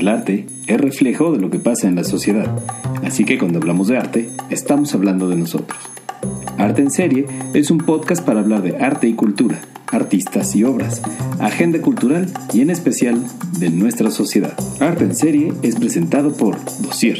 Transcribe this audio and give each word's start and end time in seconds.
El 0.00 0.08
arte 0.08 0.46
es 0.66 0.80
reflejo 0.80 1.30
de 1.30 1.38
lo 1.38 1.50
que 1.50 1.58
pasa 1.58 1.86
en 1.86 1.94
la 1.94 2.04
sociedad, 2.04 2.48
así 3.04 3.26
que 3.26 3.36
cuando 3.36 3.58
hablamos 3.58 3.86
de 3.88 3.98
arte, 3.98 4.30
estamos 4.48 4.94
hablando 4.94 5.28
de 5.28 5.36
nosotros. 5.36 5.78
Arte 6.56 6.80
en 6.80 6.90
Serie 6.90 7.26
es 7.52 7.70
un 7.70 7.76
podcast 7.76 8.24
para 8.24 8.40
hablar 8.40 8.62
de 8.62 8.78
arte 8.78 9.08
y 9.08 9.12
cultura, 9.12 9.60
artistas 9.88 10.56
y 10.56 10.64
obras, 10.64 11.02
agenda 11.38 11.82
cultural 11.82 12.32
y 12.54 12.62
en 12.62 12.70
especial 12.70 13.22
de 13.58 13.68
nuestra 13.68 14.10
sociedad. 14.10 14.54
Arte 14.80 15.04
en 15.04 15.14
Serie 15.14 15.52
es 15.60 15.76
presentado 15.76 16.32
por 16.32 16.56
Dossier. 16.80 17.18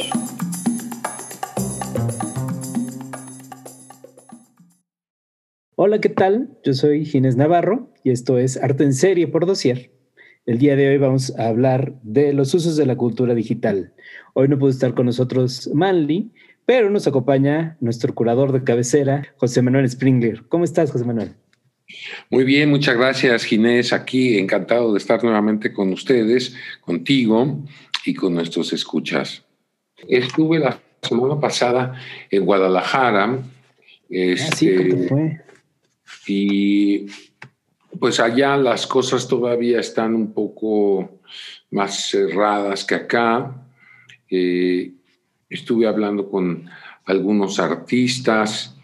Hola, 5.75 6.01
¿qué 6.01 6.09
tal? 6.09 6.57
Yo 6.63 6.73
soy 6.73 7.05
Ginés 7.05 7.35
Navarro 7.35 7.93
y 8.03 8.09
esto 8.09 8.39
es 8.39 8.57
Arte 8.57 8.85
en 8.85 8.95
Serie 8.95 9.27
por 9.27 9.45
Dossier. 9.45 10.00
El 10.47 10.57
día 10.57 10.75
de 10.75 10.89
hoy 10.89 10.97
vamos 10.97 11.37
a 11.37 11.49
hablar 11.49 11.93
de 12.01 12.33
los 12.33 12.51
usos 12.55 12.75
de 12.75 12.87
la 12.87 12.95
cultura 12.95 13.35
digital. 13.35 13.93
Hoy 14.33 14.47
no 14.47 14.57
pudo 14.57 14.71
estar 14.71 14.95
con 14.95 15.05
nosotros 15.05 15.69
Manly, 15.71 16.31
pero 16.65 16.89
nos 16.89 17.05
acompaña 17.05 17.77
nuestro 17.79 18.15
curador 18.15 18.51
de 18.51 18.63
cabecera, 18.63 19.27
José 19.37 19.61
Manuel 19.61 19.85
Springler. 19.85 20.43
¿Cómo 20.49 20.63
estás, 20.63 20.91
José 20.91 21.05
Manuel? 21.05 21.33
Muy 22.31 22.43
bien, 22.43 22.71
muchas 22.71 22.97
gracias, 22.97 23.43
Ginés. 23.43 23.93
Aquí 23.93 24.39
encantado 24.39 24.91
de 24.93 24.97
estar 24.97 25.23
nuevamente 25.23 25.71
con 25.71 25.93
ustedes, 25.93 26.55
contigo 26.81 27.63
y 28.03 28.15
con 28.15 28.33
nuestros 28.33 28.73
escuchas. 28.73 29.43
Estuve 30.07 30.57
la 30.57 30.79
semana 31.03 31.39
pasada 31.39 32.01
en 32.31 32.45
Guadalajara. 32.45 33.25
ah, 33.25 34.55
sí, 34.55 34.75
¿cómo 34.75 34.89
este, 34.89 35.07
fue? 35.07 35.41
Y 36.25 37.05
pues 37.99 38.19
allá 38.19 38.57
las 38.57 38.87
cosas 38.87 39.27
todavía 39.27 39.79
están 39.79 40.15
un 40.15 40.33
poco 40.33 41.19
más 41.71 42.09
cerradas 42.09 42.85
que 42.85 42.95
acá. 42.95 43.55
Eh, 44.29 44.91
estuve 45.49 45.87
hablando 45.87 46.29
con 46.29 46.69
algunos 47.05 47.59
artistas 47.59 48.75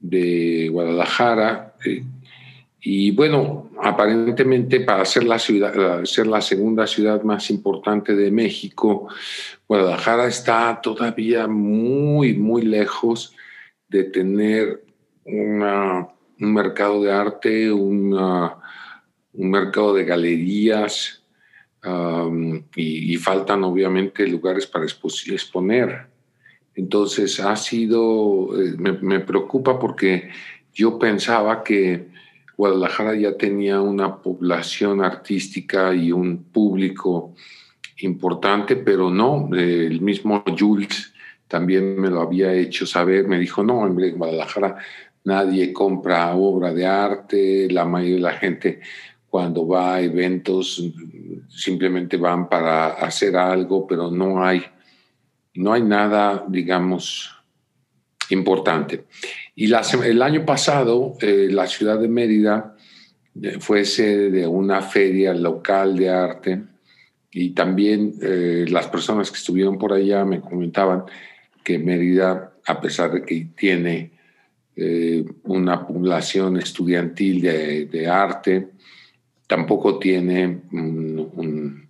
de 0.00 0.68
Guadalajara 0.70 1.74
eh, 1.84 2.04
y 2.80 3.10
bueno, 3.10 3.70
aparentemente 3.82 4.80
para 4.80 5.04
ser 5.04 5.24
la, 5.24 5.38
ciudad, 5.38 6.04
ser 6.04 6.26
la 6.26 6.40
segunda 6.40 6.86
ciudad 6.86 7.22
más 7.22 7.50
importante 7.50 8.14
de 8.14 8.30
México, 8.30 9.08
Guadalajara 9.66 10.26
está 10.26 10.80
todavía 10.80 11.48
muy, 11.48 12.34
muy 12.34 12.62
lejos 12.62 13.34
de 13.88 14.04
tener 14.04 14.84
una 15.24 16.08
un 16.40 16.54
mercado 16.54 17.02
de 17.02 17.12
arte, 17.12 17.72
un 17.72 18.14
mercado 19.32 19.94
de 19.94 20.04
galerías 20.04 21.22
y, 22.74 23.16
faltan 23.16 23.64
obviamente 23.64 24.26
lugares 24.26 24.66
para 24.66 24.84
exponer. 24.84 26.06
Entonces 26.74 27.40
ha 27.40 27.56
sido, 27.56 28.50
eh, 28.60 28.76
me, 28.78 29.20
preocupa 29.20 29.78
porque 29.78 30.30
yo 30.72 30.98
pensaba 30.98 31.64
que 31.64 32.08
Guadalajara 32.56 33.16
ya 33.16 33.36
tenía 33.36 33.80
una 33.80 34.16
población 34.16 35.02
artística 35.02 35.94
y 35.94 36.12
un 36.12 36.44
público 36.44 37.34
importante, 37.98 38.76
pero 38.76 39.10
no, 39.10 39.48
el 39.52 40.00
mismo 40.00 40.44
Jules 40.56 41.12
también 41.48 41.98
me 42.00 42.10
lo 42.10 42.20
había 42.20 42.52
hecho 42.52 42.86
saber, 42.86 43.26
me 43.26 43.38
dijo, 43.38 43.64
no, 43.64 43.78
hombre, 43.78 44.12
Guadalajara 44.12 44.76
nadie 45.28 45.72
compra 45.72 46.34
obra 46.34 46.72
de 46.72 46.86
arte, 46.86 47.68
la 47.70 47.84
mayoría 47.84 48.16
de 48.16 48.20
la 48.22 48.32
gente 48.32 48.80
cuando 49.28 49.66
va 49.66 49.96
a 49.96 50.00
eventos 50.00 50.82
simplemente 51.48 52.16
van 52.16 52.48
para 52.48 52.94
hacer 52.94 53.36
algo, 53.36 53.86
pero 53.86 54.10
no 54.10 54.42
hay, 54.42 54.62
no 55.54 55.74
hay 55.74 55.82
nada, 55.82 56.44
digamos, 56.48 57.30
importante. 58.30 59.04
Y 59.54 59.66
el 59.66 60.22
año 60.22 60.46
pasado, 60.46 61.14
eh, 61.20 61.48
la 61.50 61.66
ciudad 61.66 61.98
de 61.98 62.08
Mérida 62.08 62.74
eh, 63.40 63.58
fue 63.60 63.84
sede 63.84 64.30
de 64.30 64.46
una 64.46 64.80
feria 64.80 65.34
local 65.34 65.96
de 65.96 66.08
arte 66.08 66.62
y 67.30 67.50
también 67.50 68.14
eh, 68.22 68.64
las 68.68 68.86
personas 68.86 69.30
que 69.30 69.36
estuvieron 69.36 69.76
por 69.76 69.92
allá 69.92 70.24
me 70.24 70.40
comentaban 70.40 71.04
que 71.62 71.78
Mérida, 71.78 72.54
a 72.66 72.80
pesar 72.80 73.12
de 73.12 73.22
que 73.24 73.48
tiene 73.54 74.17
eh, 74.80 75.24
una 75.42 75.84
población 75.84 76.56
estudiantil 76.56 77.40
de, 77.90 78.06
arte, 78.08 78.68
tampoco 79.46 79.98
tiene 79.98 80.60
un, 80.70 81.30
un, 81.34 81.88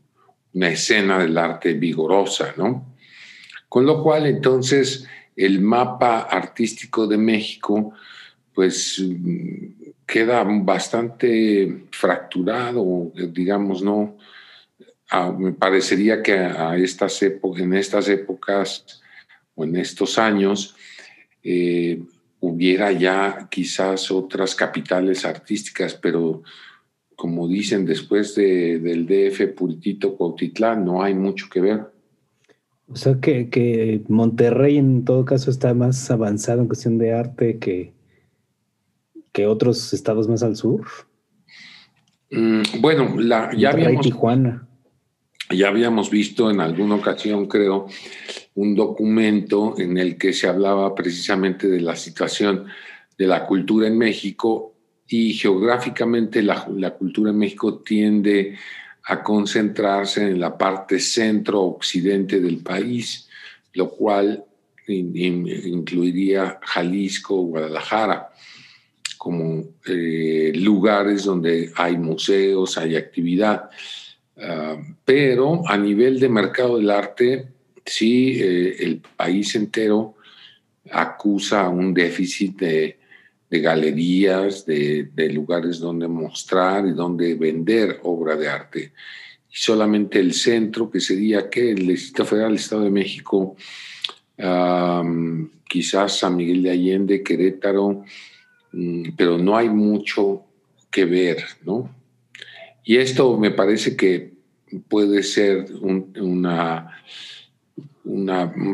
una 0.54 0.68
escena 0.70 1.18
del 1.18 1.36
arte 1.36 1.74
vigorosa, 1.74 2.54
¿no? 2.56 2.96
Con 3.68 3.84
lo 3.84 4.02
cual, 4.02 4.26
entonces, 4.26 5.06
el 5.36 5.60
mapa 5.60 6.20
artístico 6.20 7.06
de 7.06 7.18
México, 7.18 7.92
pues 8.54 9.04
queda 10.06 10.42
bastante 10.42 11.84
fracturado, 11.90 13.12
digamos, 13.14 13.82
¿no? 13.82 14.16
Ah, 15.10 15.30
me 15.30 15.52
parecería 15.52 16.22
que 16.22 16.34
en 16.34 17.74
estas 17.74 18.08
épocas 18.08 19.02
o 19.54 19.64
en 19.64 19.76
estos 19.76 20.18
años, 20.18 20.74
eh, 21.42 22.00
hubiera 22.40 22.92
ya 22.92 23.48
quizás 23.50 24.10
otras 24.10 24.54
capitales 24.54 25.24
artísticas, 25.24 25.94
pero 25.94 26.42
como 27.16 27.48
dicen, 27.48 27.84
después 27.84 28.36
de, 28.36 28.78
del 28.78 29.06
DF 29.06 29.48
Puritito 29.56 30.16
Cuautitlán, 30.16 30.84
no 30.84 31.02
hay 31.02 31.14
mucho 31.14 31.48
que 31.50 31.60
ver. 31.60 31.86
O 32.90 32.96
sea 32.96 33.18
que, 33.20 33.50
que, 33.50 34.02
Monterrey 34.08 34.78
en 34.78 35.04
todo 35.04 35.24
caso 35.24 35.50
está 35.50 35.74
más 35.74 36.10
avanzado 36.10 36.60
en 36.62 36.68
cuestión 36.68 36.96
de 36.96 37.12
arte 37.12 37.58
que, 37.58 37.92
que 39.32 39.46
otros 39.46 39.92
estados 39.92 40.28
más 40.28 40.42
al 40.42 40.54
sur. 40.54 40.86
Mm, 42.30 42.62
bueno, 42.80 43.16
la, 43.18 43.50
ya 43.52 43.70
Monterrey, 43.70 43.86
habíamos, 43.86 44.06
Tijuana. 44.06 44.67
Ya 45.50 45.68
habíamos 45.68 46.10
visto 46.10 46.50
en 46.50 46.60
alguna 46.60 46.96
ocasión, 46.96 47.46
creo, 47.46 47.86
un 48.54 48.74
documento 48.74 49.74
en 49.78 49.96
el 49.96 50.18
que 50.18 50.32
se 50.34 50.46
hablaba 50.46 50.94
precisamente 50.94 51.68
de 51.68 51.80
la 51.80 51.96
situación 51.96 52.66
de 53.16 53.26
la 53.26 53.46
cultura 53.46 53.88
en 53.88 53.96
México 53.96 54.74
y 55.08 55.32
geográficamente 55.32 56.42
la, 56.42 56.66
cultura 56.98 57.30
en 57.30 57.38
México 57.38 57.78
tiende 57.78 58.56
a 59.04 59.22
concentrarse 59.22 60.22
en 60.22 60.38
la 60.38 60.58
parte 60.58 61.00
centro-occidente 61.00 62.40
del 62.40 62.58
país, 62.58 63.26
lo 63.72 63.88
cual 63.88 64.44
in, 64.86 65.16
in, 65.16 65.48
incluiría 65.48 66.58
Jalisco, 66.62 67.36
Guadalajara, 67.36 68.28
como 69.16 69.64
eh, 69.86 70.52
lugares 70.56 71.24
donde 71.24 71.72
hay 71.74 71.96
museos, 71.96 72.76
hay 72.76 72.96
actividad. 72.96 73.70
Uh, 74.38 74.94
pero 75.04 75.62
a 75.66 75.76
nivel 75.76 76.20
de 76.20 76.28
mercado 76.28 76.76
del 76.76 76.90
arte, 76.90 77.48
sí, 77.84 78.40
eh, 78.40 78.76
el 78.80 79.00
país 79.16 79.54
entero 79.56 80.14
acusa 80.90 81.68
un 81.68 81.92
déficit 81.92 82.56
de, 82.56 82.98
de 83.50 83.60
galerías, 83.60 84.64
de, 84.64 85.10
de, 85.12 85.30
lugares 85.30 85.80
donde 85.80 86.06
mostrar 86.06 86.86
y 86.86 86.92
donde 86.92 87.34
vender 87.34 88.00
obra 88.04 88.36
de 88.36 88.48
arte. 88.48 88.92
Y 89.50 89.56
solamente 89.56 90.20
el 90.20 90.32
centro, 90.34 90.90
que 90.90 91.00
sería 91.00 91.48
que 91.48 91.72
el 91.72 91.86
Distrito 91.86 92.24
Federal 92.24 92.50
del 92.50 92.60
Estado 92.60 92.82
de 92.82 92.90
México, 92.90 93.56
um, 94.38 95.50
quizás 95.68 96.18
San 96.18 96.36
Miguel 96.36 96.62
de 96.62 96.70
Allende, 96.70 97.22
Querétaro, 97.22 98.04
um, 98.72 99.02
pero 99.16 99.38
no 99.38 99.56
hay 99.56 99.68
mucho 99.68 100.44
que 100.90 101.04
ver, 101.04 101.44
¿no? 101.64 101.97
Y 102.88 102.96
esto 102.96 103.36
me 103.36 103.50
parece 103.50 103.96
que 103.96 104.32
puede 104.88 105.22
ser 105.22 105.66
un, 105.82 106.10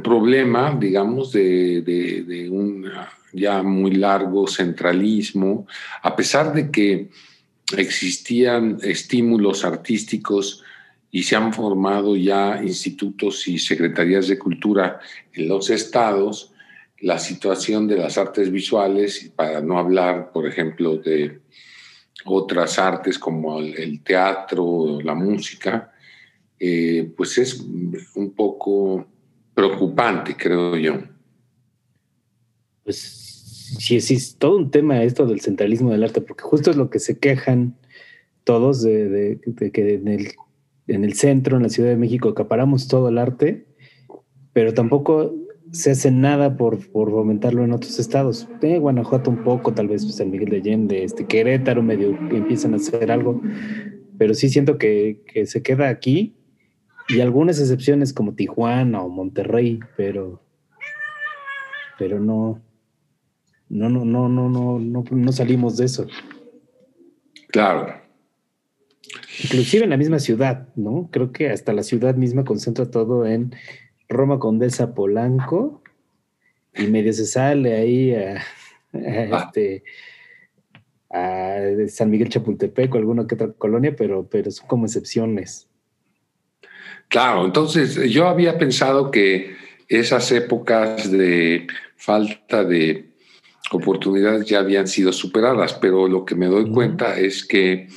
problema, 0.05 0.79
digamos, 0.81 1.33
de 1.33 2.49
un 2.49 2.89
ya 3.33 3.61
muy 3.65 3.91
largo 3.91 4.47
centralismo, 4.47 5.67
a 6.01 6.15
pesar 6.15 6.55
de 6.55 6.71
que 6.71 7.09
existían 7.77 8.79
estímulos 8.83 9.65
artísticos 9.65 10.63
y 11.11 11.25
se 11.25 11.35
han 11.35 11.53
formado 11.53 12.15
ya 12.15 12.63
institutos 12.63 13.49
y 13.49 13.59
secretarías 13.59 14.29
de 14.29 14.39
cultura 14.39 15.01
en 15.33 15.49
los 15.49 15.71
estados, 15.71 16.53
la 17.01 17.19
situación 17.19 17.89
de 17.89 17.97
las 17.97 18.17
artes 18.17 18.53
visuales, 18.53 19.33
para 19.35 19.61
no 19.61 19.77
hablar, 19.77 20.31
por 20.33 20.47
ejemplo, 20.47 20.99
de 20.99 21.41
otras 22.25 22.79
artes 22.79 23.19
como 23.19 23.61
el, 23.61 24.03
teatro, 24.03 25.01
la 25.03 25.15
música, 25.15 25.93
eh, 26.59 27.13
pues 27.17 27.39
es 27.39 27.61
un 27.61 28.33
poco 28.35 29.07
preocupante, 29.55 30.37
creo 30.37 30.77
yo. 30.77 30.95
Pues 32.85 33.77
sí, 33.79 34.01
sí, 34.01 34.15
es 34.15 34.37
todo 34.37 34.57
un 34.57 34.71
tema 34.71 35.03
esto 35.03 35.27
del 35.27 35.41
centralismo 35.41 35.91
del 35.91 36.05
arte, 36.05 36.21
porque 36.21 36.45
justo 36.45 36.71
es 36.71 36.77
lo 36.77 36.91
que 36.91 36.99
se 36.99 37.19
quejan 37.19 37.77
todos 38.45 38.83
de, 38.83 39.09
de, 39.09 39.41
de 39.45 39.71
que 39.71 39.95
en 39.95 40.09
el 40.09 40.33
en 40.87 41.05
el 41.05 41.15
centro, 41.15 41.57
en 41.57 41.63
la 41.63 41.69
Ciudad 41.69 41.91
de 41.91 41.97
México, 41.97 42.29
acaparamos 42.29 42.89
todo 42.89 43.09
el 43.09 43.19
arte, 43.19 43.67
pero 44.53 44.75
tampoco 44.75 45.35
se 45.75 45.91
hace 45.91 46.13
nada 46.13 46.57
por, 46.57 46.79
por 46.93 47.11
fomentarlo 47.11 47.65
en 47.65 47.73
otros 47.73 47.99
estados. 47.99 48.49
Eh, 48.63 48.79
Guanajuato 48.79 49.29
un 49.29 49.43
poco, 49.43 49.75
tal 49.75 49.89
vez 49.89 50.03
San 50.15 50.31
Miguel 50.31 50.51
de 50.51 50.59
Allende, 50.59 51.03
este, 51.03 51.27
Querétaro 51.27 51.83
medio 51.83 52.11
empiezan 52.31 52.75
a 52.75 52.77
hacer 52.77 53.11
algo, 53.11 53.43
pero 54.17 54.35
sí 54.35 54.49
siento 54.49 54.79
que, 54.79 55.23
que 55.27 55.47
se 55.47 55.63
queda 55.63 55.89
aquí 55.89 56.37
y 57.09 57.21
algunas 57.21 57.59
excepciones 57.59 58.13
como 58.13 58.35
Tijuana 58.35 59.03
o 59.03 59.09
Monterrey, 59.09 59.81
pero, 59.97 60.41
pero 61.99 62.21
no, 62.21 62.63
no, 63.69 63.89
no, 63.89 64.05
no, 64.05 64.29
no, 64.29 64.49
no, 64.49 64.79
no, 64.79 65.05
no 65.11 65.33
salimos 65.33 65.77
de 65.77 65.87
eso. 65.87 66.07
Claro. 67.49 68.01
Inclusive 69.43 69.83
en 69.83 69.91
la 69.91 69.97
misma 69.97 70.21
ciudad, 70.21 70.69
¿no? 70.77 71.09
Creo 71.11 71.33
que 71.33 71.51
hasta 71.51 71.73
la 71.73 71.83
ciudad 71.83 72.15
misma 72.15 72.45
concentra 72.45 72.89
todo 72.89 73.27
en 73.27 73.55
Roma 74.09 74.39
Condesa 74.39 74.95
Polanco 74.95 75.83
y 76.75 76.87
medio 76.87 77.13
se 77.13 77.27
sale 77.27 77.75
ahí 77.75 78.15
a, 78.15 78.43
ah. 78.93 79.45
este, 79.45 79.85
a 81.11 81.59
San 81.89 82.11
Miguel 82.11 82.29
Chapultepec 82.29 82.95
o 82.95 82.99
alguna 82.99 83.27
que 83.27 83.35
otra 83.37 83.53
colonia, 83.53 83.95
pero, 83.97 84.29
pero 84.29 84.51
son 84.51 84.67
como 84.67 84.87
excepciones. 84.87 85.69
Claro, 87.09 87.45
entonces 87.45 88.11
yo 88.11 88.27
había 88.27 88.59
pensado 88.59 89.11
que 89.11 89.55
esas 89.89 90.33
épocas 90.33 91.11
de 91.11 91.67
falta 91.97 92.65
de 92.65 93.11
oportunidades 93.71 94.47
ya 94.47 94.61
habían 94.61 94.89
sido 94.89 95.13
superadas, 95.13 95.75
pero 95.75 96.09
lo 96.09 96.25
que 96.25 96.35
me 96.35 96.47
doy 96.47 96.71
cuenta 96.71 97.19
es 97.19 97.45
que 97.45 97.89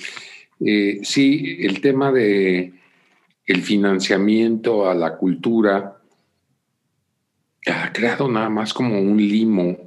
eh, 0.59 0.99
sí, 1.03 1.57
el 1.61 1.81
tema 1.81 2.11
de 2.11 2.73
el 3.45 3.61
financiamiento 3.61 4.89
a 4.89 4.93
la 4.93 5.17
cultura 5.17 5.96
ha 7.69 7.91
creado 7.93 8.29
nada 8.29 8.49
más 8.49 8.73
como 8.73 8.99
un 8.99 9.17
limo, 9.17 9.77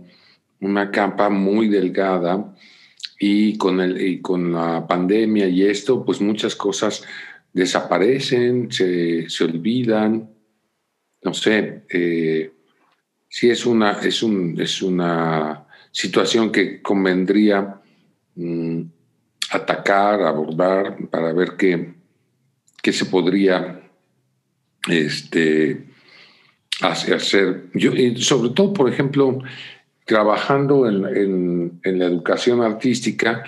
una 0.61 0.91
capa 0.91 1.31
muy 1.31 1.69
delgada 1.69 2.55
y 3.19 3.57
con, 3.59 3.81
el, 3.81 4.01
y 4.01 4.21
con 4.21 4.53
la 4.53 4.87
pandemia 4.87 5.49
y 5.49 5.65
esto, 5.65 6.05
pues 6.05 6.21
muchas 6.21 6.55
cosas 6.57 7.05
desaparecen, 7.53 8.71
se, 8.71 9.27
olvidan, 9.43 10.31
no 11.23 11.35
sé, 11.35 11.83
eh, 11.91 12.53
sí 13.29 13.51
es 13.51 13.67
una, 13.67 13.93
es, 14.01 14.23
un, 14.23 14.61
es 14.61 14.83
una 14.83 15.67
situación 15.91 16.53
que 16.53 16.81
convendría 16.81 17.81
mm, 18.37 18.83
atacar, 19.51 20.23
abordar, 20.23 20.97
para 21.11 21.33
ver 21.33 21.57
qué, 21.57 21.95
qué 22.83 22.93
se 22.93 23.07
podría 23.07 23.83
este, 24.89 25.90
hacer. 26.83 27.65
Sobre 28.17 28.51
todo, 28.51 28.73
por 28.73 28.89
ejemplo, 28.89 29.39
trabajando 30.05 30.89
en, 30.89 31.81
la 31.85 32.05
educación 32.07 32.63
artística, 32.63 33.45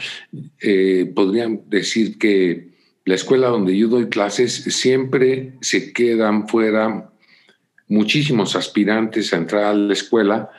eh, 0.61 1.11
podrían 1.15 1.63
decir 1.69 2.19
que 2.19 2.73
la 3.05 3.15
escuela 3.15 3.49
donde 3.49 3.77
yo 3.77 3.89
doy 3.89 4.09
clases 4.09 4.55
siempre 4.55 5.55
se 5.61 5.93
quedan 5.93 6.47
fuera 6.47 7.11
muchísimos 7.89 8.55
aspirantes 8.57 9.33
a 9.33 9.37
entrar 9.37 9.65
a 9.65 9.75
la 9.75 9.93
escuela 9.93 10.51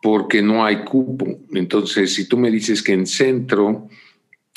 porque 0.00 0.42
no 0.42 0.64
hay 0.64 0.84
cupo. 0.84 1.26
Entonces, 1.52 2.14
si 2.14 2.28
tú 2.28 2.36
me 2.36 2.50
dices 2.50 2.82
que 2.82 2.92
en 2.92 3.06
centro, 3.06 3.88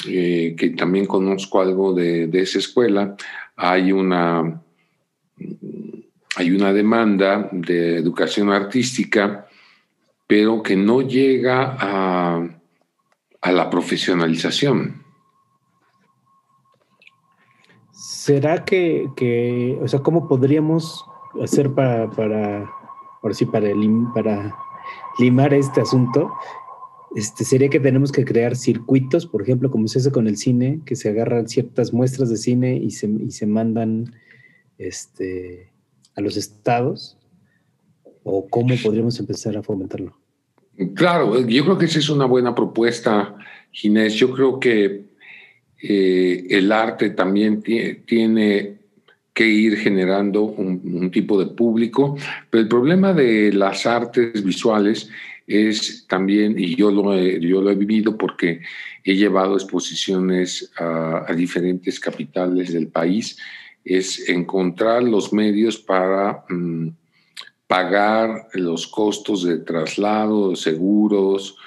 eh, 0.08 0.56
que 0.58 0.70
también 0.72 1.06
conozco 1.06 1.62
algo 1.62 1.94
de, 1.94 2.30
esa 2.34 2.60
escuela, 2.60 3.16
hay 3.56 3.92
una, 3.92 4.62
hay 6.38 6.51
una 6.51 6.72
demanda 6.72 7.50
de 7.51 7.98
educación 7.98 8.51
artística, 8.51 9.48
pero 10.28 10.62
que 10.62 10.75
no 10.75 11.01
llega 11.01 11.75
a, 11.80 12.48
a 13.42 13.51
la 13.51 13.69
profesionalización. 13.72 15.04
¿Será 17.92 18.63
que, 18.66 19.80
o 19.81 19.88
sea, 19.88 20.00
cómo 20.01 20.28
podríamos 20.28 21.04
hacer 21.42 21.74
para, 21.74 22.07
para, 22.12 22.69
por 23.19 23.34
sí, 23.34 23.45
para, 23.45 23.69
para 24.13 24.56
limar 25.18 25.56
este 25.56 25.81
asunto? 25.81 26.31
Este, 27.16 27.45
sería 27.45 27.69
que 27.69 27.80
tenemos 27.80 28.12
que 28.12 28.25
crear 28.25 28.56
circuitos, 28.56 29.25
por 29.25 29.42
ejemplo, 29.42 29.72
como 29.72 29.88
se 29.88 29.98
hace 29.98 30.12
con 30.12 30.28
el 30.28 30.38
cine, 30.38 30.81
que 30.86 30.95
se 30.95 31.10
agarran 31.10 31.48
ciertas 31.48 31.94
muestras 31.94 32.30
de 32.30 32.38
cine 32.38 32.75
y 32.75 32.92
se, 32.92 33.07
y 33.07 33.31
se 33.31 33.48
mandan 33.48 34.13
este, 34.78 35.72
a 36.18 36.22
los 36.22 36.36
estados, 36.36 37.16
o 38.24 38.46
cómo 38.50 38.75
podríamos 38.84 39.18
empezar 39.19 39.56
a 39.56 39.64
fomentarlo. 39.64 40.18
Claro, 40.96 41.48
yo 41.48 41.64
creo 41.64 41.78
que 41.78 41.86
esa 41.86 42.00
es 42.00 42.10
una 42.10 42.25
buena 42.25 42.54
propuesta, 42.54 43.36
Ginés. 43.72 44.16
Yo 44.16 44.31
creo 44.34 44.60
que 44.60 45.06
eh, 45.81 46.48
el 46.50 46.72
arte 46.72 47.12
también 47.12 47.62
tiene 47.62 48.78
que 49.34 49.48
ir 49.48 49.78
generando 49.78 50.42
un, 50.42 51.12
tipo 51.12 51.40
de 51.40 51.46
público, 51.54 52.18
pero 52.50 52.63
el 52.63 52.68
problema 52.68 53.13
de 53.13 53.54
las 53.54 53.86
artes 53.86 54.44
visuales 54.44 55.10
es 55.46 56.06
también, 56.08 56.58
y 56.58 56.75
yo 56.75 56.90
lo 56.90 57.13
he, 57.13 57.40
yo 57.40 57.62
lo 57.62 57.70
he 57.70 57.75
vivido 57.75 58.18
porque 58.18 58.62
he 59.04 59.16
llevado 59.16 59.54
exposiciones 59.54 60.72
a, 60.78 61.31
diferentes 61.36 62.00
capitales 62.00 62.74
del 62.74 62.88
país, 62.88 63.38
es 63.88 64.28
encontrar 64.30 65.04
los 65.04 65.31
medios 65.34 65.78
para 65.78 66.44
mm, 66.50 66.89
pagar 67.68 68.48
los 68.54 68.88
costos 68.88 69.44
de 69.44 69.60
traslado, 69.60 70.56
seguros, 70.56 71.57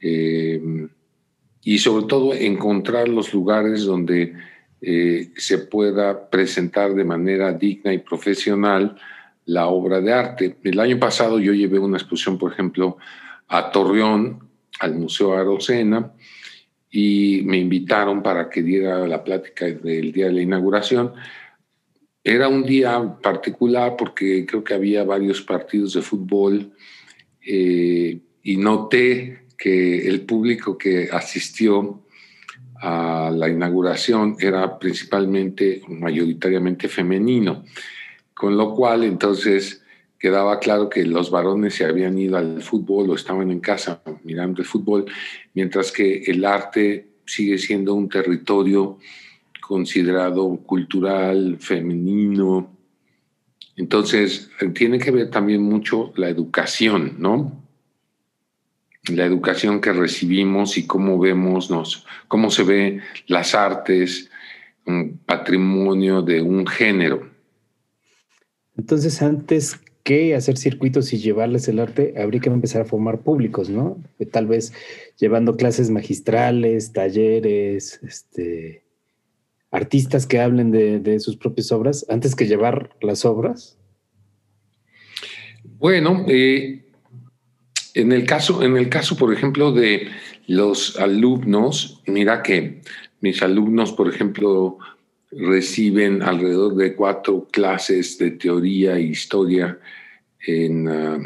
eh, 0.00 0.88
y 1.62 1.78
sobre 1.78 2.06
todo 2.06 2.34
encontrar 2.34 3.08
los 3.08 3.34
lugares 3.34 3.84
donde 3.84 4.34
eh, 4.80 5.32
se 5.36 5.58
pueda 5.58 6.30
presentar 6.30 6.94
de 6.94 7.04
manera 7.04 7.52
digna 7.52 7.92
y 7.92 7.98
profesional 7.98 8.96
la 9.44 9.66
obra 9.66 10.00
de 10.00 10.12
arte. 10.12 10.56
El 10.62 10.78
año 10.78 10.98
pasado 10.98 11.38
yo 11.40 11.52
llevé 11.52 11.78
una 11.78 11.98
exposición, 11.98 12.38
por 12.38 12.52
ejemplo, 12.52 12.96
a 13.48 13.70
Torreón, 13.70 14.48
al 14.80 14.94
Museo 14.94 15.34
Arocena, 15.34 16.12
y 16.90 17.42
me 17.44 17.58
invitaron 17.58 18.22
para 18.22 18.48
que 18.48 18.62
diera 18.62 19.06
la 19.06 19.24
plática 19.24 19.66
del 19.66 20.12
día 20.12 20.26
de 20.26 20.32
la 20.32 20.42
inauguración. 20.42 21.12
Era 22.28 22.46
un 22.46 22.62
día 22.62 23.16
particular 23.22 23.96
porque 23.96 24.44
creo 24.44 24.62
que 24.62 24.74
había 24.74 25.02
varios 25.02 25.40
partidos 25.40 25.94
de 25.94 26.02
fútbol 26.02 26.74
eh, 27.40 28.20
y 28.42 28.56
noté 28.58 29.46
que 29.56 30.06
el 30.06 30.20
público 30.26 30.76
que 30.76 31.08
asistió 31.10 32.02
a 32.82 33.32
la 33.34 33.48
inauguración 33.48 34.36
era 34.38 34.78
principalmente, 34.78 35.80
mayoritariamente 35.88 36.86
femenino, 36.88 37.64
con 38.34 38.58
lo 38.58 38.74
cual 38.74 39.04
entonces 39.04 39.82
quedaba 40.18 40.58
claro 40.58 40.90
que 40.90 41.06
los 41.06 41.30
varones 41.30 41.76
se 41.76 41.86
habían 41.86 42.18
ido 42.18 42.36
al 42.36 42.60
fútbol 42.60 43.08
o 43.08 43.14
estaban 43.14 43.50
en 43.50 43.60
casa 43.60 44.02
mirando 44.22 44.60
el 44.60 44.68
fútbol, 44.68 45.06
mientras 45.54 45.90
que 45.90 46.24
el 46.26 46.44
arte 46.44 47.08
sigue 47.24 47.56
siendo 47.56 47.94
un 47.94 48.10
territorio 48.10 48.98
considerado 49.68 50.56
cultural, 50.64 51.58
femenino. 51.60 52.74
Entonces, 53.76 54.50
tiene 54.74 54.98
que 54.98 55.10
ver 55.10 55.28
también 55.30 55.62
mucho 55.62 56.10
la 56.16 56.30
educación, 56.30 57.16
¿no? 57.18 57.62
la 59.10 59.26
educación 59.26 59.80
que 59.80 59.92
recibimos 59.92 60.78
y 60.78 60.86
cómo 60.86 61.18
vemos, 61.18 61.70
nos, 61.70 62.06
cómo 62.28 62.50
se 62.50 62.62
ve 62.62 63.00
las 63.26 63.54
artes, 63.54 64.30
un 64.86 65.18
patrimonio 65.18 66.22
de 66.22 66.40
un 66.40 66.66
género. 66.66 67.30
Entonces, 68.76 69.20
antes 69.20 69.78
que 70.02 70.34
hacer 70.34 70.56
circuitos 70.56 71.12
y 71.12 71.18
llevarles 71.18 71.68
el 71.68 71.78
arte, 71.78 72.14
habría 72.18 72.40
que 72.40 72.48
empezar 72.48 72.82
a 72.82 72.86
formar 72.86 73.20
públicos, 73.20 73.68
¿no? 73.68 74.02
Tal 74.30 74.46
vez 74.46 74.72
llevando 75.18 75.56
clases 75.56 75.90
magistrales, 75.90 76.92
talleres, 76.92 78.00
este, 78.02 78.87
artistas 79.70 80.26
que 80.26 80.40
hablen 80.40 80.70
de, 80.70 81.20
sus 81.20 81.36
propias 81.36 81.72
obras, 81.72 82.06
antes 82.08 82.34
que 82.34 82.46
llevar 82.46 82.96
las 83.00 83.24
obras. 83.24 83.78
Bueno, 85.62 86.24
eh, 86.26 86.86
en 87.94 88.12
el 88.12 88.24
caso, 88.24 88.62
en 88.62 88.76
el 88.76 88.88
caso, 88.88 89.16
por 89.16 89.32
ejemplo, 89.32 89.72
de 89.72 90.08
los 90.46 90.98
alumnos, 90.98 92.02
mira 92.06 92.42
que 92.42 92.80
mis 93.20 93.42
alumnos, 93.42 93.92
por 93.92 94.08
ejemplo, 94.08 94.78
reciben 95.30 96.22
alrededor 96.22 96.74
de 96.74 96.94
cuatro 96.94 97.46
clases 97.50 98.16
de 98.18 98.30
teoría 98.30 98.96
e 98.96 99.02
historia 99.02 99.78
en, 100.40 100.88
ah, 100.88 101.18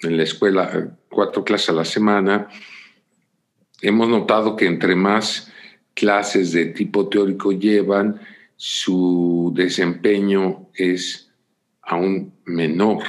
en 0.00 0.16
la 0.16 0.22
escuela, 0.22 0.96
cuatro 1.10 1.44
clases 1.44 1.68
a 1.68 1.72
la 1.74 1.84
semana. 1.84 2.48
Hemos 3.82 4.08
notado 4.08 4.56
que 4.56 4.66
entre 4.66 4.94
más 4.94 5.51
clases 5.94 6.52
de 6.52 6.66
tipo 6.66 7.08
teórico 7.08 7.52
llevan, 7.52 8.20
su 8.56 9.52
desempeño 9.54 10.68
es 10.74 11.30
aún 11.82 12.32
menor. 12.44 13.02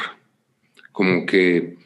Como 0.91 1.25
que 1.25 1.77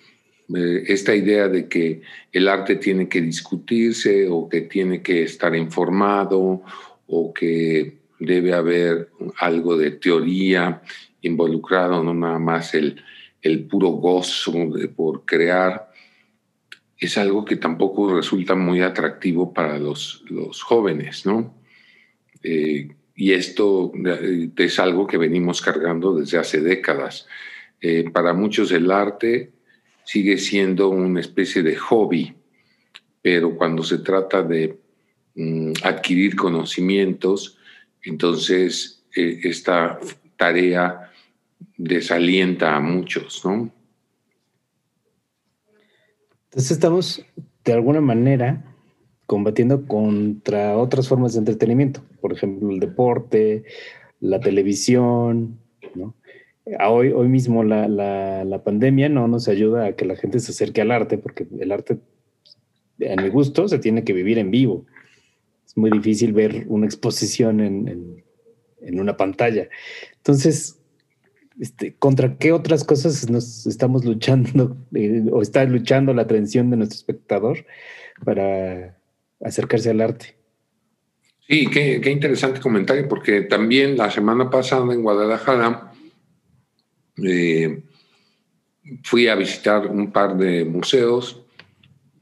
eh, 0.55 0.83
esta 0.87 1.15
idea 1.15 1.47
de 1.47 1.67
que 1.67 2.01
el 2.31 2.47
arte 2.47 2.75
tiene 2.75 3.09
que 3.09 3.21
discutirse 3.21 4.27
o 4.29 4.47
que 4.47 4.61
tiene 4.61 5.01
que 5.01 5.23
estar 5.23 5.55
informado 5.55 6.61
o 7.07 7.33
que 7.33 7.97
debe 8.19 8.53
haber 8.53 9.09
algo 9.37 9.77
de 9.77 9.91
teoría 9.91 10.81
involucrado, 11.21 12.03
no 12.03 12.13
nada 12.13 12.39
más 12.39 12.73
el, 12.73 13.01
el 13.41 13.65
puro 13.65 13.89
gozo 13.89 14.51
de, 14.73 14.87
por 14.87 15.25
crear, 15.25 15.86
es 16.99 17.17
algo 17.17 17.45
que 17.45 17.57
tampoco 17.57 18.15
resulta 18.15 18.55
muy 18.55 18.81
atractivo 18.81 19.53
para 19.53 19.77
los, 19.77 20.23
los 20.29 20.63
jóvenes, 20.63 21.25
¿no? 21.25 21.55
Eh, 22.43 22.89
y 23.15 23.33
esto 23.33 23.91
eh, 24.05 24.49
es 24.55 24.79
algo 24.79 25.05
que 25.05 25.17
venimos 25.17 25.61
cargando 25.61 26.15
desde 26.15 26.37
hace 26.37 26.61
décadas. 26.61 27.27
Eh, 27.81 28.09
para 28.11 28.33
muchos 28.33 28.71
el 28.71 28.91
arte 28.91 29.51
sigue 30.03 30.37
siendo 30.37 30.89
una 30.89 31.19
especie 31.19 31.61
de 31.61 31.75
hobby, 31.75 32.33
pero 33.21 33.55
cuando 33.55 33.83
se 33.83 33.99
trata 33.99 34.41
de 34.41 34.77
mm, 35.35 35.73
adquirir 35.83 36.35
conocimientos, 36.35 37.57
entonces 38.01 39.03
esta 39.13 39.99
tarea 40.35 41.11
desalienta 41.75 42.75
a 42.75 42.79
muchos, 42.79 43.43
¿no? 43.43 43.73
Entonces 46.57 46.71
estamos 46.71 47.23
de 47.65 47.71
alguna 47.71 48.01
manera 48.01 48.65
combatiendo 49.27 49.85
contra 49.85 50.75
otras 50.75 51.07
formas 51.07 51.33
de 51.33 51.39
entretenimiento, 51.39 52.01
por 52.19 52.33
ejemplo, 52.33 52.71
el 52.71 52.79
deporte, 52.79 53.63
la 54.21 54.39
televisión. 54.39 55.59
Hoy, 56.83 57.11
hoy 57.11 57.27
mismo 57.27 57.63
la, 57.63 57.87
la, 57.87 58.63
pandemia 58.63 59.07
no 59.07 59.27
nos 59.27 59.47
ayuda 59.47 59.85
a 59.85 59.95
que 59.95 60.05
la 60.05 60.15
gente 60.15 60.39
se 60.39 60.49
acerque 60.49 60.81
al 60.81 60.89
arte, 60.89 61.19
porque 61.19 61.45
el 61.59 61.71
arte, 61.71 61.99
en 62.97 63.21
mi 63.21 63.29
gusto, 63.29 63.67
se 63.67 63.77
tiene 63.77 64.03
que 64.03 64.13
vivir 64.13 64.39
en 64.39 64.49
vivo. 64.49 64.87
Es 65.63 65.77
muy 65.77 65.91
difícil 65.91 66.33
ver 66.33 66.65
una 66.69 66.87
exposición 66.87 67.59
en, 67.59 68.23
en 68.81 68.99
una 68.99 69.15
pantalla. 69.15 69.69
Entonces, 70.15 70.76
este, 71.59 71.95
¿contra 71.95 72.37
qué 72.37 72.51
otras 72.51 72.83
cosas 72.83 73.29
nos 73.29 73.65
estamos 73.65 74.05
luchando 74.05 74.77
eh, 74.93 75.23
o 75.31 75.41
está 75.41 75.63
luchando 75.65 76.13
la 76.13 76.23
atención 76.23 76.69
de 76.69 76.77
nuestro 76.77 76.97
espectador 76.97 77.65
para 78.23 78.97
acercarse 79.43 79.89
al 79.89 80.01
arte? 80.01 80.35
Sí, 81.47 81.67
qué, 81.67 82.11
interesante 82.11 82.59
comentario, 82.59 83.07
porque 83.07 83.41
también 83.41 83.97
la 83.97 84.11
semana 84.11 84.49
pasada 84.49 84.93
en 84.93 85.01
Guadalajara 85.01 85.93
eh, 87.23 87.81
fui 89.03 89.27
a 89.27 89.35
visitar 89.35 89.87
un 89.87 90.11
par 90.11 90.37
de 90.37 90.65
museos. 90.65 91.41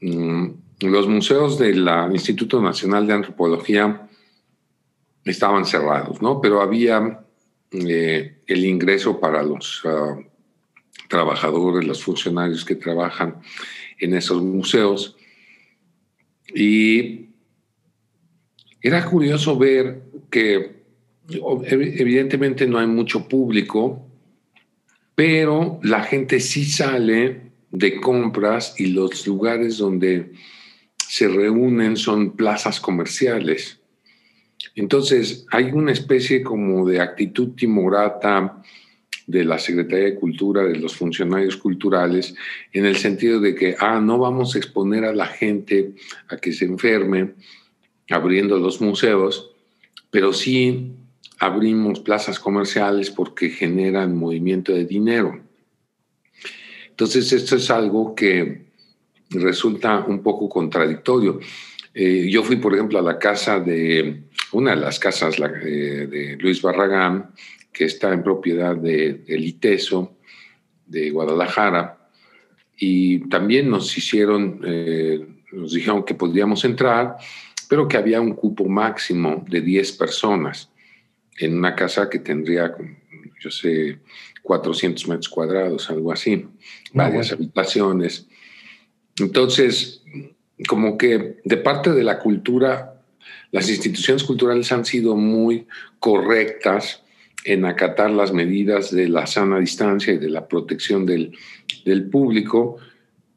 Mm, 0.00 0.50
los 0.80 1.08
museos 1.08 1.58
del 1.58 1.88
Instituto 2.12 2.62
Nacional 2.62 3.06
de 3.06 3.14
Antropología 3.14 4.08
estaban 5.24 5.64
cerrados, 5.64 6.22
¿no? 6.22 6.40
Pero 6.40 6.62
había 6.62 7.25
eh, 7.72 8.38
el 8.46 8.64
ingreso 8.64 9.20
para 9.20 9.42
los 9.42 9.82
ah, 9.84 10.18
trabajadores, 11.08 11.86
los 11.86 12.02
funcionarios 12.02 12.64
que 12.64 12.76
trabajan 12.76 13.40
en 13.98 14.14
esos 14.14 14.42
museos. 14.42 15.16
Y 16.54 17.26
era 18.80 19.04
curioso 19.04 19.58
ver 19.58 20.02
que 20.30 20.76
evidentemente 21.28 22.66
no 22.66 22.78
hay 22.78 22.86
mucho 22.86 23.28
público, 23.28 24.06
pero 25.14 25.80
la 25.82 26.02
gente 26.02 26.40
sí 26.40 26.64
sale 26.64 27.50
de 27.70 28.00
compras 28.00 28.74
y 28.78 28.88
los 28.88 29.26
lugares 29.26 29.78
donde 29.78 30.32
se 30.96 31.28
reúnen 31.28 31.96
son 31.96 32.36
plazas 32.36 32.80
comerciales. 32.80 33.75
Entonces, 34.74 35.46
hay 35.50 35.66
una 35.72 35.92
especie 35.92 36.42
como 36.42 36.88
de 36.88 37.00
actitud 37.00 37.50
timorata 37.50 38.62
de 39.26 39.44
la 39.44 39.58
Secretaría 39.58 40.06
de 40.06 40.14
Cultura, 40.14 40.62
de 40.62 40.76
los 40.76 40.94
funcionarios 40.94 41.56
culturales, 41.56 42.34
en 42.72 42.86
el 42.86 42.96
sentido 42.96 43.40
de 43.40 43.54
que, 43.54 43.76
ah, 43.78 44.00
no 44.00 44.18
vamos 44.18 44.54
a 44.54 44.58
exponer 44.58 45.04
a 45.04 45.14
la 45.14 45.26
gente 45.26 45.94
a 46.28 46.36
que 46.36 46.52
se 46.52 46.64
enferme 46.64 47.34
abriendo 48.08 48.58
los 48.58 48.80
museos, 48.80 49.50
pero 50.10 50.32
sí 50.32 50.92
abrimos 51.40 52.00
plazas 52.00 52.38
comerciales 52.38 53.10
porque 53.10 53.50
generan 53.50 54.16
movimiento 54.16 54.72
de 54.72 54.84
dinero. 54.84 55.40
Entonces, 56.90 57.32
esto 57.32 57.56
es 57.56 57.70
algo 57.70 58.14
que 58.14 58.66
resulta 59.30 60.04
un 60.06 60.22
poco 60.22 60.48
contradictorio. 60.48 61.40
Eh, 61.92 62.28
yo 62.30 62.42
fui, 62.42 62.56
por 62.56 62.74
ejemplo, 62.74 62.98
a 62.98 63.02
la 63.02 63.18
casa 63.18 63.58
de 63.58 64.25
una 64.52 64.70
de 64.70 64.76
las 64.76 64.98
casas 64.98 65.36
de, 65.36 66.36
Luis 66.40 66.62
Barragán, 66.62 67.32
que 67.72 67.84
está 67.84 68.12
en 68.12 68.22
propiedad 68.22 68.76
de, 68.76 69.24
ITESO 69.28 70.16
de 70.86 71.10
Guadalajara, 71.10 71.98
y 72.78 73.20
también 73.28 73.70
nos 73.70 73.96
hicieron, 73.96 74.60
eh, 74.64 75.26
nos 75.52 75.72
dijeron 75.72 76.04
que 76.04 76.14
podíamos 76.14 76.64
entrar, 76.64 77.16
pero 77.68 77.88
que 77.88 77.96
había 77.96 78.20
un 78.20 78.34
cupo 78.34 78.66
máximo 78.66 79.44
de 79.48 79.60
10 79.60 79.92
personas 79.92 80.70
en 81.38 81.56
una 81.56 81.74
casa 81.74 82.08
que 82.08 82.18
tendría, 82.18 82.74
yo 83.40 83.50
sé, 83.50 83.98
400 84.42 85.08
metros 85.08 85.28
cuadrados, 85.28 85.90
algo 85.90 86.12
así, 86.12 86.46
varias 86.92 87.32
habitaciones. 87.32 88.28
Entonces, 89.18 90.02
como 90.68 90.96
que 90.96 91.38
de 91.44 91.56
parte 91.56 91.92
de 91.92 92.04
la 92.04 92.18
cultura 92.18 92.95
las 93.56 93.70
instituciones 93.70 94.22
culturales 94.22 94.70
han 94.70 94.84
sido 94.84 95.16
muy 95.16 95.66
correctas 95.98 97.02
en 97.42 97.64
acatar 97.64 98.10
las 98.10 98.30
medidas 98.30 98.90
de 98.90 99.08
la 99.08 99.26
sana 99.26 99.58
distancia 99.58 100.12
y 100.12 100.18
de 100.18 100.28
la 100.28 100.46
protección 100.46 101.06
del, 101.06 101.32
público, 102.12 102.76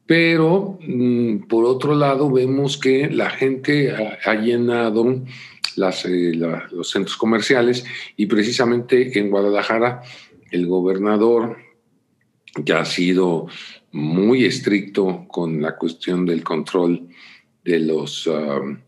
pero 0.04 0.78
mm, 0.82 1.46
por 1.48 1.64
otro 1.64 1.94
lado 1.94 2.30
vemos 2.30 2.76
que 2.76 3.08
la 3.08 3.30
gente 3.30 3.92
ha, 3.92 4.34
llenado 4.34 5.10
eh, 5.10 6.32
los 6.34 6.90
centros 6.90 7.16
comerciales 7.16 7.86
y 8.14 8.26
precisamente 8.26 9.18
en 9.18 9.30
Guadalajara 9.30 10.02
el 10.50 10.66
gobernador 10.66 11.56
ya 12.62 12.80
ha 12.80 12.84
sido 12.84 13.46
muy 13.92 14.44
estricto 14.44 15.24
con 15.28 15.62
la 15.62 15.78
cuestión 15.78 16.26
del 16.26 16.44
control 16.44 17.08
de 17.64 17.78
los... 17.78 18.26
Um, 18.26 18.80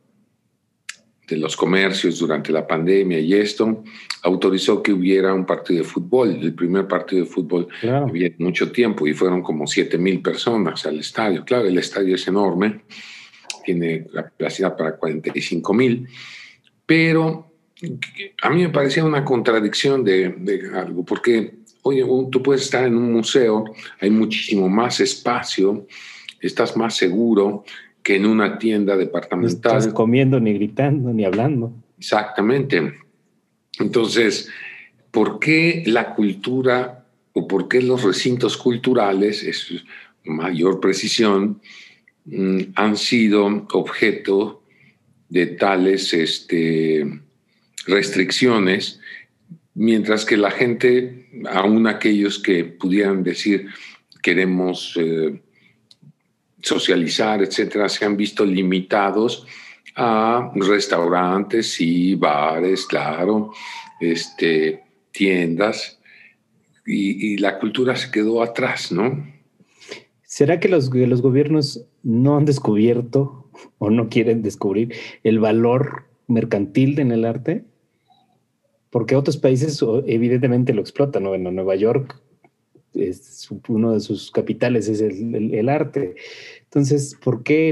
de 1.26 1.37
los 1.37 1.57
comercios 1.57 2.19
durante 2.19 2.52
la 2.52 2.67
pandemia 2.67 3.19
y 3.21 3.35
esto, 3.35 3.85
autorizó 4.23 4.83
que 4.83 4.93
hubiera 4.93 5.33
un 5.33 5.47
partido 5.47 5.83
de 5.83 5.88
fútbol, 5.88 6.38
el 6.41 6.55
primer 6.55 6.87
partido 6.87 7.25
de 7.25 7.31
fútbol 7.31 7.69
había 7.83 8.31
mucho 8.38 8.71
tiempo 8.71 9.07
y 9.07 9.14
fueron 9.14 9.43
como 9.43 9.67
7 9.67 9.99
mil 9.99 10.21
personas 10.21 10.85
al 10.85 10.99
estadio. 10.99 11.45
Claro, 11.45 11.67
el 11.67 11.79
estadio 11.79 12.17
es 12.17 12.26
enorme, 12.26 12.83
tiene 13.64 14.07
capacidad 14.07 14.76
para 14.76 14.97
45 14.97 15.75
mil, 15.75 16.09
pero 16.85 17.52
a 18.43 18.50
mí 18.50 18.62
me 18.62 18.69
parecía 18.69 19.05
una 19.05 19.25
contradicción 19.25 20.05
de, 20.05 20.35
de 20.38 20.71
algo, 20.75 21.05
porque, 21.05 21.55
oye, 21.83 22.05
tú 22.31 22.43
puedes 22.43 22.62
estar 22.62 22.85
en 22.85 22.97
un 22.97 23.12
museo, 23.12 23.64
hay 24.00 24.11
muchísimo 24.11 24.69
más 24.69 25.00
espacio, 25.00 25.87
estás 26.41 26.76
más 26.76 26.97
seguro, 26.97 27.64
que 28.02 28.16
en 28.16 28.26
una 28.26 28.59
tienda 28.59 28.97
departamental. 28.97 29.73
No 29.73 29.78
estás 29.78 29.92
comiendo, 29.92 30.40
ni 30.40 30.54
gritando, 30.54 31.12
ni 31.12 31.25
hablando. 31.25 31.73
Exactamente. 31.99 32.94
Entonces, 33.78 34.49
¿por 35.11 35.38
qué 35.38 35.82
la 35.87 36.14
cultura 36.14 37.06
o 37.32 37.49
por 37.49 37.68
qué 37.68 37.80
los 37.80 38.02
recintos 38.02 38.56
culturales, 38.56 39.42
es 39.42 39.68
mayor 40.25 40.80
precisión, 40.80 41.61
mm, 42.25 42.61
han 42.75 42.97
sido 42.97 43.66
objeto 43.73 44.62
de 45.28 45.47
tales 45.47 46.12
este, 46.12 47.21
restricciones, 47.87 49.00
mientras 49.75 50.25
que 50.25 50.37
la 50.37 50.50
gente, 50.50 51.28
aún 51.50 51.87
aquellos 51.87 52.38
que 52.38 52.64
pudieran 52.64 53.23
decir 53.23 53.68
queremos 54.23 54.94
eh, 54.97 55.40
socializar, 56.62 57.42
etcétera, 57.42 57.88
se 57.88 58.04
han 58.04 58.16
visto 58.16 58.45
limitados 58.45 59.47
a 59.97 60.50
restaurantes 60.54 61.81
y 61.81 62.14
bares, 62.14 62.87
claro, 62.87 63.52
este, 64.00 64.83
tiendas, 65.11 65.99
y, 66.87 67.37
la 67.37 67.59
cultura 67.59 67.95
se 67.95 68.11
quedó 68.11 68.42
atrás, 68.42 68.90
¿no? 68.90 69.25
¿Será 70.23 70.59
que 70.59 70.69
los, 70.69 70.92
los 70.92 71.23
gobiernos 71.23 71.85
no 72.02 72.37
han 72.37 72.45
descubierto 72.45 73.49
o 73.78 73.90
no 73.90 74.09
quieren 74.09 74.42
descubrir 74.42 74.95
el 75.23 75.38
valor 75.38 76.07
mercantil 76.26 76.99
en 76.99 77.12
el 77.12 77.25
arte? 77.25 77.64
porque 78.92 79.16
otros 79.16 79.38
países 79.38 79.83
evidentemente 80.07 80.75
lo 80.75 80.83
explotan, 80.83 81.23
¿no? 81.23 81.37
Nueva 81.37 81.75
York 81.76 82.21
es 82.94 83.49
uno 83.68 83.92
de 83.92 84.00
sus 84.00 84.30
capitales 84.30 84.88
es 84.88 85.00
el, 85.00 85.68
arte. 85.68 86.14
Entonces, 86.64 87.16
¿por 87.22 87.42
qué 87.42 87.70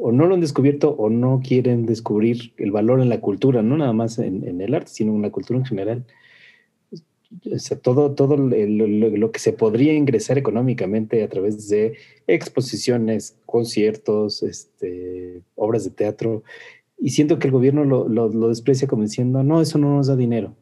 o 0.00 0.12
no 0.12 0.26
lo 0.26 0.34
han 0.34 0.40
descubierto 0.40 0.90
o 0.90 1.10
no 1.10 1.40
quieren 1.46 1.86
descubrir 1.86 2.52
el 2.56 2.70
valor 2.70 3.00
en 3.00 3.08
la 3.08 3.20
cultura, 3.20 3.62
no 3.62 3.76
nada 3.76 3.92
más 3.92 4.18
en, 4.18 4.60
el 4.60 4.74
arte, 4.74 4.90
sino 4.92 5.14
en 5.14 5.22
la 5.22 5.30
cultura 5.30 5.58
en 5.58 5.64
general? 5.64 6.04
Todo, 7.82 8.14
todo 8.14 8.36
lo, 8.36 9.32
que 9.32 9.38
se 9.40 9.52
podría 9.52 9.92
ingresar 9.92 10.38
económicamente 10.38 11.22
a 11.22 11.28
través 11.28 11.68
de 11.68 11.94
exposiciones, 12.26 13.36
conciertos, 13.46 14.42
este, 14.42 15.42
obras 15.56 15.84
de 15.84 15.90
teatro, 15.90 16.44
y 16.98 17.10
siento 17.10 17.38
que 17.38 17.48
el 17.48 17.52
gobierno 17.52 17.84
lo, 17.84 18.08
lo, 18.08 18.48
desprecia 18.48 18.88
como 18.88 19.02
diciendo, 19.02 19.42
no, 19.42 19.60
eso 19.60 19.78
no 19.78 19.96
nos 19.96 20.06
da 20.06 20.16
dinero. 20.16 20.54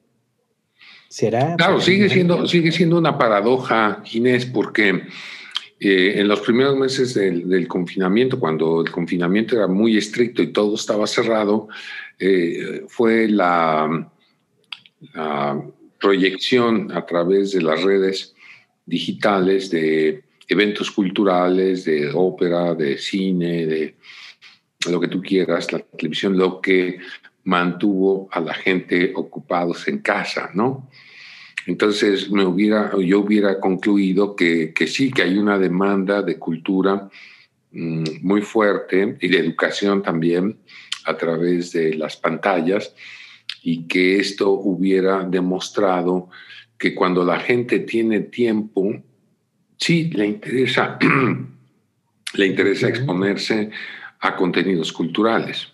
¿Será? 1.14 1.54
Claro, 1.54 1.80
sigue 1.80 2.08
siendo, 2.08 2.44
sigue 2.48 2.72
siendo 2.72 2.98
una 2.98 3.16
paradoja, 3.16 4.02
Inés, 4.10 4.46
porque 4.46 5.02
eh, 5.78 6.14
en 6.16 6.26
los 6.26 6.40
primeros 6.40 6.76
meses 6.76 7.14
del, 7.14 7.68
confinamiento, 7.68 8.40
cuando 8.40 8.80
el 8.80 8.90
confinamiento 8.90 9.54
era 9.54 9.68
muy 9.68 9.96
estricto 9.96 10.42
y 10.42 10.52
todo 10.52 10.74
estaba 10.74 11.06
cerrado, 11.06 11.68
eh, 12.18 12.82
fue 12.88 13.28
la, 13.28 14.10
la 15.14 15.62
proyección 16.00 16.90
a 16.90 17.06
través 17.06 17.52
de 17.52 17.62
las 17.62 17.80
redes 17.84 18.34
digitales 18.84 19.70
de 19.70 20.24
eventos 20.48 20.90
culturales, 20.90 21.84
de 21.84 22.10
ópera, 22.12 22.74
de 22.74 22.98
cine, 22.98 23.66
de 23.66 23.94
lo 24.90 24.98
que 24.98 25.06
tú 25.06 25.22
quieras, 25.22 25.72
la 25.72 25.78
televisión, 25.78 26.36
lo 26.36 26.60
que 26.60 26.98
mantuvo 27.44 28.28
a 28.32 28.40
la 28.40 28.54
gente 28.54 29.12
ocupados 29.14 29.86
en 29.86 29.98
casa, 29.98 30.50
¿no? 30.54 30.88
Entonces 31.66 32.30
me 32.30 32.44
hubiera, 32.44 32.92
yo 32.98 33.20
hubiera 33.20 33.58
concluido 33.58 34.36
que, 34.36 34.72
que 34.74 34.86
sí, 34.86 35.10
que 35.10 35.22
hay 35.22 35.38
una 35.38 35.58
demanda 35.58 36.22
de 36.22 36.38
cultura 36.38 37.08
mm, 37.72 38.04
muy 38.22 38.42
fuerte 38.42 39.16
y 39.20 39.28
de 39.28 39.38
educación 39.38 40.02
también 40.02 40.58
a 41.04 41.16
través 41.16 41.72
de 41.72 41.94
las 41.94 42.16
pantallas 42.16 42.94
y 43.62 43.86
que 43.86 44.18
esto 44.18 44.50
hubiera 44.50 45.24
demostrado 45.24 46.28
que 46.78 46.94
cuando 46.94 47.24
la 47.24 47.40
gente 47.40 47.80
tiene 47.80 48.20
tiempo, 48.20 49.02
sí 49.78 50.10
le 50.10 50.26
interesa, 50.26 50.98
le 52.34 52.46
interesa 52.46 52.88
exponerse 52.88 53.70
a 54.20 54.36
contenidos 54.36 54.92
culturales. 54.92 55.73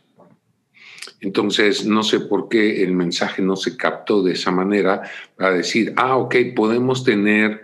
Entonces, 1.20 1.84
no 1.84 2.02
sé 2.02 2.20
por 2.20 2.48
qué 2.48 2.82
el 2.82 2.92
mensaje 2.92 3.42
no 3.42 3.56
se 3.56 3.76
captó 3.76 4.22
de 4.22 4.32
esa 4.32 4.50
manera 4.50 5.02
para 5.36 5.52
decir, 5.52 5.92
ah, 5.96 6.16
ok, 6.16 6.36
podemos 6.56 7.04
tener 7.04 7.62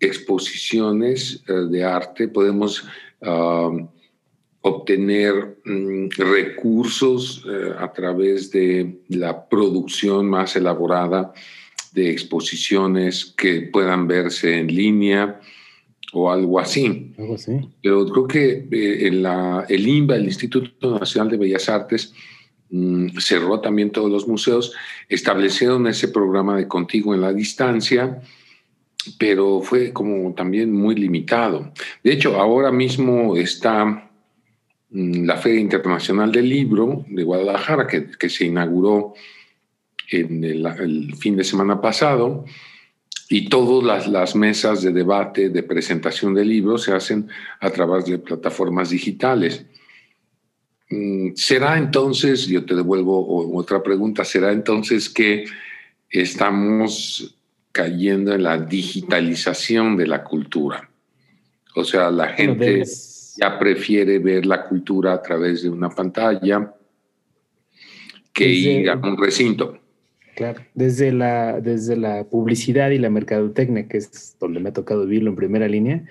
exposiciones 0.00 1.42
eh, 1.48 1.52
de 1.70 1.84
arte, 1.84 2.28
podemos 2.28 2.86
obtener 4.60 5.58
mm, 5.64 6.08
recursos 6.18 7.42
eh, 7.46 7.72
a 7.78 7.90
través 7.90 8.50
de 8.50 8.98
la 9.08 9.48
producción 9.48 10.28
más 10.28 10.56
elaborada 10.56 11.32
de 11.92 12.10
exposiciones 12.10 13.34
que 13.36 13.62
puedan 13.62 14.06
verse 14.06 14.58
en 14.58 14.66
línea, 14.66 15.40
o 16.14 16.30
algo 16.30 16.58
así. 16.58 17.12
Algo 17.18 17.34
así. 17.34 17.52
Pero 17.82 18.06
creo 18.06 18.26
que 18.26 18.68
eh, 18.70 19.64
el 19.68 19.88
INBA, 19.88 20.16
el 20.16 20.24
Instituto 20.24 20.98
Nacional 20.98 21.30
de 21.30 21.36
Bellas 21.36 21.68
Artes, 21.68 22.14
cerró 23.18 23.60
también 23.60 23.90
todos 23.90 24.10
los 24.10 24.26
museos, 24.26 24.72
establecieron 25.08 25.86
ese 25.86 26.08
programa 26.08 26.56
de 26.56 26.66
contigo 26.66 27.14
en 27.14 27.20
la 27.20 27.32
distancia, 27.32 28.20
pero 29.18 29.60
fue 29.60 29.92
como 29.92 30.32
también 30.34 30.72
muy 30.72 30.94
limitado. 30.94 31.72
De 32.02 32.12
hecho, 32.12 32.40
ahora 32.40 32.72
mismo 32.72 33.36
está 33.36 34.10
mm, 34.90 35.24
la 35.24 35.36
Feria 35.36 35.60
Internacional 35.60 36.32
del 36.32 36.48
Libro 36.48 37.04
de 37.08 37.22
Guadalajara, 37.22 37.86
que, 37.86 38.28
se 38.28 38.46
inauguró 38.46 39.14
en 40.10 40.42
el, 40.44 40.66
el 40.66 41.14
fin 41.16 41.36
de 41.36 41.44
semana 41.44 41.80
pasado 41.80 42.44
y 43.28 43.48
todas 43.48 44.06
las, 44.06 44.36
mesas 44.36 44.82
de 44.82 44.92
debate, 44.92 45.48
de 45.48 45.62
presentación 45.62 46.34
de 46.34 46.44
libros 46.44 46.82
se 46.82 46.92
hacen 46.92 47.28
a 47.60 47.70
través 47.70 48.04
de 48.06 48.18
plataformas 48.18 48.90
digitales. 48.90 49.66
Mm, 50.90 51.30
¿Será 51.34 51.78
entonces, 51.78 52.46
yo 52.46 52.64
te 52.64 52.74
devuelvo 52.74 53.56
otra 53.56 53.82
pregunta, 53.82 54.24
¿será 54.24 54.52
entonces 54.52 55.08
que 55.08 55.44
estamos 56.10 57.36
cayendo 57.72 58.34
en 58.34 58.42
la 58.42 58.58
digitalización 58.58 59.96
de 59.96 60.06
la 60.06 60.22
cultura? 60.22 60.88
O 61.74 61.84
sea, 61.84 62.10
la 62.10 62.28
gente 62.28 62.84
ya 63.36 63.58
prefiere 63.58 64.18
ver 64.18 64.46
la 64.46 64.64
cultura 64.64 65.14
a 65.14 65.22
través 65.22 65.62
de 65.62 65.70
una 65.70 65.90
pantalla 65.90 66.72
que 68.32 68.48
ir 68.48 68.90
a 68.90 68.96
un 68.96 69.16
recinto. 69.16 69.78
Claro, 70.36 70.60
desde 70.74 71.12
la, 71.12 71.60
desde 71.60 71.96
la 71.96 72.24
publicidad 72.24 72.90
y 72.90 72.98
la 72.98 73.08
mercadotecnia, 73.08 73.86
que 73.86 73.98
es 73.98 74.36
donde 74.40 74.60
me 74.60 74.70
ha 74.70 74.72
tocado 74.72 75.06
vivirlo 75.06 75.30
en 75.30 75.36
primera 75.36 75.68
línea, 75.68 76.04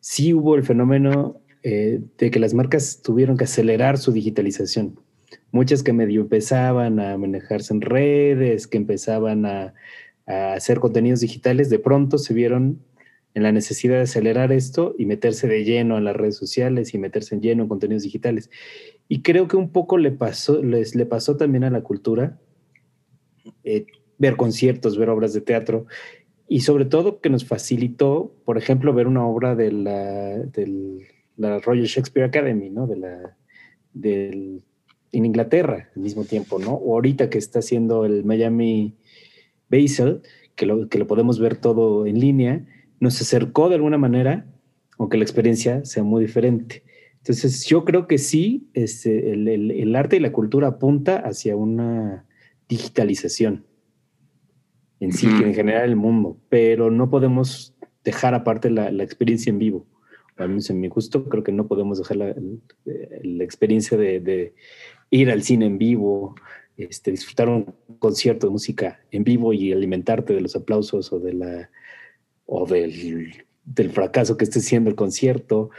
sí 0.00 0.34
hubo 0.34 0.56
el 0.56 0.62
fenómeno 0.62 1.40
eh, 1.62 2.00
de 2.18 2.30
que 2.30 2.38
las 2.38 2.54
marcas 2.54 3.00
tuvieron 3.02 3.36
que 3.36 3.44
acelerar 3.44 3.98
su 3.98 4.12
digitalización. 4.12 4.98
Muchas 5.50 5.82
que 5.82 5.92
medio 5.92 6.22
empezaban 6.22 6.98
a 7.00 7.16
manejarse 7.16 7.74
en 7.74 7.80
redes, 7.80 8.66
que 8.66 8.78
empezaban 8.78 9.46
a, 9.46 9.74
a 10.26 10.54
hacer 10.54 10.80
contenidos 10.80 11.20
digitales, 11.20 11.70
de 11.70 11.78
pronto 11.78 12.18
se 12.18 12.34
vieron 12.34 12.80
en 13.34 13.42
la 13.42 13.52
necesidad 13.52 13.96
de 13.96 14.02
acelerar 14.02 14.52
esto 14.52 14.94
y 14.98 15.06
meterse 15.06 15.48
de 15.48 15.64
lleno 15.64 15.96
en 15.96 16.04
las 16.04 16.16
redes 16.16 16.36
sociales 16.36 16.92
y 16.94 16.98
meterse 16.98 17.34
en 17.34 17.40
lleno 17.40 17.62
en 17.62 17.68
contenidos 17.68 18.02
digitales. 18.02 18.50
Y 19.08 19.22
creo 19.22 19.48
que 19.48 19.56
un 19.56 19.70
poco 19.70 19.98
le 19.98 20.10
pasó, 20.10 20.62
les, 20.62 20.94
le 20.94 21.06
pasó 21.06 21.36
también 21.36 21.64
a 21.64 21.70
la 21.70 21.82
cultura, 21.82 22.38
eh, 23.64 23.86
ver 24.18 24.36
conciertos, 24.36 24.98
ver 24.98 25.08
obras 25.08 25.32
de 25.32 25.40
teatro 25.40 25.86
y 26.48 26.60
sobre 26.60 26.84
todo 26.84 27.20
que 27.20 27.30
nos 27.30 27.44
facilitó, 27.44 28.34
por 28.44 28.58
ejemplo, 28.58 28.92
ver 28.92 29.06
una 29.06 29.26
obra 29.26 29.56
de 29.56 29.72
la, 29.72 30.36
la 31.42 31.58
Royal 31.58 31.86
Shakespeare 31.86 32.26
Academy, 32.26 32.70
¿no? 32.70 32.86
De 32.86 32.96
la, 32.96 33.36
del, 33.92 34.62
en 35.12 35.26
Inglaterra 35.26 35.90
al 35.94 36.02
mismo 36.02 36.24
tiempo, 36.24 36.58
¿no? 36.58 36.72
O 36.72 36.94
ahorita 36.94 37.28
que 37.28 37.38
está 37.38 37.58
haciendo 37.58 38.04
el 38.04 38.24
Miami 38.24 38.96
Basel, 39.68 40.22
que 40.54 40.66
lo, 40.66 40.88
que 40.88 40.98
lo 40.98 41.06
podemos 41.06 41.38
ver 41.38 41.56
todo 41.56 42.06
en 42.06 42.18
línea, 42.18 42.66
nos 43.00 43.20
acercó 43.20 43.68
de 43.68 43.74
alguna 43.74 43.98
manera, 43.98 44.46
aunque 44.98 45.16
la 45.16 45.24
experiencia 45.24 45.84
sea 45.84 46.02
muy 46.02 46.24
diferente. 46.24 46.84
Entonces, 47.18 47.64
yo 47.66 47.84
creo 47.84 48.06
que 48.06 48.18
sí, 48.18 48.68
este, 48.74 49.32
el, 49.32 49.48
el 49.48 49.96
arte 49.96 50.16
y 50.16 50.20
la 50.20 50.32
cultura 50.32 50.68
apunta 50.68 51.16
hacia 51.18 51.56
una 51.56 52.26
digitalización 52.68 53.64
en 55.02 55.12
sí, 55.12 55.26
que 55.26 55.44
en 55.44 55.52
general 55.52 55.88
el 55.88 55.96
mundo, 55.96 56.38
pero 56.48 56.88
no 56.88 57.10
podemos 57.10 57.74
dejar 58.04 58.34
aparte 58.34 58.70
la, 58.70 58.88
experiencia 59.02 59.50
en 59.50 59.58
vivo. 59.58 59.84
Al 60.36 60.48
menos 60.48 60.70
en 60.70 60.80
mi 60.80 60.88
gusto, 60.88 61.24
creo 61.28 61.42
que 61.42 61.52
no 61.52 61.66
podemos 61.66 61.98
dejar 61.98 62.16
la, 62.16 62.34
experiencia 63.44 63.96
de, 63.98 64.54
ir 65.10 65.30
al 65.30 65.42
cine 65.42 65.66
en 65.66 65.78
vivo, 65.78 66.34
este, 66.76 67.10
disfrutar 67.10 67.48
un 67.48 67.74
concierto 67.98 68.46
de 68.46 68.52
música 68.52 69.00
en 69.10 69.24
vivo 69.24 69.52
y 69.52 69.72
alimentarte 69.72 70.32
de 70.32 70.40
los 70.40 70.56
aplausos 70.56 71.12
o, 71.12 71.20
de 71.20 71.34
la, 71.34 71.70
o 72.46 72.66
del, 72.66 73.34
del 73.64 73.90
fracaso 73.90 74.36
que 74.36 74.44
esté 74.44 74.60
siendo 74.60 74.90
el 74.90 74.96
concierto. 74.96 75.70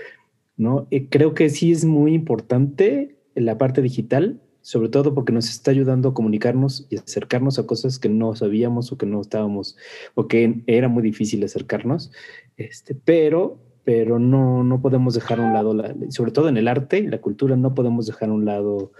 ¿no? 0.55 0.87
Eh, 0.91 1.09
creo 1.09 1.33
que 1.33 1.49
sí 1.49 1.71
es 1.71 1.85
muy 1.85 2.13
importante 2.13 3.17
la 3.35 3.57
parte 3.57 3.81
digital, 3.81 4.41
sobre 4.61 4.89
todo 4.89 5.13
porque 5.13 5.33
nos 5.33 5.49
está 5.49 5.71
ayudando 5.71 6.09
a 6.09 6.13
comunicarnos 6.13 6.87
y 6.89 6.97
acercarnos 6.97 7.59
a 7.59 7.65
cosas 7.65 7.99
que 7.99 8.09
no 8.09 8.35
sabíamos 8.35 8.91
o 8.91 8.97
que 8.97 9.05
no 9.05 9.19
estábamos, 9.19 9.77
o 10.15 10.27
que 10.27 10.63
era 10.67 10.87
muy 10.87 11.03
difícil 11.03 11.43
acercarnos, 11.43 12.11
este, 12.55 12.95
pero, 12.95 13.59
pero 13.83 14.19
no, 14.19 14.63
no 14.63 14.81
podemos 14.81 15.13
dejar 15.13 15.39
a 15.39 15.45
un 15.45 15.53
lado, 15.53 15.75
sobre 16.09 16.31
todo 16.31 16.49
en 16.49 16.57
el 16.57 16.67
arte 16.67 16.99
y 16.99 17.07
la 17.07 17.19
cultura, 17.19 17.55
no 17.55 17.73
podemos 17.73 18.07
dejar 18.07 18.29
a 18.29 18.33
un 18.33 18.45
lado 18.45 18.91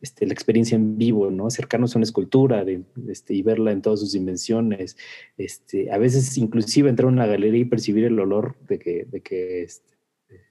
este, 0.00 0.26
la 0.26 0.32
experiencia 0.32 0.76
en 0.76 0.96
vivo, 0.96 1.30
¿no? 1.30 1.46
Acercarnos 1.48 1.94
a 1.94 1.98
una 1.98 2.04
escultura 2.04 2.64
de, 2.64 2.82
este, 3.08 3.34
y 3.34 3.42
verla 3.42 3.72
en 3.72 3.82
todas 3.82 4.00
sus 4.00 4.12
dimensiones. 4.12 4.96
Este, 5.36 5.90
a 5.90 5.98
veces 5.98 6.38
inclusive 6.38 6.88
entrar 6.88 7.06
a 7.06 7.12
una 7.12 7.26
galería 7.26 7.62
y 7.62 7.64
percibir 7.64 8.04
el 8.04 8.20
olor 8.20 8.56
de 8.68 8.78
que, 8.78 9.06
de 9.10 9.20
que 9.20 9.62
este, 9.62 9.98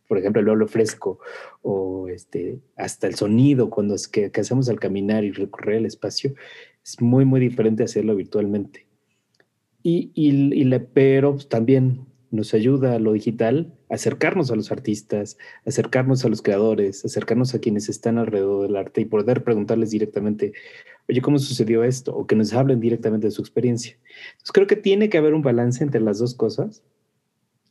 por 0.07 0.17
ejemplo, 0.17 0.41
el 0.41 0.49
olor 0.49 0.69
fresco 0.69 1.19
o 1.61 2.07
este, 2.07 2.59
hasta 2.75 3.07
el 3.07 3.15
sonido 3.15 3.69
cuando 3.69 3.95
es 3.95 4.07
que, 4.07 4.31
hacemos 4.35 4.69
al 4.69 4.79
caminar 4.79 5.23
y 5.23 5.31
recorrer 5.31 5.77
el 5.77 5.85
espacio, 5.85 6.33
es 6.83 7.01
muy, 7.01 7.25
muy 7.25 7.39
diferente 7.39 7.83
hacerlo 7.83 8.15
virtualmente. 8.15 8.85
Y, 9.83 10.11
y, 10.13 10.63
le, 10.65 10.79
pero 10.81 11.37
también 11.37 12.06
nos 12.31 12.53
ayuda 12.53 12.95
a 12.95 12.99
lo 12.99 13.13
digital 13.13 13.73
acercarnos 13.89 14.51
a 14.51 14.55
los 14.55 14.71
artistas, 14.71 15.37
acercarnos 15.65 16.25
a 16.25 16.29
los 16.29 16.41
creadores, 16.41 17.05
acercarnos 17.05 17.53
a 17.55 17.59
quienes 17.59 17.89
están 17.89 18.17
alrededor 18.17 18.67
del 18.67 18.75
arte 18.75 19.01
y 19.01 19.05
poder 19.05 19.43
preguntarles 19.43 19.91
directamente, 19.91 20.53
oye, 21.07 21.21
¿cómo 21.21 21.39
sucedió 21.39 21.83
esto? 21.83 22.15
O 22.15 22.27
que 22.27 22.35
nos 22.35 22.53
hablen 22.53 22.79
directamente 22.79 23.27
de 23.27 23.31
su 23.31 23.41
experiencia. 23.41 23.97
Entonces 24.31 24.51
creo 24.51 24.67
que 24.67 24.75
tiene 24.75 25.09
que 25.09 25.17
haber 25.17 25.33
un 25.33 25.41
balance 25.41 25.83
entre 25.83 26.01
las 26.01 26.19
dos 26.19 26.35
cosas 26.35 26.83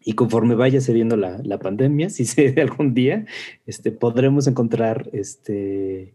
y 0.01 0.15
conforme 0.15 0.55
vaya 0.55 0.81
cediendo 0.81 1.17
la, 1.17 1.41
la 1.43 1.59
pandemia, 1.59 2.09
si 2.11 2.25
cede 2.25 2.63
algún 2.63 2.95
día, 2.95 3.27
este, 3.67 3.93
podremos 3.93 4.47
encontrar 4.47 5.11
este, 5.13 6.15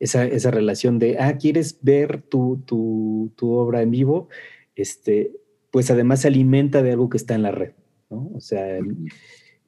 esa, 0.00 0.24
esa 0.24 0.50
relación 0.50 0.98
de, 0.98 1.18
ah, 1.18 1.38
¿quieres 1.38 1.78
ver 1.82 2.22
tu, 2.22 2.62
tu, 2.66 3.32
tu 3.36 3.52
obra 3.52 3.82
en 3.82 3.90
vivo? 3.90 4.28
Este, 4.74 5.32
pues 5.70 5.90
además 5.90 6.22
se 6.22 6.28
alimenta 6.28 6.82
de 6.82 6.92
algo 6.92 7.08
que 7.08 7.16
está 7.16 7.34
en 7.34 7.42
la 7.42 7.52
red, 7.52 7.72
¿no? 8.10 8.30
O 8.34 8.40
sea, 8.40 8.78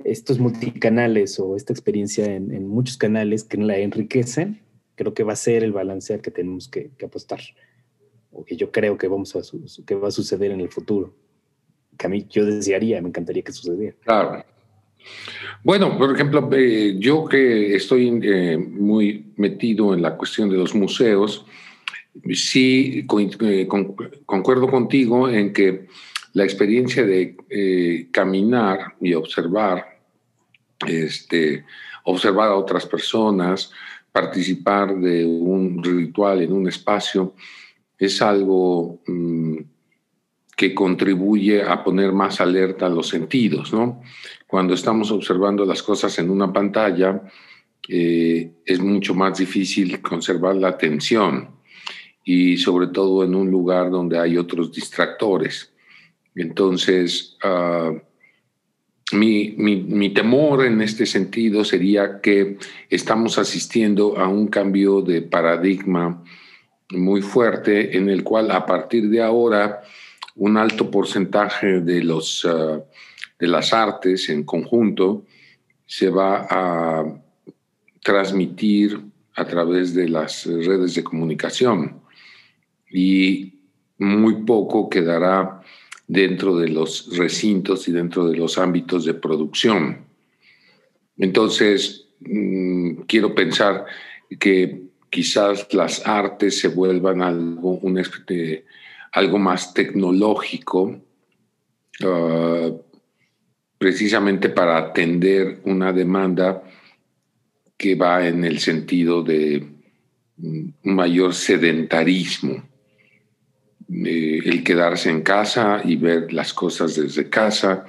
estos 0.04 0.38
multicanales 0.38 1.38
o 1.38 1.56
esta 1.56 1.72
experiencia 1.72 2.24
en, 2.24 2.66
muchos 2.66 2.96
canales 2.96 3.44
que 3.44 3.56
la 3.56 3.78
enriquecen, 3.78 4.60
creo 4.94 5.14
que 5.14 5.22
va 5.22 5.32
a 5.32 5.36
ser 5.36 5.62
el 5.62 5.72
balance 5.72 6.14
al 6.14 6.22
que 6.22 6.30
tenemos 6.30 6.68
que, 6.68 6.90
apostar, 7.04 7.40
o 8.30 8.44
que 8.44 8.56
yo 8.56 8.72
creo 8.72 8.98
que, 8.98 9.08
vamos 9.08 9.34
a, 9.36 9.40
que 9.86 9.94
va 9.94 10.08
a 10.08 10.12
suceder 10.12 10.50
en 10.50 10.60
el 10.60 10.68
futuro. 10.68 11.14
Que 11.96 12.06
a 12.06 12.10
mí 12.10 12.26
yo 12.28 12.44
desearía, 12.44 13.00
me 13.00 13.08
encantaría 13.08 13.42
que 13.42 13.52
sucediera. 13.52 13.96
Claro. 14.00 14.44
Bueno, 15.62 15.96
por 15.96 16.14
ejemplo, 16.14 16.48
eh, 16.52 16.96
yo 16.98 17.26
que 17.26 17.74
estoy 17.74 18.20
eh, 18.22 18.56
muy 18.56 19.32
metido 19.36 19.94
en 19.94 20.02
la 20.02 20.16
cuestión 20.16 20.48
de 20.48 20.56
los 20.56 20.74
museos, 20.74 21.46
sí 22.34 23.06
eh, 23.40 23.68
concuerdo 24.26 24.68
contigo 24.68 25.28
en 25.28 25.52
que 25.52 25.86
la 26.34 26.44
experiencia 26.44 27.04
de 27.04 27.36
eh, 27.50 28.08
caminar 28.10 28.94
y 29.00 29.14
observar, 29.14 29.98
este, 30.86 31.64
observar 32.04 32.48
a 32.48 32.56
otras 32.56 32.86
personas, 32.86 33.70
participar 34.10 34.96
de 34.96 35.24
un 35.24 35.82
ritual 35.82 36.42
en 36.42 36.52
un 36.52 36.68
espacio, 36.68 37.34
es 37.98 38.20
algo 38.20 39.00
mm, 39.06 39.58
que 40.56 40.74
contribuye 40.74 41.62
a 41.62 41.82
poner 41.82 42.12
más 42.12 42.40
alerta 42.40 42.88
los 42.88 43.08
sentidos, 43.08 43.72
¿no? 43.72 44.02
Cuando 44.46 44.74
estamos 44.74 45.10
observando 45.10 45.64
las 45.64 45.82
cosas 45.82 46.18
en 46.18 46.30
una 46.30 46.52
pantalla, 46.52 47.22
eh, 47.88 48.52
es 48.64 48.80
mucho 48.80 49.14
más 49.14 49.38
difícil 49.38 50.00
conservar 50.00 50.56
la 50.56 50.68
atención 50.68 51.61
y 52.24 52.56
sobre 52.56 52.88
todo 52.88 53.24
en 53.24 53.34
un 53.34 53.50
lugar 53.50 53.90
donde 53.90 54.18
hay 54.18 54.36
otros 54.36 54.72
distractores. 54.72 55.72
Entonces, 56.34 57.36
ah, 57.42 57.92
mi, 59.12 59.54
mi, 59.58 60.10
temor 60.10 60.64
en 60.64 60.80
este 60.80 61.04
sentido 61.04 61.64
sería 61.64 62.20
que 62.20 62.56
estamos 62.88 63.36
asistiendo 63.38 64.16
a 64.16 64.26
un 64.26 64.46
cambio 64.46 65.02
de 65.02 65.20
paradigma 65.20 66.22
muy 66.90 67.20
fuerte 67.20 67.96
en 67.96 68.08
el 68.08 68.24
cual 68.24 68.50
a 68.50 68.64
partir 68.64 69.10
de 69.10 69.22
ahora 69.22 69.82
un 70.36 70.56
alto 70.56 70.90
porcentaje 70.90 71.80
de, 71.80 72.02
los, 72.02 72.46
ah, 72.48 72.80
de 73.38 73.46
las 73.46 73.72
artes 73.74 74.30
en 74.30 74.44
conjunto 74.44 75.24
se 75.84 76.08
va 76.08 76.46
a 76.48 77.04
transmitir 78.02 78.98
a 79.34 79.44
través 79.44 79.94
de 79.94 80.08
las 80.08 80.46
redes 80.46 80.94
de 80.94 81.04
comunicación 81.04 82.01
y 82.92 83.54
muy 83.98 84.42
poco 84.44 84.88
quedará 84.88 85.62
dentro 86.06 86.56
de 86.56 86.68
los 86.68 87.16
recintos 87.16 87.88
y 87.88 87.92
dentro 87.92 88.26
de 88.28 88.36
los 88.36 88.58
ámbitos 88.58 89.04
de 89.04 89.14
producción. 89.14 90.04
Entonces, 91.16 92.08
mm, 92.20 93.02
quiero 93.06 93.34
pensar 93.34 93.86
que 94.38 94.82
quizás 95.08 95.72
las 95.72 96.06
artes 96.06 96.58
se 96.58 96.68
vuelvan 96.68 97.22
algo, 97.22 97.78
un, 97.78 98.02
algo 99.12 99.38
más 99.38 99.72
tecnológico, 99.72 101.00
ah, 102.04 102.70
precisamente 103.78 104.48
para 104.48 104.78
atender 104.78 105.60
una 105.64 105.92
demanda 105.92 106.62
que 107.76 107.94
va 107.94 108.26
en 108.26 108.44
el 108.44 108.58
sentido 108.58 109.22
de 109.22 109.66
mm, 110.36 110.68
un 110.84 110.94
mayor 110.94 111.34
sedentarismo 111.34 112.71
eh, 113.92 114.40
el 114.44 114.64
quedarse 114.64 115.10
en 115.10 115.22
casa 115.22 115.80
y 115.84 115.96
ver 115.96 116.32
las 116.32 116.52
cosas 116.52 116.96
desde 116.96 117.28
casa 117.28 117.84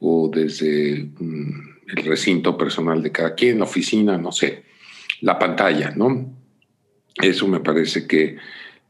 o 0.00 0.30
desde 0.32 1.08
mm, 1.18 1.76
el 1.96 2.04
recinto 2.04 2.56
personal 2.56 3.02
de 3.02 3.12
cada 3.12 3.34
quien, 3.34 3.58
la 3.58 3.64
oficina, 3.64 4.18
no 4.18 4.32
sé, 4.32 4.64
la 5.20 5.38
pantalla, 5.38 5.92
¿no? 5.94 6.34
Eso 7.22 7.46
me 7.46 7.60
parece 7.60 8.06
que 8.06 8.36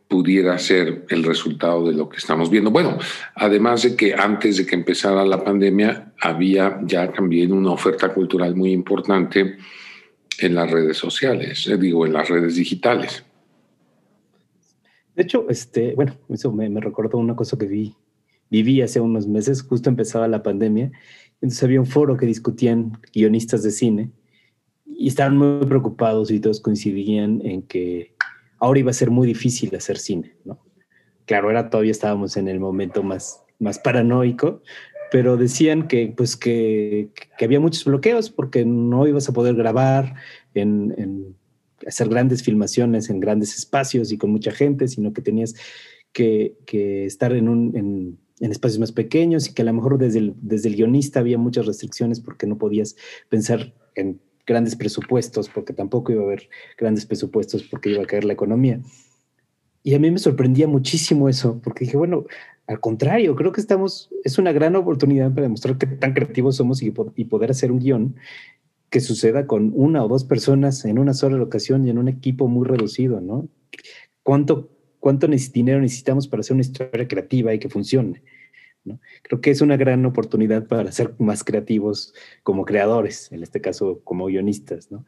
pudiera 0.09 0.59
ser 0.59 1.05
el 1.09 1.25
resultado 1.25 1.89
de 1.89 1.95
lo 1.95 2.09
que 2.09 2.17
estamos 2.17 2.49
viendo. 2.49 2.71
Bueno, 2.71 2.97
además 3.35 3.83
de 3.83 3.97
que 3.97 4.15
antes 4.15 4.57
de 4.57 4.67
que 4.67 4.77
empezara 4.77 5.25
la 5.25 5.43
pandemia 5.43 6.13
había 6.21 6.81
ya 6.85 7.13
también 7.13 7.53
una 7.53 7.73
oferta 7.73 8.15
cultural 8.15 8.55
muy 8.55 8.73
importante 8.73 9.57
en 10.39 10.55
las 10.55 10.71
redes 10.71 10.97
sociales, 10.97 11.67
eh, 11.67 11.77
digo, 11.77 12.07
en 12.07 12.13
las 12.13 12.29
redes 12.29 12.57
digitales. 12.57 13.26
De 15.17 15.23
hecho, 15.23 15.47
este, 15.49 15.95
bueno, 15.95 16.15
eso 16.29 16.53
me, 16.53 16.69
recordó 16.79 17.17
una 17.17 17.35
cosa 17.35 17.57
que 17.57 17.67
vi, 17.67 17.97
viví 18.51 18.83
hace 18.83 19.01
unos 19.01 19.27
meses, 19.27 19.63
justo 19.63 19.89
empezaba 19.89 20.29
la 20.29 20.43
pandemia, 20.43 20.93
entonces 21.41 21.63
había 21.65 21.81
un 21.81 21.87
foro 21.87 22.19
que 22.19 22.27
discutían 22.27 22.93
guionistas 23.15 23.63
de 23.63 23.71
cine 23.71 24.11
y 24.85 25.09
estaban 25.09 25.39
muy 25.39 25.67
preocupados 25.67 26.31
y 26.31 26.39
todos 26.39 26.61
coincidían 26.61 27.41
en 27.45 27.63
que 27.63 28.15
ahora 28.59 28.81
iba 28.81 28.91
a 28.91 28.95
ser 28.95 29.11
muy 29.11 29.27
difícil 29.27 29.75
hacer 29.75 29.99
cine, 29.99 30.37
¿no? 30.45 30.59
Claro, 31.25 31.49
ahora 31.49 31.71
todavía 31.71 31.91
estábamos 31.91 32.37
en 32.37 32.47
el 32.47 32.61
momento 32.61 33.03
más, 33.03 33.43
más 33.59 33.79
paranoico, 33.79 34.63
pero 35.11 35.37
decían 35.37 35.89
que, 35.89 36.13
pues 36.15 36.37
que, 36.37 37.11
que 37.39 37.45
había 37.45 37.59
muchos 37.59 37.85
bloqueos 37.85 38.31
porque 38.31 38.65
no 38.65 39.07
ibas 39.07 39.29
a 39.29 39.33
poder 39.33 39.55
grabar 39.55 40.15
en, 40.55 40.95
en 40.99 41.36
hacer 41.87 42.09
grandes 42.09 42.43
filmaciones 42.43 43.11
en 43.11 43.21
grandes 43.21 43.57
espacios 43.57 44.13
y 44.13 44.19
con 44.19 44.31
mucha 44.31 44.51
gente, 44.51 44.89
sino 44.89 45.13
que 45.13 45.23
tenías 45.23 45.55
que, 46.13 46.57
estar 47.07 47.33
en, 47.33 47.49
un, 47.49 48.19
en, 48.41 48.51
espacios 48.51 48.79
más 48.79 48.93
pequeños 48.93 49.49
y 49.49 49.55
que 49.55 49.63
a 49.63 49.67
lo 49.67 49.73
mejor 49.73 49.99
desde 49.99 50.19
el, 50.19 50.35
desde 50.41 50.69
el 50.69 50.77
guionista 50.77 51.21
había 51.21 51.39
muchas 51.39 51.67
restricciones 51.67 52.21
porque 52.21 52.47
no 52.47 52.59
podías 52.59 52.97
pensar 53.29 53.75
en 53.95 54.21
grandes 54.47 54.77
presupuestos, 54.77 55.49
porque 55.49 55.73
tampoco 55.73 56.13
iba 56.13 56.23
a 56.23 56.27
haber 56.27 56.49
grandes 56.79 57.05
presupuestos 57.05 57.65
porque 57.65 57.91
iba 57.91 58.03
a 58.03 58.07
caer 58.07 58.25
la 58.25 58.33
economía. 58.33 58.81
Y 59.83 59.95
a 59.95 59.99
mí 59.99 60.11
me 60.11 60.19
sorprendía 60.19 60.67
muchísimo 60.67 61.29
eso, 61.29 61.61
porque 61.63 61.85
dije, 61.85 61.97
bueno, 61.97 62.27
al 62.67 62.81
contrario, 62.81 63.37
creo 63.37 63.53
que 63.53 63.61
estamos, 63.61 64.11
es 64.25 64.39
una 64.39 64.53
gran 64.53 64.75
oportunidad 64.75 65.31
para 65.31 65.43
demostrar 65.43 65.79
qué 65.79 65.87
tan 65.87 66.13
creativos 66.13 66.57
somos 66.57 66.83
y, 66.83 66.93
y 67.15 67.25
poder 67.25 67.51
hacer 67.51 67.71
un 67.71 67.79
guion 67.79 68.17
que 68.91 69.01
suceda 69.01 69.47
con 69.47 69.73
una 69.75 70.05
o 70.05 70.09
dos 70.09 70.25
personas 70.25 70.85
en 70.85 70.99
una 70.99 71.15
sola 71.15 71.37
locación 71.37 71.87
y 71.87 71.91
en 71.91 71.99
un 71.99 72.09
equipo 72.09 72.49
muy 72.49 72.67
reducido, 72.67 73.21
¿no? 73.21 73.49
¿Cuánto, 74.23 74.71
cuánto 75.01 75.27
dinero 75.27 75.81
necesitamos 75.81 76.29
para 76.29 76.41
hacer 76.41 76.55
una 76.55 76.63
historia 76.63 77.09
creativa 77.09 77.53
y 77.55 77.59
que 77.59 77.69
funcione? 77.69 78.23
¿no? 78.85 79.01
Creo 79.23 79.41
que 79.41 79.51
es 79.51 79.61
una 79.61 79.77
gran 79.77 80.07
oportunidad 80.07 80.67
para 80.67 80.93
ser 80.93 81.15
más 81.19 81.45
creativos 81.45 82.15
como 82.43 82.65
creadores, 82.65 83.31
en 83.33 83.43
este 83.43 83.61
caso 83.61 84.01
como 84.05 84.27
guionistas, 84.27 84.91
¿no? 84.91 85.05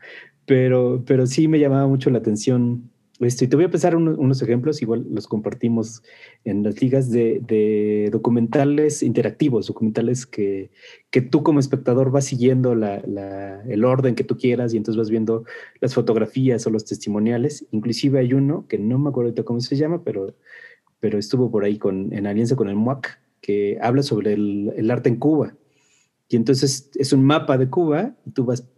Pero, 0.46 1.04
pero 1.06 1.26
sí 1.26 1.46
me 1.46 1.60
llamaba 1.60 1.86
mucho 1.86 2.10
la 2.10 2.18
atención 2.18 2.90
esto, 3.20 3.44
y 3.44 3.48
te 3.48 3.56
voy 3.56 3.64
a 3.64 3.70
pasar 3.70 3.96
unos 3.96 4.42
ejemplos, 4.42 4.80
igual 4.80 5.06
los 5.10 5.26
compartimos 5.26 6.02
en 6.44 6.62
las 6.62 6.80
ligas 6.80 7.10
de, 7.10 8.08
documentales 8.12 9.02
interactivos, 9.02 9.66
documentales 9.66 10.24
que, 10.24 10.70
que, 11.10 11.20
tú 11.20 11.42
como 11.42 11.58
espectador 11.58 12.10
vas 12.12 12.26
siguiendo 12.26 12.72
el 12.72 13.84
orden 13.84 14.14
que 14.14 14.24
tú 14.24 14.36
quieras 14.36 14.72
y 14.72 14.76
entonces 14.76 14.98
vas 14.98 15.10
viendo 15.10 15.44
las 15.80 15.94
fotografías 15.94 16.66
o 16.66 16.70
los 16.70 16.84
testimoniales. 16.84 17.66
Inclusive 17.72 18.20
hay 18.20 18.32
uno 18.32 18.66
que 18.68 18.78
no 18.78 18.98
me 18.98 19.08
acuerdo 19.08 19.44
cómo 19.44 19.60
se 19.60 19.76
llama, 19.76 20.04
pero, 20.04 20.34
pero 21.00 21.18
estuvo 21.18 21.50
por 21.50 21.64
ahí 21.64 21.76
con, 21.76 22.12
en 22.12 22.26
alianza 22.26 22.54
con 22.54 22.68
el 22.68 22.76
MUAC, 22.76 23.18
que 23.40 23.78
habla 23.80 24.02
sobre 24.02 24.34
el, 24.34 24.72
el 24.76 24.90
arte 24.90 25.08
en 25.08 25.16
Cuba. 25.16 25.54
Y 26.28 26.36
entonces 26.36 26.90
es 26.94 27.12
un 27.12 27.24
mapa 27.24 27.56
de 27.56 27.70
Cuba 27.70 28.14
y 28.26 28.30
tú 28.30 28.44
vas 28.44 28.68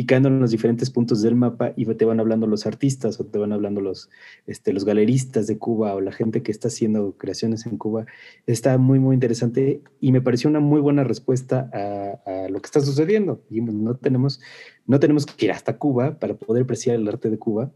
picando 0.00 0.30
en 0.30 0.40
los 0.40 0.50
diferentes 0.50 0.88
puntos 0.88 1.20
del 1.20 1.34
mapa 1.34 1.74
y 1.76 1.84
te 1.84 2.06
van 2.06 2.20
hablando 2.20 2.46
los 2.46 2.64
artistas 2.64 3.20
o 3.20 3.26
te 3.26 3.38
van 3.38 3.52
hablando 3.52 3.82
los, 3.82 4.08
este, 4.46 4.72
los 4.72 4.86
galeristas 4.86 5.46
de 5.46 5.58
Cuba 5.58 5.94
o 5.94 6.00
la 6.00 6.10
gente 6.10 6.42
que 6.42 6.50
está 6.50 6.68
haciendo 6.68 7.18
creaciones 7.18 7.66
en 7.66 7.76
Cuba. 7.76 8.06
Está 8.46 8.78
muy, 8.78 8.98
muy 8.98 9.12
interesante 9.12 9.82
y 10.00 10.10
me 10.12 10.22
pareció 10.22 10.48
una 10.48 10.60
muy 10.60 10.80
buena 10.80 11.04
respuesta 11.04 11.68
a, 11.74 12.48
lo 12.48 12.62
que 12.62 12.66
está 12.66 12.80
sucediendo. 12.80 13.42
no 13.50 13.94
tenemos, 13.94 14.40
no 14.86 14.98
tenemos 15.00 15.26
que 15.26 15.44
ir 15.44 15.52
hasta 15.52 15.76
Cuba 15.76 16.18
para 16.18 16.32
poder 16.32 16.62
apreciar 16.62 16.96
el 16.96 17.06
arte 17.06 17.28
de 17.28 17.38
Cuba. 17.38 17.70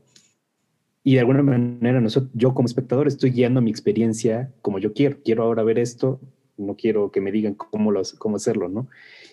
Y 1.02 1.16
de 1.16 1.20
alguna 1.20 1.42
manera 1.42 2.00
nosotros, 2.00 2.32
yo 2.32 2.54
como 2.54 2.64
espectador 2.64 3.06
estoy 3.06 3.32
guiando 3.32 3.60
mi 3.60 3.70
experiencia 3.70 4.50
como 4.62 4.78
yo 4.78 4.94
quiero. 4.94 5.18
Quiero 5.22 5.42
ahora 5.42 5.62
ver 5.62 5.78
esto 5.78 6.22
no 6.56 6.74
quiero 6.76 7.10
que 7.10 7.20
me 7.20 7.32
digan 7.32 7.54
cómo, 7.54 7.92
cómo 8.18 8.36
hacerlo, 8.36 8.68
¿no? 8.68 8.88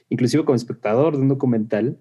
Inclusive 0.10 0.44
como 0.44 0.56
espectador 0.56 1.16
de 1.16 1.22
un 1.22 1.30
documental, 1.30 1.98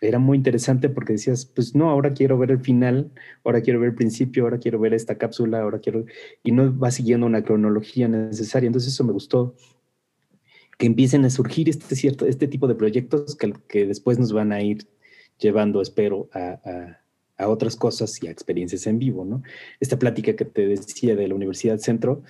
era 0.00 0.18
muy 0.18 0.36
interesante 0.36 0.88
porque 0.88 1.14
decías, 1.14 1.46
pues 1.46 1.74
no, 1.74 1.90
ahora 1.90 2.12
quiero 2.12 2.38
ver 2.38 2.50
el 2.50 2.60
final, 2.60 3.10
ahora 3.44 3.62
quiero 3.62 3.80
ver 3.80 3.90
el 3.90 3.94
principio, 3.94 4.44
ahora 4.44 4.58
quiero 4.58 4.78
ver 4.78 4.94
esta 4.94 5.16
cápsula, 5.16 5.60
ahora 5.60 5.78
quiero, 5.78 6.04
y 6.42 6.52
no 6.52 6.76
va 6.78 6.90
siguiendo 6.90 7.26
una 7.26 7.42
cronología 7.44 8.08
necesaria. 8.08 8.66
Entonces 8.66 8.92
eso 8.92 9.04
me 9.04 9.12
gustó, 9.12 9.54
que 10.78 10.86
empiecen 10.86 11.24
a 11.24 11.30
surgir 11.30 11.68
este, 11.68 11.94
cierto, 11.96 12.26
este 12.26 12.48
tipo 12.48 12.66
de 12.66 12.74
proyectos 12.74 13.36
que, 13.36 13.52
que 13.68 13.86
después 13.86 14.18
nos 14.18 14.32
van 14.32 14.52
a 14.52 14.62
ir 14.62 14.88
llevando, 15.38 15.80
espero, 15.80 16.28
a, 16.32 16.98
a, 17.38 17.48
otras 17.48 17.76
cosas 17.76 18.22
y 18.22 18.28
a 18.28 18.30
experiencias 18.30 18.86
en 18.86 18.98
vivo, 18.98 19.24
¿no? 19.24 19.42
Esta 19.80 19.98
plática 19.98 20.34
que 20.36 20.44
te 20.44 20.66
decía 20.66 21.16
de 21.16 21.28
la 21.28 21.34
Universidad 21.34 21.78
Centro, 21.78 22.22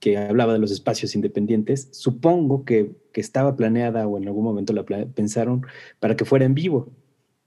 que 0.00 0.16
hablaba 0.16 0.52
de 0.52 0.58
los 0.58 0.70
espacios 0.70 1.14
independientes, 1.14 1.88
supongo 1.92 2.64
que, 2.64 2.92
que 3.12 3.20
estaba 3.20 3.56
planeada 3.56 4.06
o 4.06 4.16
en 4.18 4.26
algún 4.26 4.44
momento 4.44 4.72
la 4.72 4.84
pensaron 4.84 5.66
para 5.98 6.16
que 6.16 6.24
fuera 6.24 6.44
en 6.44 6.54
vivo, 6.54 6.92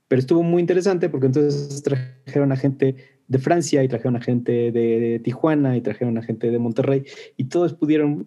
pero 0.08 0.20
estuvo 0.20 0.42
muy 0.42 0.60
interesante 0.60 1.08
porque 1.08 1.26
entonces 1.26 1.82
trajeron 1.82 2.50
a 2.50 2.56
gente 2.56 2.96
de 3.28 3.38
Francia 3.38 3.84
y 3.84 3.88
trajeron 3.88 4.16
a 4.16 4.20
gente 4.20 4.72
de 4.72 5.20
Tijuana 5.22 5.76
y 5.76 5.82
trajeron 5.82 6.16
a 6.16 6.22
gente 6.22 6.50
de 6.50 6.58
Monterrey 6.58 7.04
y 7.36 7.44
todos 7.44 7.74
pudieron 7.74 8.26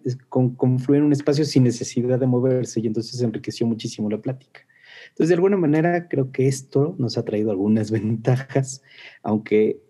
confluir 0.56 1.00
en 1.00 1.06
un 1.06 1.12
espacio 1.12 1.44
sin 1.44 1.64
necesidad 1.64 2.20
de 2.20 2.26
moverse 2.26 2.80
y 2.80 2.86
entonces 2.86 3.20
enriqueció 3.20 3.66
muchísimo 3.66 4.08
la 4.08 4.22
plática. 4.22 4.60
Entonces, 5.08 5.28
de 5.28 5.34
alguna 5.34 5.56
manera, 5.56 6.08
creo 6.08 6.30
que 6.30 6.46
esto 6.46 6.94
nos 6.98 7.18
ha 7.18 7.24
traído 7.24 7.50
algunas 7.50 7.90
ventajas, 7.90 8.82
aunque 9.22 9.80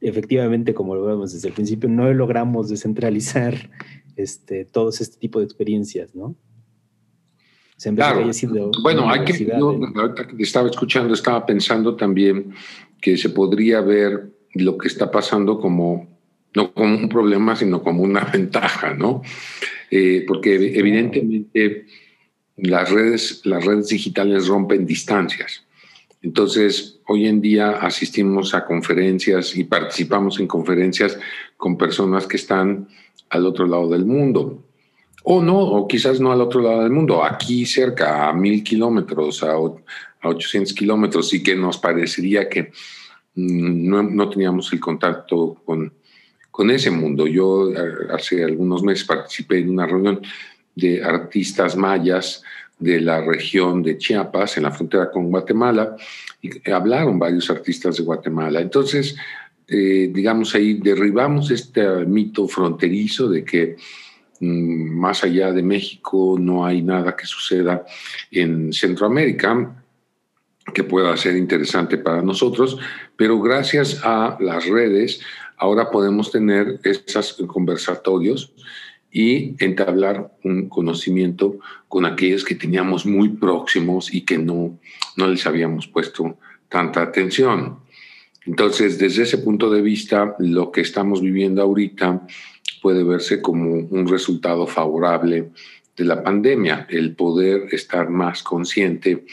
efectivamente, 0.00 0.74
como 0.74 0.94
lo 0.94 1.04
vemos 1.04 1.32
desde 1.32 1.48
el 1.48 1.54
principio, 1.54 1.88
no 1.88 2.12
logramos 2.12 2.68
descentralizar 2.68 3.70
este, 4.16 4.64
todos 4.64 5.00
este 5.00 5.18
tipo 5.18 5.38
de 5.38 5.46
experiencias, 5.46 6.14
¿no? 6.14 6.36
Claro. 7.94 8.30
bueno, 8.82 9.08
hay 9.10 9.24
que, 9.24 9.44
yo, 9.44 9.80
estaba 10.38 10.68
escuchando, 10.68 11.14
estaba 11.14 11.46
pensando 11.46 11.94
también 11.96 12.52
que 13.00 13.16
se 13.16 13.30
podría 13.30 13.80
ver 13.80 14.30
lo 14.54 14.76
que 14.76 14.88
está 14.88 15.10
pasando 15.10 15.60
como 15.60 16.18
no 16.54 16.72
como 16.72 16.96
un 16.96 17.08
problema, 17.08 17.54
sino 17.56 17.82
como 17.82 18.02
una 18.02 18.24
ventaja, 18.32 18.94
¿no? 18.94 19.22
Eh, 19.90 20.24
porque 20.26 20.54
evidentemente 20.54 21.86
las 22.56 22.90
redes, 22.90 23.42
las 23.44 23.64
redes 23.64 23.88
digitales 23.88 24.48
rompen 24.48 24.84
distancias. 24.86 25.64
Entonces, 26.20 27.00
hoy 27.06 27.26
en 27.26 27.40
día 27.40 27.70
asistimos 27.70 28.54
a 28.54 28.64
conferencias 28.64 29.56
y 29.56 29.64
participamos 29.64 30.40
en 30.40 30.48
conferencias 30.48 31.18
con 31.56 31.78
personas 31.78 32.26
que 32.26 32.36
están 32.36 32.88
al 33.30 33.46
otro 33.46 33.66
lado 33.66 33.88
del 33.88 34.04
mundo. 34.04 34.64
O 35.24 35.42
no, 35.42 35.58
o 35.58 35.86
quizás 35.88 36.20
no 36.20 36.32
al 36.32 36.40
otro 36.40 36.60
lado 36.60 36.82
del 36.82 36.92
mundo, 36.92 37.24
aquí 37.24 37.66
cerca, 37.66 38.28
a 38.28 38.32
mil 38.32 38.62
kilómetros, 38.62 39.42
a, 39.42 39.52
a 39.52 40.28
800 40.28 40.72
kilómetros, 40.72 41.32
y 41.34 41.42
que 41.42 41.54
nos 41.54 41.78
parecería 41.78 42.48
que 42.48 42.70
mm, 43.34 43.88
no, 43.88 44.02
no 44.02 44.28
teníamos 44.30 44.72
el 44.72 44.80
contacto 44.80 45.60
con, 45.64 45.92
con 46.50 46.70
ese 46.70 46.90
mundo. 46.90 47.26
Yo 47.26 47.70
hace 48.12 48.44
algunos 48.44 48.82
meses 48.82 49.06
participé 49.06 49.58
en 49.58 49.70
una 49.70 49.86
reunión 49.86 50.20
de 50.74 51.02
artistas 51.02 51.76
mayas 51.76 52.42
de 52.78 53.00
la 53.00 53.20
región 53.20 53.82
de 53.82 53.98
Chiapas, 53.98 54.56
en 54.56 54.62
la 54.62 54.70
frontera 54.70 55.10
con 55.10 55.30
Guatemala, 55.30 55.96
y 56.40 56.70
hablaron 56.70 57.18
varios 57.18 57.50
artistas 57.50 57.96
de 57.96 58.04
Guatemala. 58.04 58.60
Entonces, 58.60 59.16
eh, 59.66 60.10
digamos 60.12 60.54
ahí, 60.54 60.74
derribamos 60.74 61.50
este 61.50 61.86
mito 62.06 62.46
fronterizo 62.46 63.28
de 63.28 63.44
que 63.44 63.76
más 64.40 65.24
allá 65.24 65.52
de 65.52 65.62
México 65.62 66.36
no 66.38 66.64
hay 66.64 66.82
nada 66.82 67.16
que 67.16 67.26
suceda 67.26 67.84
en 68.30 68.72
Centroamérica 68.72 69.84
que 70.74 70.84
pueda 70.84 71.16
ser 71.16 71.36
interesante 71.36 71.98
para 71.98 72.22
nosotros, 72.22 72.78
pero 73.16 73.40
gracias 73.40 74.00
a 74.04 74.36
las 74.40 74.66
redes 74.66 75.20
ahora 75.56 75.90
podemos 75.90 76.30
tener 76.30 76.80
esos 76.84 77.34
conversatorios 77.46 78.52
y 79.10 79.56
entablar 79.64 80.32
un 80.44 80.68
conocimiento 80.68 81.58
con 81.88 82.04
aquellos 82.04 82.44
que 82.44 82.54
teníamos 82.54 83.06
muy 83.06 83.30
próximos 83.30 84.12
y 84.12 84.22
que 84.22 84.38
no, 84.38 84.78
no 85.16 85.26
les 85.26 85.46
habíamos 85.46 85.88
puesto 85.88 86.38
tanta 86.68 87.02
atención. 87.02 87.78
Entonces, 88.44 88.98
desde 88.98 89.24
ese 89.24 89.38
punto 89.38 89.70
de 89.70 89.82
vista, 89.82 90.36
lo 90.38 90.70
que 90.70 90.82
estamos 90.82 91.20
viviendo 91.20 91.62
ahorita 91.62 92.26
puede 92.80 93.02
verse 93.02 93.40
como 93.40 93.74
un 93.74 94.08
resultado 94.08 94.66
favorable 94.66 95.50
de 95.96 96.04
la 96.04 96.22
pandemia, 96.22 96.86
el 96.90 97.14
poder 97.14 97.68
estar 97.72 98.08
más 98.08 98.42
consciente 98.42 99.24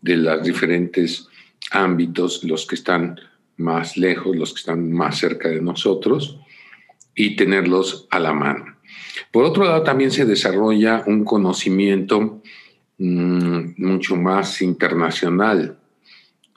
de 0.00 0.16
los 0.16 0.42
diferentes 0.42 1.28
ámbitos, 1.70 2.44
los 2.44 2.66
que 2.66 2.76
están 2.76 3.18
más 3.56 3.96
lejos, 3.96 4.36
los 4.36 4.52
que 4.52 4.60
están 4.60 4.92
más 4.92 5.18
cerca 5.18 5.48
de 5.48 5.60
nosotros, 5.60 6.38
y 7.14 7.36
tenerlos 7.36 8.06
a 8.10 8.18
la 8.18 8.32
mano. 8.32 8.76
Por 9.30 9.44
otro 9.44 9.64
lado, 9.64 9.82
también 9.82 10.10
se 10.10 10.24
desarrolla 10.24 11.04
un 11.06 11.24
conocimiento 11.24 12.42
mm, 12.98 13.74
mucho 13.76 14.16
más 14.16 14.62
internacional 14.62 15.78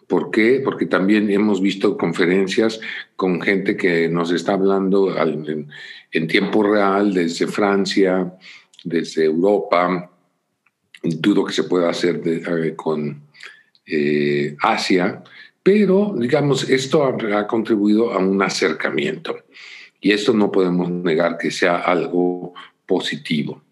¿Por 0.07 0.29
qué? 0.29 0.61
Porque 0.63 0.85
también 0.85 1.31
hemos 1.31 1.61
visto 1.61 1.97
conferencias 1.97 2.79
con 3.15 3.41
gente 3.41 3.75
que 3.75 4.07
nos 4.07 4.31
está 4.31 4.53
hablando 4.53 5.15
en, 5.17 6.27
tiempo 6.27 6.63
real 6.63 7.13
desde 7.13 7.47
Francia, 7.47 8.33
desde 8.83 9.25
Europa. 9.25 10.11
Dudo 11.01 11.45
que 11.45 11.53
se 11.53 11.63
pueda 11.63 11.89
hacer 11.89 12.21
eh, 12.25 12.73
con 12.75 13.21
eh, 13.85 14.55
Asia, 14.61 15.23
pero 15.61 16.15
digamos, 16.17 16.69
esto 16.69 17.03
ha, 17.03 17.39
ha 17.39 17.47
contribuido 17.47 18.11
a 18.11 18.19
un 18.19 18.41
acercamiento. 18.41 19.35
Y 19.99 20.11
esto 20.11 20.33
no 20.33 20.51
podemos 20.51 20.89
negar 20.89 21.37
que 21.37 21.49
sea 21.49 21.77
algo 21.77 22.53
positivo. 22.85 23.64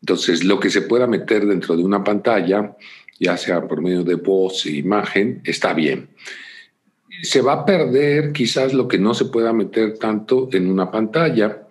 Entonces, 0.00 0.44
lo 0.44 0.58
que 0.60 0.70
se 0.70 0.82
pueda 0.82 1.06
meter 1.06 1.46
dentro 1.46 1.76
de 1.76 1.84
una 1.84 2.02
pantalla 2.02 2.76
ya 3.20 3.36
sea 3.36 3.68
por 3.68 3.82
medio 3.82 4.02
de 4.02 4.14
voz 4.14 4.64
e 4.66 4.72
imagen, 4.72 5.42
está 5.44 5.74
bien. 5.74 6.08
Se 7.22 7.42
va 7.42 7.52
a 7.52 7.64
perder 7.66 8.32
quizás 8.32 8.72
lo 8.72 8.88
que 8.88 8.98
no 8.98 9.12
se 9.12 9.26
pueda 9.26 9.52
meter 9.52 9.98
tanto 9.98 10.48
en 10.52 10.70
una 10.70 10.90
pantalla, 10.90 11.68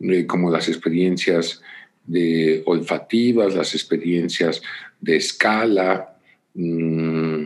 eh, 0.00 0.26
como 0.26 0.50
las 0.50 0.68
experiencias 0.68 1.62
de 2.04 2.62
olfativas, 2.66 3.54
las 3.54 3.74
experiencias 3.74 4.60
de 5.00 5.16
escala, 5.16 6.18
mm, 6.52 7.44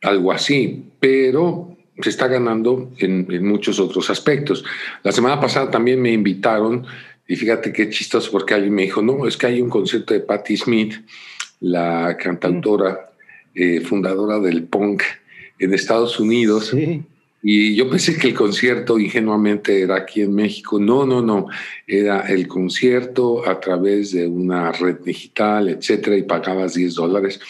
algo 0.00 0.32
así, 0.32 0.90
pero 0.98 1.76
se 2.00 2.08
está 2.08 2.28
ganando 2.28 2.92
en, 2.96 3.26
en, 3.30 3.46
muchos 3.46 3.78
otros 3.78 4.08
aspectos. 4.08 4.64
La 5.02 5.12
semana 5.12 5.38
pasada 5.38 5.70
también 5.70 6.00
me 6.00 6.12
invitaron, 6.12 6.86
y 7.26 7.36
fíjate 7.36 7.72
qué 7.72 7.88
chistoso, 7.88 8.30
porque 8.30 8.54
alguien 8.54 8.74
me 8.74 8.82
dijo, 8.82 9.02
no, 9.02 9.26
es 9.26 9.36
que 9.36 9.46
hay 9.46 9.60
un 9.60 9.70
concierto 9.70 10.14
de 10.14 10.20
Patti 10.20 10.56
Smith 10.56 10.94
la 11.62 12.16
cantautora 12.16 13.12
eh, 13.54 13.80
fundadora 13.80 14.38
del 14.40 14.64
punk 14.64 15.02
en 15.58 15.72
Estados 15.72 16.18
Unidos. 16.18 16.74
Y 17.44 17.74
yo 17.74 17.88
pensé 17.88 18.18
que 18.18 18.28
el 18.28 18.34
concierto 18.34 18.98
ingenuamente 18.98 19.80
era 19.80 19.96
aquí 19.96 20.22
en 20.22 20.34
México. 20.34 20.78
No, 20.78 21.06
no, 21.06 21.22
no. 21.22 21.46
Era 21.86 22.20
el 22.22 22.46
concierto 22.48 23.48
a 23.48 23.58
través 23.60 24.12
de 24.12 24.26
una 24.26 24.72
red 24.72 25.00
digital, 25.00 25.68
etcétera, 25.68 26.16
y 26.16 26.22
pagabas 26.22 26.74
10 26.74 26.94
dólares. 26.94 27.40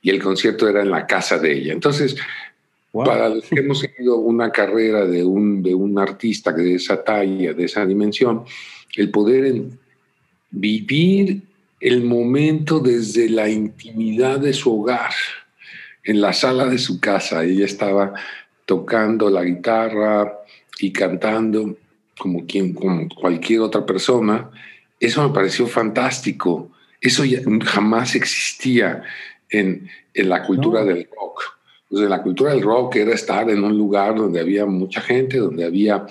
Y 0.00 0.10
el 0.10 0.20
concierto 0.20 0.68
era 0.68 0.82
en 0.82 0.90
la 0.90 1.06
casa 1.06 1.38
de 1.38 1.52
ella. 1.52 1.72
Entonces, 1.72 2.16
para 2.92 3.28
los 3.28 3.44
que 3.44 3.60
hemos 3.60 3.78
seguido 3.78 4.16
una 4.16 4.50
carrera 4.50 5.06
de 5.06 5.24
un, 5.24 5.62
de 5.62 5.74
un 5.74 5.98
artista 5.98 6.52
de 6.52 6.74
esa 6.74 7.02
talla, 7.02 7.52
de 7.52 7.64
esa 7.64 7.86
dimensión, 7.86 8.44
el 8.96 9.10
poder 9.10 9.62
vivir 10.50 11.42
el 11.80 12.04
momento 12.04 12.78
desde 12.78 13.28
la 13.28 13.48
intimidad 13.48 14.38
de 14.38 14.52
su 14.52 14.80
hogar, 14.80 15.12
en 16.04 16.20
la 16.20 16.32
sala 16.32 16.66
de 16.66 16.78
su 16.78 17.00
casa. 17.00 17.44
Ella 17.44 17.64
estaba 17.64 18.14
tocando 18.66 19.30
la 19.30 19.44
guitarra 19.44 20.32
y 20.78 20.92
cantando 20.92 21.76
como, 22.18 22.46
quien, 22.46 22.72
como 22.72 23.08
cualquier 23.08 23.60
otra 23.60 23.84
persona. 23.84 24.50
Eso 25.00 25.26
me 25.26 25.34
pareció 25.34 25.66
fantástico. 25.66 26.70
Eso 27.00 27.24
jamás 27.64 28.14
existía 28.14 29.02
en, 29.50 29.88
la 30.14 30.44
cultura 30.44 30.84
del 30.84 31.08
rock. 31.16 31.42
Entonces, 31.84 32.08
la 32.08 32.22
cultura 32.22 32.52
del 32.52 32.62
rock 32.62 32.96
era 32.96 33.12
estar 33.12 33.50
en 33.50 33.64
un 33.64 33.76
lugar 33.76 34.14
donde 34.14 34.40
había 34.40 34.66
mucha 34.66 35.00
gente, 35.00 35.38
donde 35.38 35.64
había 35.64 36.06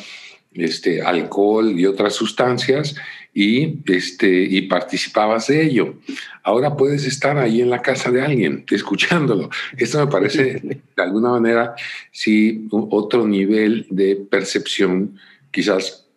este, 0.53 1.01
alcohol 1.01 1.79
y 1.79 1.85
otras 1.85 2.13
sustancias, 2.13 2.95
y, 3.33 3.79
este, 3.91 4.43
y 4.43 4.63
participabas 4.63 5.47
de 5.47 5.63
ello. 5.63 5.95
Ahora 6.43 6.75
puedes 6.75 7.05
estar 7.05 7.37
ahí 7.37 7.61
en 7.61 7.69
la 7.69 7.81
casa 7.81 8.11
de 8.11 8.21
alguien 8.21 8.65
escuchándolo. 8.71 9.49
Esto 9.77 9.99
me 10.05 10.11
parece, 10.11 10.59
de 10.95 11.03
alguna 11.03 11.29
manera, 11.31 11.75
sí, 12.11 12.67
otro 12.71 13.27
nivel 13.27 13.87
de 13.89 14.15
percepción 14.15 15.17
quizás 15.51 16.07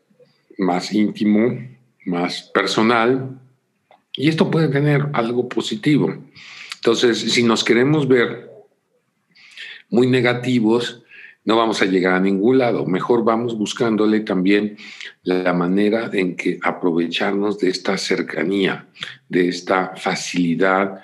más 0.59 0.93
íntimo, 0.93 1.59
más 2.05 2.43
personal, 2.55 3.41
y 4.17 4.29
esto 4.29 4.51
puede 4.51 4.69
tener 4.69 5.09
algo 5.13 5.49
positivo. 5.49 6.15
Entonces, 6.77 7.19
si 7.19 7.43
nos 7.43 7.65
queremos 7.65 8.07
ver 8.07 8.51
muy 9.89 10.07
negativos, 10.07 11.04
no 11.45 11.57
vamos 11.57 11.83
a 11.83 11.87
llegar 11.87 12.15
a 12.15 12.21
ningún 12.21 12.59
lado. 12.59 12.87
Mejor 12.87 13.25
vamos 13.25 13.57
buscándole 13.57 14.21
también 14.21 14.77
la 15.23 15.53
manera 15.53 16.11
en 16.13 16.37
que 16.37 16.59
aprovecharnos 16.63 17.59
de 17.59 17.69
esta 17.69 17.99
cercanía, 17.99 18.87
de 19.29 19.49
esta 19.49 19.95
facilidad 19.97 21.01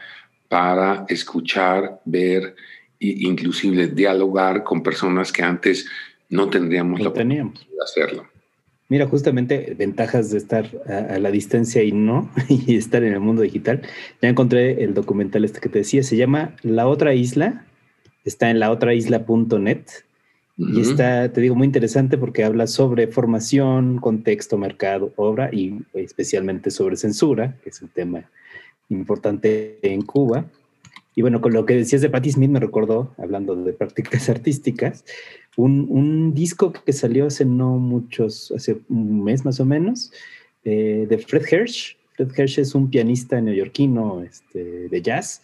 para 0.48 1.04
escuchar, 1.08 2.00
ver 2.04 2.56
e 2.98 3.14
inclusive 3.20 3.88
dialogar 3.88 4.64
con 4.64 4.82
personas 4.82 5.32
que 5.32 5.42
antes 5.42 5.86
no 6.28 6.48
tendríamos 6.48 7.00
la 7.00 7.08
oportunidad 7.08 7.44
de 7.44 7.82
hacerlo. 7.82 8.26
Mira, 8.88 9.06
justamente 9.06 9.74
ventajas 9.78 10.32
de 10.32 10.38
estar 10.38 10.66
a, 10.86 11.18
la 11.18 11.30
distancia 11.30 11.82
y 11.82 11.92
no, 11.92 12.30
y 12.48 12.76
estar 12.76 13.04
en 13.04 13.12
el 13.12 13.20
mundo 13.20 13.42
digital. 13.42 13.82
Ya 14.20 14.28
encontré 14.28 14.82
el 14.82 14.94
documental 14.94 15.44
este 15.44 15.60
que 15.60 15.68
te 15.68 15.78
decía, 15.80 16.02
se 16.02 16.16
llama 16.16 16.56
La 16.62 16.88
Otra 16.88 17.14
Isla, 17.14 17.66
está 18.24 18.50
en 18.50 18.58
laotraisla.net 18.58 19.82
y 20.62 20.80
está, 20.82 21.32
te 21.32 21.40
digo, 21.40 21.54
muy 21.54 21.66
interesante 21.66 22.18
porque 22.18 22.44
habla 22.44 22.66
sobre 22.66 23.06
formación, 23.06 23.96
contexto, 23.96 24.58
mercado, 24.58 25.10
obra 25.16 25.48
y 25.50 25.80
especialmente 25.94 26.70
sobre 26.70 26.96
censura, 26.96 27.56
que 27.64 27.70
es 27.70 27.80
un 27.80 27.88
tema 27.88 28.30
importante 28.90 29.78
en 29.80 30.02
Cuba. 30.02 30.44
Y 31.14 31.22
bueno, 31.22 31.40
con 31.40 31.54
lo 31.54 31.64
que 31.64 31.74
decías 31.74 32.02
de 32.02 32.10
Patti 32.10 32.32
Smith 32.32 32.50
me 32.50 32.60
recordó, 32.60 33.14
hablando 33.16 33.56
de 33.56 33.72
prácticas 33.72 34.28
artísticas, 34.28 35.04
un, 35.56 36.34
disco 36.34 36.72
que 36.72 36.92
salió 36.92 37.26
hace 37.26 37.46
no 37.46 37.78
muchos, 37.78 38.52
hace 38.54 38.80
un 38.90 39.24
mes 39.24 39.46
más 39.46 39.60
o 39.60 39.64
menos, 39.64 40.12
eh, 40.64 41.06
de 41.08 41.18
Fred 41.18 41.46
Hirsch. 41.50 41.96
Fred 42.16 42.32
Hirsch 42.36 42.58
es 42.58 42.74
un 42.74 42.90
pianista 42.90 43.40
neoyorquino 43.40 44.22
este, 44.22 44.88
de 44.88 45.02
jazz, 45.02 45.42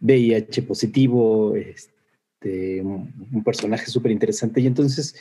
VIH 0.00 0.60
eh, 0.60 0.64
positivo, 0.64 1.54
este, 1.54 1.97
un, 2.44 3.42
personaje 3.44 3.86
súper 3.86 4.12
interesante. 4.12 4.60
Y 4.60 4.66
entonces, 4.66 5.14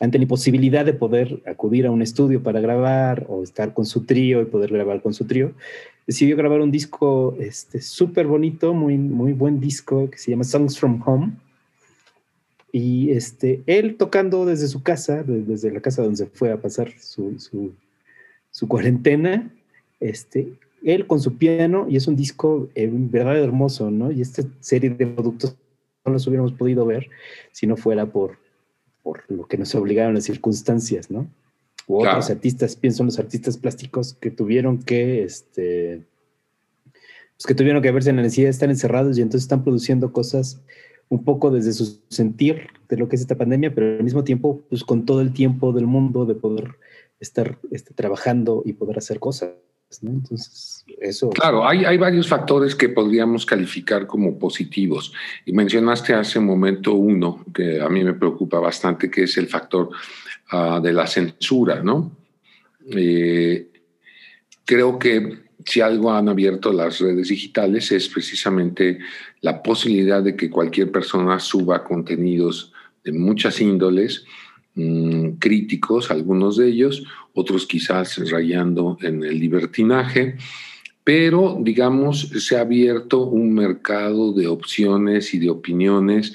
ante 0.00 0.18
la 0.18 0.22
imposibilidad 0.22 0.84
de 0.84 0.94
poder 0.94 1.42
acudir 1.46 1.86
a 1.86 1.90
un 1.90 2.02
estudio 2.02 2.42
para 2.42 2.60
grabar 2.60 3.26
o 3.28 3.42
estar 3.42 3.74
con 3.74 3.86
su 3.86 4.04
trío 4.04 4.42
y 4.42 4.46
poder 4.46 4.72
grabar 4.72 5.02
con 5.02 5.14
su 5.14 5.26
trío, 5.26 5.52
decidió 6.06 6.36
grabar 6.36 6.60
un 6.60 6.70
disco 6.70 7.36
súper 7.80 8.24
este, 8.24 8.30
bonito, 8.30 8.74
muy, 8.74 8.98
muy 8.98 9.32
buen 9.32 9.60
disco 9.60 10.10
que 10.10 10.18
se 10.18 10.30
llama 10.30 10.44
Songs 10.44 10.78
from 10.78 11.02
Home 11.06 11.32
y 12.72 13.10
este, 13.10 13.62
él 13.66 13.96
tocando 13.96 14.46
desde 14.46 14.66
su 14.66 14.82
casa, 14.82 15.22
desde 15.22 15.70
la 15.70 15.80
casa 15.80 16.02
donde 16.02 16.16
se 16.16 16.26
fue 16.26 16.50
a 16.50 16.60
pasar 16.60 16.90
su, 16.98 17.38
su, 18.50 18.68
cuarentena, 18.68 19.52
este, 20.00 20.54
él 20.82 21.06
con 21.06 21.20
su 21.20 21.36
piano, 21.36 21.86
y 21.88 21.96
es 21.96 22.06
un 22.08 22.16
disco 22.16 22.70
en 22.74 23.04
eh, 23.04 23.08
verdad 23.10 23.38
hermoso, 23.38 23.90
¿no? 23.90 24.10
Y 24.10 24.22
esta 24.22 24.42
serie 24.60 24.88
de 24.88 25.06
productos 25.06 25.54
no 26.04 26.12
los 26.12 26.26
hubiéramos 26.26 26.52
podido 26.52 26.84
ver 26.86 27.08
si 27.52 27.66
no 27.66 27.76
fuera 27.76 28.06
por, 28.06 28.38
por 29.02 29.24
lo 29.28 29.46
que 29.46 29.58
nos 29.58 29.74
obligaron 29.74 30.14
las 30.14 30.24
circunstancias, 30.24 31.10
¿no? 31.10 31.28
O 31.86 32.02
otros 32.06 32.30
artistas, 32.30 32.76
pienso 32.76 33.02
en 33.02 33.06
los 33.06 33.18
artistas 33.18 33.56
plásticos 33.56 34.14
que 34.14 34.30
tuvieron 34.30 34.78
que, 34.78 35.24
este, 35.24 36.02
pues 37.36 37.46
que 37.46 37.54
tuvieron 37.54 37.82
que 37.82 37.90
verse 37.90 38.10
en 38.10 38.16
la 38.16 38.22
necesidad 38.22 38.46
de 38.46 38.52
estar 38.52 38.70
encerrados 38.70 39.18
y 39.18 39.22
entonces 39.22 39.44
están 39.44 39.64
produciendo 39.64 40.12
cosas 40.12 40.60
un 41.08 41.24
poco 41.24 41.50
desde 41.50 41.72
su 41.72 42.00
sentir 42.08 42.68
de 42.88 42.96
lo 42.96 43.08
que 43.08 43.16
es 43.16 43.22
esta 43.22 43.36
pandemia, 43.36 43.74
pero 43.74 43.96
al 43.98 44.04
mismo 44.04 44.24
tiempo, 44.24 44.62
pues 44.68 44.84
con 44.84 45.04
todo 45.04 45.20
el 45.20 45.32
tiempo 45.32 45.72
del 45.72 45.86
mundo 45.86 46.24
de 46.24 46.34
poder 46.34 46.76
estar 47.20 47.58
este, 47.70 47.94
trabajando 47.94 48.62
y 48.64 48.72
poder 48.72 48.98
hacer 48.98 49.18
cosas. 49.18 49.50
Eso. 51.00 51.30
Claro, 51.30 51.66
hay, 51.66 51.84
hay 51.84 51.96
varios 51.96 52.28
factores 52.28 52.74
que 52.74 52.88
podríamos 52.88 53.44
calificar 53.46 54.06
como 54.06 54.38
positivos. 54.38 55.12
Y 55.44 55.52
mencionaste 55.52 56.14
hace 56.14 56.38
un 56.38 56.46
momento 56.46 56.94
uno 56.94 57.44
que 57.54 57.80
a 57.80 57.88
mí 57.88 58.02
me 58.04 58.14
preocupa 58.14 58.58
bastante, 58.58 59.10
que 59.10 59.24
es 59.24 59.36
el 59.36 59.48
factor 59.48 59.90
ah, 60.50 60.80
de 60.82 60.92
la 60.92 61.06
censura, 61.06 61.82
¿no? 61.82 62.16
Eh, 62.90 63.68
creo 64.64 64.98
que 64.98 65.42
si 65.64 65.80
algo 65.80 66.12
han 66.12 66.28
abierto 66.28 66.72
las 66.72 66.98
redes 66.98 67.28
digitales 67.28 67.92
es 67.92 68.08
precisamente 68.08 68.98
la 69.40 69.62
posibilidad 69.62 70.22
de 70.22 70.36
que 70.36 70.50
cualquier 70.50 70.90
persona 70.90 71.38
suba 71.38 71.84
contenidos 71.84 72.72
de 73.04 73.12
muchas 73.12 73.60
índoles, 73.60 74.24
mm, 74.74 75.30
críticos, 75.38 76.10
algunos 76.10 76.56
de 76.56 76.68
ellos, 76.68 77.04
otros 77.34 77.66
quizás 77.66 78.18
rayando 78.30 78.98
en 79.00 79.24
el 79.24 79.38
libertinaje, 79.38 80.36
pero 81.04 81.58
digamos 81.60 82.28
se 82.28 82.56
ha 82.56 82.60
abierto 82.60 83.24
un 83.24 83.52
mercado 83.52 84.32
de 84.32 84.46
opciones 84.46 85.34
y 85.34 85.38
de 85.38 85.50
opiniones 85.50 86.34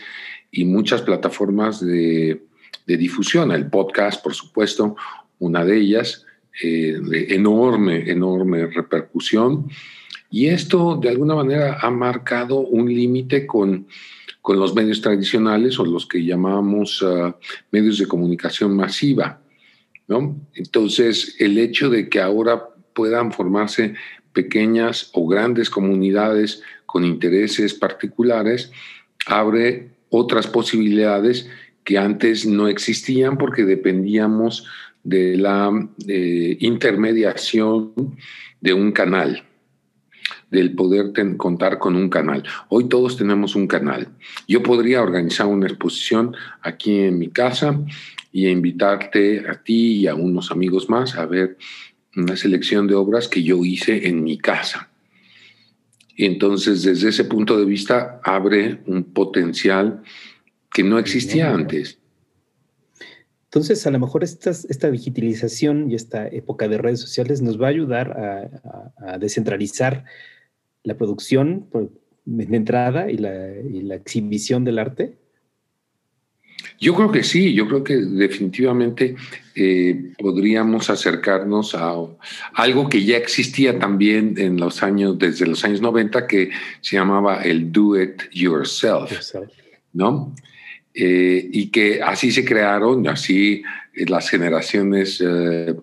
y 0.51 0.65
muchas 0.65 1.01
plataformas 1.01 1.85
de, 1.85 2.41
difusión, 2.85 3.51
el 3.51 3.69
podcast, 3.69 4.23
por 4.23 4.33
supuesto, 4.33 4.95
una 5.39 5.65
de 5.65 5.77
ellas, 5.77 6.25
eh, 6.63 6.97
de 7.01 7.35
enorme, 7.35 8.09
enorme 8.09 8.65
repercusión. 8.67 9.69
Y 10.31 10.47
esto 10.47 10.95
de 10.95 11.09
alguna 11.09 11.35
manera 11.35 11.77
ha 11.81 11.91
marcado 11.91 12.59
un 12.59 12.87
límite 12.87 13.45
con, 13.45 13.87
con 14.47 14.59
los 14.59 14.73
medios 14.73 15.01
tradicionales 15.01 15.77
o 15.77 15.83
los 15.83 16.05
que 16.05 16.23
llamamos 16.23 17.03
ah, 17.05 17.35
medios 17.69 17.97
de 17.97 18.07
comunicación 18.07 18.77
masiva. 18.77 19.41
Entonces, 20.53 21.35
el 21.39 21.57
hecho 21.57 21.89
de 21.89 22.07
que 22.07 22.21
ahora 22.21 22.69
puedan 22.93 23.33
formarse 23.33 23.95
pequeñas 24.31 25.09
o 25.11 25.27
grandes 25.27 25.69
comunidades 25.69 26.61
con 26.85 27.03
intereses 27.03 27.73
particulares 27.73 28.71
abre 29.25 29.89
otras 30.07 30.47
posibilidades 30.47 31.49
que 31.83 31.97
antes 31.97 32.45
no 32.45 32.69
existían 32.69 33.37
porque 33.37 33.65
dependíamos 33.65 34.65
de 35.03 35.35
la 35.35 35.89
eh, 36.07 36.55
intermediación 36.61 37.91
de 38.61 38.73
un 38.73 38.93
canal, 38.93 39.43
del 40.49 40.73
poder 40.75 41.11
contar 41.37 41.77
con 41.77 41.95
un 41.95 42.09
canal. 42.09 42.43
Hoy 42.69 42.87
todos 42.87 43.17
tenemos 43.17 43.55
un 43.55 43.67
canal. 43.67 44.07
Yo 44.47 44.63
podría 44.63 45.01
organizar 45.01 45.47
una 45.47 45.67
exposición 45.67 46.35
aquí 46.61 46.99
en 46.99 47.19
mi 47.19 47.29
casa 47.29 47.79
y 48.31 48.47
invitarte 48.47 49.47
a 49.49 49.61
ti 49.61 49.97
y 49.97 50.07
a 50.07 50.15
unos 50.15 50.51
amigos 50.51 50.89
más 50.89 51.15
a 51.15 51.25
ver 51.25 51.57
una 52.15 52.35
selección 52.35 52.87
de 52.87 52.95
obras 52.95 53.27
que 53.27 53.43
yo 53.43 53.63
hice 53.63 54.07
en 54.07 54.23
mi 54.23 54.37
casa. 54.37 54.89
entonces, 56.17 56.81
desde 56.81 57.09
ese 57.09 57.25
punto 57.25 57.59
de 57.59 57.65
vista, 57.65 58.19
abre 58.23 58.81
un 58.87 59.03
potencial 59.03 60.01
que 60.73 60.83
no 60.83 60.97
existía 60.97 61.53
antes. 61.53 61.99
Entonces, 63.45 63.87
a 63.87 63.91
lo 63.91 63.99
mejor 63.99 64.23
esta 64.23 64.91
digitalización 64.91 65.89
y 65.89 65.95
esta 65.95 66.27
época 66.27 66.67
de 66.67 66.77
redes 66.77 66.99
sociales 66.99 67.41
nos 67.41 67.59
va 67.59 67.67
a 67.67 67.69
ayudar 67.69 68.51
a, 69.01 69.17
descentralizar 69.17 70.03
la 70.83 70.97
producción 70.97 71.67
de 72.25 72.55
entrada 72.55 73.09
y 73.09 73.17
la, 73.17 73.95
exhibición 73.95 74.63
del 74.63 74.79
arte. 74.79 75.17
Yo 76.79 76.93
creo 76.95 77.11
que 77.11 77.23
sí, 77.23 77.53
yo 77.53 77.67
creo 77.67 77.83
que 77.83 77.95
definitivamente 77.95 79.15
eh, 79.55 80.13
podríamos 80.17 80.89
acercarnos 80.89 81.73
a 81.75 81.95
algo 82.53 82.89
que 82.89 83.03
ya 83.03 83.17
existía 83.17 83.79
también 83.79 84.35
en 84.37 84.57
los 84.57 84.83
años, 84.83 85.17
desde 85.17 85.47
los 85.47 85.63
años 85.63 85.81
90, 85.81 86.27
que 86.27 86.49
se 86.81 86.97
llamaba 86.97 87.41
el 87.43 87.71
do 87.71 87.99
it 87.99 88.23
yourself, 88.31 89.11
yourself. 89.11 89.51
¿no? 89.93 90.35
Eh, 90.99 91.47
y 91.51 91.69
que 91.69 92.01
así 92.01 92.31
se 92.31 92.43
crearon, 92.43 93.07
así 93.07 93.61
eh, 93.93 94.05
las 94.07 94.29
generaciones 94.29 95.21
eh, 95.23 95.75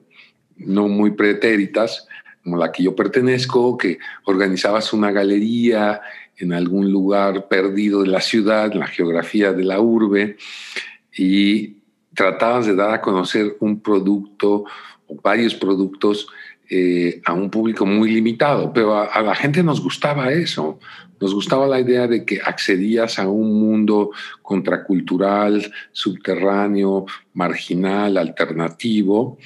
no 0.56 0.88
muy 0.88 1.12
pretéritas, 1.12 2.08
como 2.44 2.56
la 2.56 2.70
que 2.70 2.84
yo 2.84 2.94
pertenezco, 2.94 3.76
que 3.76 3.98
organizabas 4.24 4.92
una 4.92 5.10
galería 5.10 6.00
en 6.36 6.52
algún 6.52 6.92
lugar 6.92 7.48
perdido 7.48 8.02
de 8.02 8.08
la 8.08 8.20
ciudad, 8.20 8.70
en 8.72 8.80
la 8.80 8.86
geografía 8.86 9.52
de 9.52 9.64
la 9.64 9.80
urbe, 9.80 10.36
y 11.16 11.78
tratabas 12.14 12.66
de 12.66 12.76
dar 12.76 12.92
a 12.92 13.00
conocer 13.00 13.56
un 13.60 13.80
producto 13.80 14.64
o 15.06 15.16
varios 15.22 15.54
productos 15.54 16.28
a 17.24 17.32
un 17.32 17.50
público 17.50 17.86
muy 17.86 18.10
limitado, 18.10 18.72
pero 18.72 18.98
a, 18.98 19.22
la 19.22 19.34
gente 19.34 19.62
nos 19.62 19.80
gustaba 19.80 20.32
eso. 20.32 20.78
Nos 21.20 21.34
gustaba 21.34 21.66
la 21.66 21.78
idea 21.78 22.06
de 22.08 22.24
que 22.24 22.40
accedías 22.44 23.18
a 23.18 23.28
un 23.28 23.60
mundo 23.60 24.10
contracultural, 24.42 25.72
subterráneo, 25.92 27.06
marginal, 27.34 28.16
alternativo, 28.16 29.38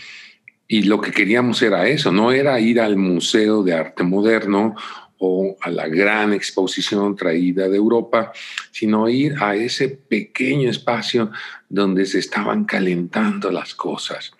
y 0.68 0.82
lo 0.82 1.00
que 1.00 1.10
queríamos 1.10 1.62
era 1.62 1.88
eso, 1.88 2.12
no 2.12 2.30
era 2.30 2.60
ir 2.60 2.78
al 2.78 2.98
Museo 2.98 3.62
de 3.62 3.72
Arte 3.72 4.04
Moderno 4.04 4.76
o 5.16 5.56
a 5.62 5.70
la 5.70 5.88
gran 5.88 6.34
exposición 6.34 7.16
traída 7.16 7.68
de 7.68 7.76
Europa, 7.76 8.32
sino 8.70 9.08
ir 9.08 9.34
a 9.40 9.56
ese 9.56 9.88
pequeño 9.88 10.68
espacio 10.68 11.30
donde 11.70 12.04
se 12.04 12.18
estaban 12.18 12.66
calentando 12.66 13.50
las 13.50 13.74
cosas. 13.74 14.32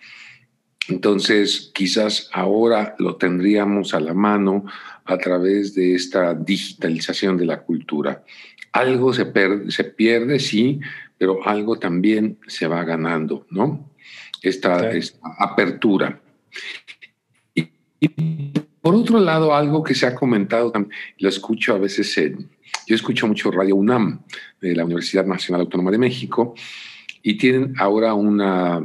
Entonces, 0.87 1.71
quizás 1.73 2.29
ahora 2.31 2.95
lo 2.99 3.15
tendríamos 3.15 3.95
a 3.95 3.99
la 3.99 4.13
mano 4.13 4.65
a 5.05 5.17
través 5.17 5.73
de 5.73 5.95
esta 5.95 6.35
digitalización 6.35 7.37
de 7.37 7.45
la 7.47 7.61
cultura. 7.61 8.23
Algo 8.71 9.13
se, 9.13 9.31
se 9.69 9.83
pierde, 9.83 10.39
sí, 10.39 10.79
pero 11.17 11.45
algo 11.45 11.79
también 11.79 12.37
se 12.47 12.67
va 12.67 12.83
ganando, 12.83 13.47
¿no? 13.49 13.89
Esta, 14.41 14.91
esta 14.91 15.19
apertura. 15.37 16.21
Y, 17.53 18.07
por 18.81 18.95
otro 18.95 19.19
lado, 19.19 19.53
algo 19.53 19.83
que 19.83 19.93
se 19.93 20.07
ha 20.07 20.15
comentado, 20.15 20.71
lo 21.17 21.29
escucho 21.29 21.75
a 21.75 21.77
veces 21.77 22.15
yo 22.87 22.95
escucho 22.95 23.27
mucho 23.27 23.51
Radio 23.51 23.75
UNAM 23.75 24.21
de 24.61 24.75
la 24.75 24.85
Universidad 24.85 25.25
Nacional 25.25 25.61
Autónoma 25.61 25.91
de 25.91 25.97
México 25.97 26.55
y 27.21 27.37
tienen 27.37 27.73
ahora 27.77 28.13
una 28.13 28.81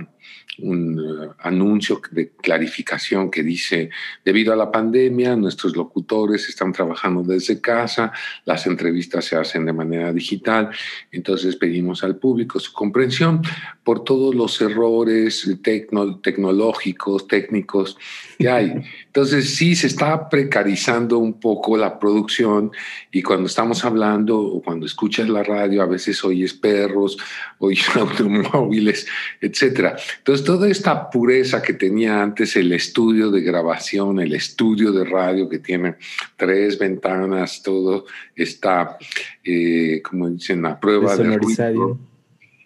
un 0.59 0.98
eh, 0.98 1.28
anuncio 1.40 2.00
de 2.11 2.30
clarificación 2.30 3.30
que 3.30 3.42
dice, 3.42 3.90
debido 4.24 4.52
a 4.52 4.57
la 4.57 4.70
pandemia, 4.70 5.36
nuestros 5.36 5.76
locutores 5.76 6.48
están 6.48 6.72
trabajando 6.72 7.22
desde 7.22 7.61
casa, 7.61 8.12
las 8.44 8.66
entrevistas 8.66 9.24
se 9.24 9.36
hacen 9.36 9.66
de 9.66 9.72
manera 9.72 10.12
digital, 10.12 10.70
entonces 11.11 11.57
pedimos 11.57 12.05
al 12.05 12.16
público 12.16 12.59
su 12.59 12.72
comprensión 12.72 13.42
por 13.82 14.02
todos 14.02 14.34
los 14.34 14.61
errores 14.61 15.48
tecnológicos, 15.62 17.28
técnicos 17.28 17.96
que 18.38 18.48
hay. 18.48 18.72
Entonces 19.07 19.55
sí 19.55 19.76
se 19.76 19.86
está 19.86 20.28
precarizando 20.28 21.18
un 21.18 21.38
poco 21.38 21.76
la 21.76 21.98
producción 21.98 22.72
y 23.12 23.22
cuando 23.22 23.46
estamos 23.46 23.84
hablando 23.84 24.40
o 24.40 24.62
cuando 24.62 24.86
escuchas 24.86 25.28
la 25.28 25.42
radio, 25.42 25.82
a 25.82 25.86
veces 25.86 26.24
oyes 26.24 26.52
perros, 26.55 27.16
oyes 27.59 27.86
automóviles, 27.96 29.07
etc. 29.40 29.96
Entonces 30.18 30.43
toda 30.45 30.68
esta 30.68 31.11
pureza 31.11 31.61
que 31.62 31.72
tenía 31.72 32.22
antes 32.22 32.57
el 32.57 32.72
estudio 32.72 33.30
de 33.30 33.40
grabación, 33.40 34.20
el 34.20 34.34
estudio 34.34 34.92
de 34.92 35.05
radio 35.05 35.49
que 35.49 35.59
tiene 35.59 35.97
tres 36.36 36.78
ventanas, 36.78 37.62
todo 37.62 38.07
está, 38.36 38.97
eh, 39.42 40.01
como 40.03 40.30
dicen, 40.30 40.64
a 40.66 40.78
prueba 40.78 41.16
de 41.16 41.36
ruido, 41.36 41.99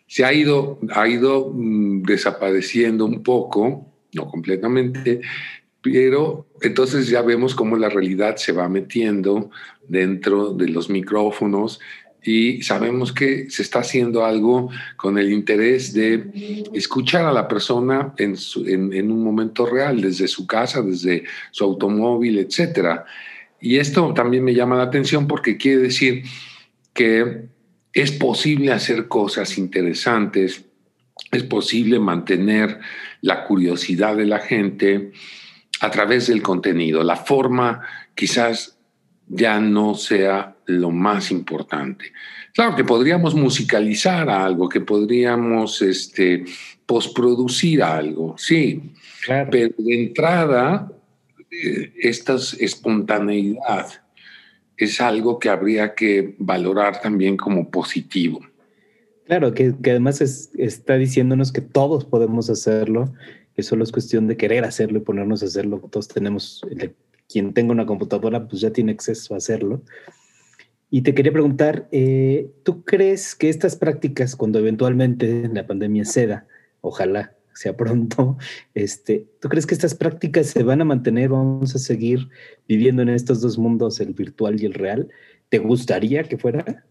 se 0.06 0.24
ha 0.24 0.32
ido, 0.32 0.78
ha 0.94 1.08
ido 1.08 1.52
mm, 1.54 2.02
desapareciendo 2.02 3.06
un 3.06 3.22
poco, 3.22 3.86
no 4.12 4.28
completamente, 4.28 5.20
pero 5.80 6.46
entonces 6.60 7.08
ya 7.08 7.22
vemos 7.22 7.54
cómo 7.54 7.76
la 7.76 7.88
realidad 7.88 8.36
se 8.36 8.52
va 8.52 8.68
metiendo 8.68 9.50
dentro 9.86 10.52
de 10.52 10.68
los 10.68 10.90
micrófonos 10.90 11.80
y 12.28 12.60
sabemos 12.60 13.14
que 13.14 13.48
se 13.48 13.62
está 13.62 13.78
haciendo 13.78 14.26
algo 14.26 14.68
con 14.98 15.16
el 15.16 15.32
interés 15.32 15.94
de 15.94 16.66
escuchar 16.74 17.24
a 17.24 17.32
la 17.32 17.48
persona 17.48 18.12
en, 18.18 19.10
un 19.10 19.24
momento 19.24 19.64
real, 19.64 20.02
desde 20.02 20.28
su 20.28 20.46
casa, 20.46 20.82
desde 20.82 21.24
su 21.50 21.64
automóvil, 21.64 22.38
etc. 22.38 23.00
Y 23.62 23.78
esto 23.78 24.12
también 24.12 24.44
me 24.44 24.52
llama 24.52 24.76
la 24.76 24.82
atención 24.82 25.26
porque 25.26 25.56
quiere 25.56 25.78
decir 25.78 26.24
que 26.92 27.46
es 27.94 28.12
posible 28.12 28.72
hacer 28.72 29.08
cosas 29.08 29.56
interesantes, 29.56 30.66
es 31.32 31.42
posible 31.44 31.98
mantener 31.98 32.78
la 33.22 33.44
curiosidad 33.44 34.16
de 34.16 34.26
la 34.26 34.40
gente 34.40 35.12
a 35.80 35.90
través 35.90 36.26
del 36.26 36.42
contenido. 36.42 37.02
La 37.02 37.16
forma 37.16 37.80
quizás 38.14 38.77
ya 39.28 39.60
no 39.60 39.94
sea 39.94 40.56
lo 40.66 40.90
más 40.90 41.30
importante. 41.30 42.12
Claro 42.54 42.76
que 42.76 42.84
podríamos 42.84 43.34
musicalizar 43.34 44.28
algo, 44.28 44.68
que 44.68 44.80
podríamos 44.80 45.80
este, 45.82 46.44
posproducir 46.86 47.82
algo, 47.82 48.34
sí, 48.38 48.92
pero 49.26 49.74
de 49.78 50.04
entrada, 50.04 50.90
eh, 51.50 51.92
esta 52.00 52.36
espontaneidad 52.58 53.86
es 54.76 55.00
algo 55.00 55.38
que 55.38 55.48
habría 55.48 55.94
que 55.94 56.34
valorar 56.38 57.00
también 57.00 57.36
como 57.36 57.70
positivo. 57.70 58.40
Claro, 59.26 59.52
que, 59.52 59.74
además 59.84 60.20
está 60.56 60.96
diciéndonos 60.96 61.52
que 61.52 61.60
todos 61.60 62.04
podemos 62.04 62.48
hacerlo 62.48 63.12
que 63.54 63.64
solo 63.64 63.82
es 63.82 63.90
cuestión 63.90 64.28
de 64.28 64.36
querer 64.36 64.64
hacerlo 64.64 64.98
y 64.98 65.00
ponernos 65.00 65.42
a 65.42 65.46
hacerlo. 65.46 65.80
Todos 65.90 66.06
tenemos, 66.06 66.64
quien 67.28 67.52
tenga 67.52 67.72
una 67.72 67.86
computadora, 67.86 68.48
pues 68.48 68.60
ya 68.60 68.70
tiene 68.70 68.92
acceso 68.92 69.34
a 69.34 69.36
hacerlo. 69.36 69.82
Y 70.90 71.02
te 71.02 71.14
quería 71.14 71.32
preguntar, 71.32 71.86
eh, 71.92 72.50
¿tú 72.64 72.82
crees 72.82 73.34
que 73.34 73.50
estas 73.50 73.76
prácticas, 73.76 74.36
cuando 74.36 74.58
eventualmente 74.58 75.48
la 75.52 75.66
pandemia 75.66 76.06
ceda, 76.06 76.46
ojalá 76.80 77.34
sea 77.52 77.76
pronto, 77.76 78.38
este, 78.74 79.26
¿tú 79.40 79.48
crees 79.48 79.66
que 79.66 79.74
estas 79.74 79.94
prácticas 79.94 80.46
se 80.46 80.62
van 80.62 80.80
a 80.80 80.86
mantener? 80.86 81.30
¿Vamos 81.30 81.74
a 81.74 81.78
seguir 81.78 82.28
viviendo 82.66 83.02
en 83.02 83.10
estos 83.10 83.40
dos 83.42 83.58
mundos, 83.58 84.00
el 84.00 84.14
virtual 84.14 84.60
y 84.60 84.66
el 84.66 84.74
real? 84.74 85.08
¿Te 85.50 85.58
gustaría 85.58 86.24
que 86.24 86.38
fuera? 86.38 86.84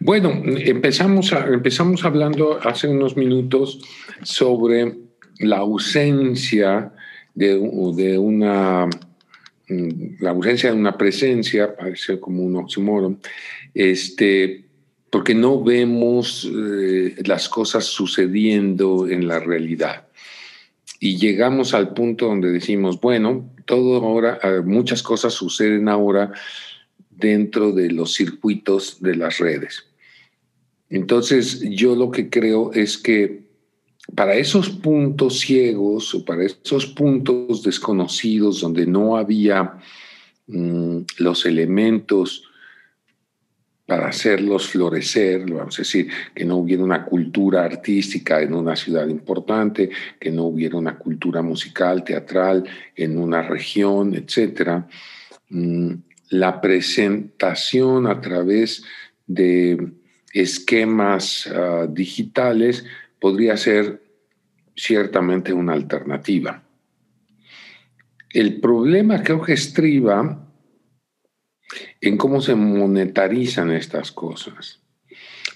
Bueno, 0.00 0.30
empezamos, 0.44 1.32
empezamos 1.32 2.04
hablando 2.04 2.60
hace 2.62 2.88
unos 2.88 3.16
minutos 3.16 3.80
sobre 4.22 4.98
la 5.38 5.58
ausencia 5.58 6.92
de, 7.34 8.18
una 8.18 8.88
la 9.68 10.30
ausencia 10.30 10.70
de 10.70 10.76
una 10.76 10.96
presencia, 10.96 11.74
parece 11.74 12.20
como 12.20 12.42
un 12.42 12.56
oxímoron, 12.56 13.18
este, 13.72 14.64
porque 15.10 15.34
no 15.34 15.62
vemos 15.62 16.50
eh, 16.52 17.16
las 17.24 17.48
cosas 17.48 17.84
sucediendo 17.84 19.08
en 19.08 19.26
la 19.26 19.40
realidad. 19.40 20.06
Y 21.00 21.16
llegamos 21.16 21.74
al 21.74 21.94
punto 21.94 22.26
donde 22.26 22.50
decimos, 22.50 23.00
bueno, 23.00 23.50
todo 23.64 23.96
ahora, 23.96 24.38
muchas 24.64 25.02
cosas 25.02 25.34
suceden 25.34 25.88
ahora 25.88 26.32
dentro 27.10 27.72
de 27.72 27.90
los 27.90 28.14
circuitos 28.14 29.00
de 29.00 29.16
las 29.16 29.38
redes. 29.38 29.86
Entonces, 30.90 31.60
yo 31.70 31.96
lo 31.96 32.10
que 32.10 32.30
creo 32.30 32.72
es 32.72 32.98
que 32.98 33.43
para 34.14 34.34
esos 34.34 34.68
puntos 34.68 35.40
ciegos 35.40 36.14
o 36.14 36.24
para 36.24 36.44
esos 36.44 36.86
puntos 36.86 37.62
desconocidos 37.62 38.60
donde 38.60 38.86
no 38.86 39.16
había 39.16 39.78
mm, 40.46 40.98
los 41.18 41.46
elementos 41.46 42.44
para 43.86 44.08
hacerlos 44.08 44.68
florecer, 44.68 45.44
vamos 45.50 45.78
a 45.78 45.82
decir, 45.82 46.08
que 46.34 46.44
no 46.44 46.56
hubiera 46.56 46.82
una 46.82 47.04
cultura 47.04 47.64
artística 47.64 48.40
en 48.40 48.54
una 48.54 48.76
ciudad 48.76 49.06
importante, 49.08 49.90
que 50.18 50.30
no 50.30 50.44
hubiera 50.44 50.78
una 50.78 50.96
cultura 50.96 51.42
musical, 51.42 52.02
teatral 52.02 52.64
en 52.96 53.18
una 53.18 53.42
región, 53.42 54.14
etcétera. 54.14 54.88
Mm, 55.50 55.92
la 56.30 56.60
presentación 56.62 58.06
a 58.06 58.20
través 58.22 58.84
de 59.26 59.92
esquemas 60.32 61.46
ah, 61.46 61.86
digitales 61.88 62.84
podría 63.24 63.56
ser 63.56 64.02
ciertamente 64.76 65.54
una 65.54 65.72
alternativa. 65.72 66.62
El 68.28 68.60
problema 68.60 69.22
creo 69.22 69.40
que 69.40 69.54
estriba 69.54 70.46
en 72.02 72.18
cómo 72.18 72.42
se 72.42 72.54
monetarizan 72.54 73.70
estas 73.70 74.12
cosas. 74.12 74.82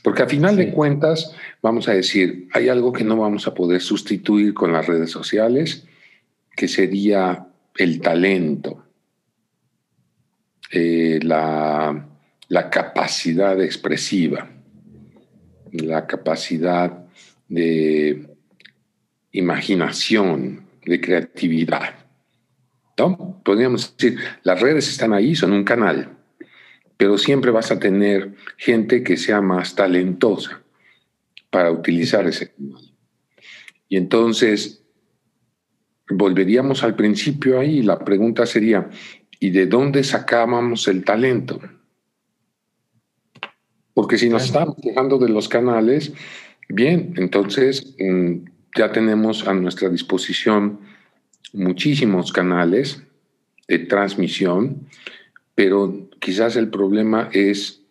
Porque 0.03 0.23
a 0.23 0.27
final 0.27 0.57
de 0.57 0.73
cuentas, 0.73 1.37
vamos 1.61 1.89
a 1.89 1.93
decir, 1.93 2.49
hay 2.55 2.71
algo 2.71 2.91
que 2.91 3.05
no 3.05 3.19
vamos 3.19 3.47
a 3.47 3.53
poder 3.53 3.83
sustituir 3.83 4.55
con 4.55 4.73
las 4.73 4.87
redes 4.87 5.11
sociales, 5.11 5.87
que 6.57 6.69
sería 6.69 7.49
el 7.77 8.01
talento. 8.01 8.83
Eh, 10.73 11.21
la, 11.23 12.07
capacidad 12.71 13.63
expresiva, 13.63 14.49
la 15.71 16.07
capacidad 16.07 17.08
de 17.49 18.37
imaginación, 19.33 20.67
de 20.85 21.01
creatividad. 21.01 21.95
¿no? 22.97 23.41
Podríamos 23.45 23.97
decir, 23.97 24.19
las 24.43 24.61
redes 24.61 24.89
están 24.89 25.13
ahí, 25.13 25.35
son 25.35 25.53
un 25.53 25.65
canal, 25.65 26.17
pero 26.97 27.19
siempre 27.19 27.51
vas 27.51 27.71
a 27.71 27.79
tener 27.79 28.35
gente 28.57 29.03
que 29.03 29.17
sea 29.17 29.41
más 29.41 29.75
talentosa 29.75 30.63
para 31.51 31.71
utilizar 31.71 32.27
ese 32.27 32.53
canal. 32.53 32.83
Y 33.89 33.97
entonces, 33.97 34.85
volveríamos 36.11 36.83
al 36.83 36.97
principio 36.97 37.59
ahí, 37.61 37.83
la 37.83 37.99
pregunta 37.99 38.45
sería, 38.45 38.91
¿Y 39.41 39.51
de 39.51 39.67
dónde 39.67 40.03
sacábamos 40.03 40.89
el 40.89 41.05
talento? 41.05 41.61
Porque 43.95 44.19
si 44.19 44.29
nos 44.29 44.45
estamos 44.45 44.77
quejando 44.83 45.19
de 45.19 45.29
los 45.29 45.49
canales, 45.49 46.13
bien, 46.69 47.15
entonces 47.17 47.95
mm, 47.99 48.45
ya 48.77 48.93
tenemos 48.93 49.47
a 49.47 49.55
nuestra 49.55 49.89
disposición 49.89 50.81
muchísimos 51.53 52.33
canales 52.33 53.03
de 53.67 53.79
transmisión, 53.81 54.87
pero 55.55 56.09
quizás 56.21 56.57
el 56.57 56.69
problema 56.69 57.29
es 57.33 57.83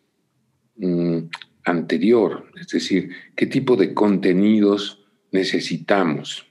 mm, 0.77 1.19
anterior, 1.65 2.45
es 2.59 2.67
decir, 2.67 3.09
qué 3.35 3.45
tipo 3.45 3.75
de 3.75 3.93
contenidos 3.93 5.03
necesitamos. 5.31 6.45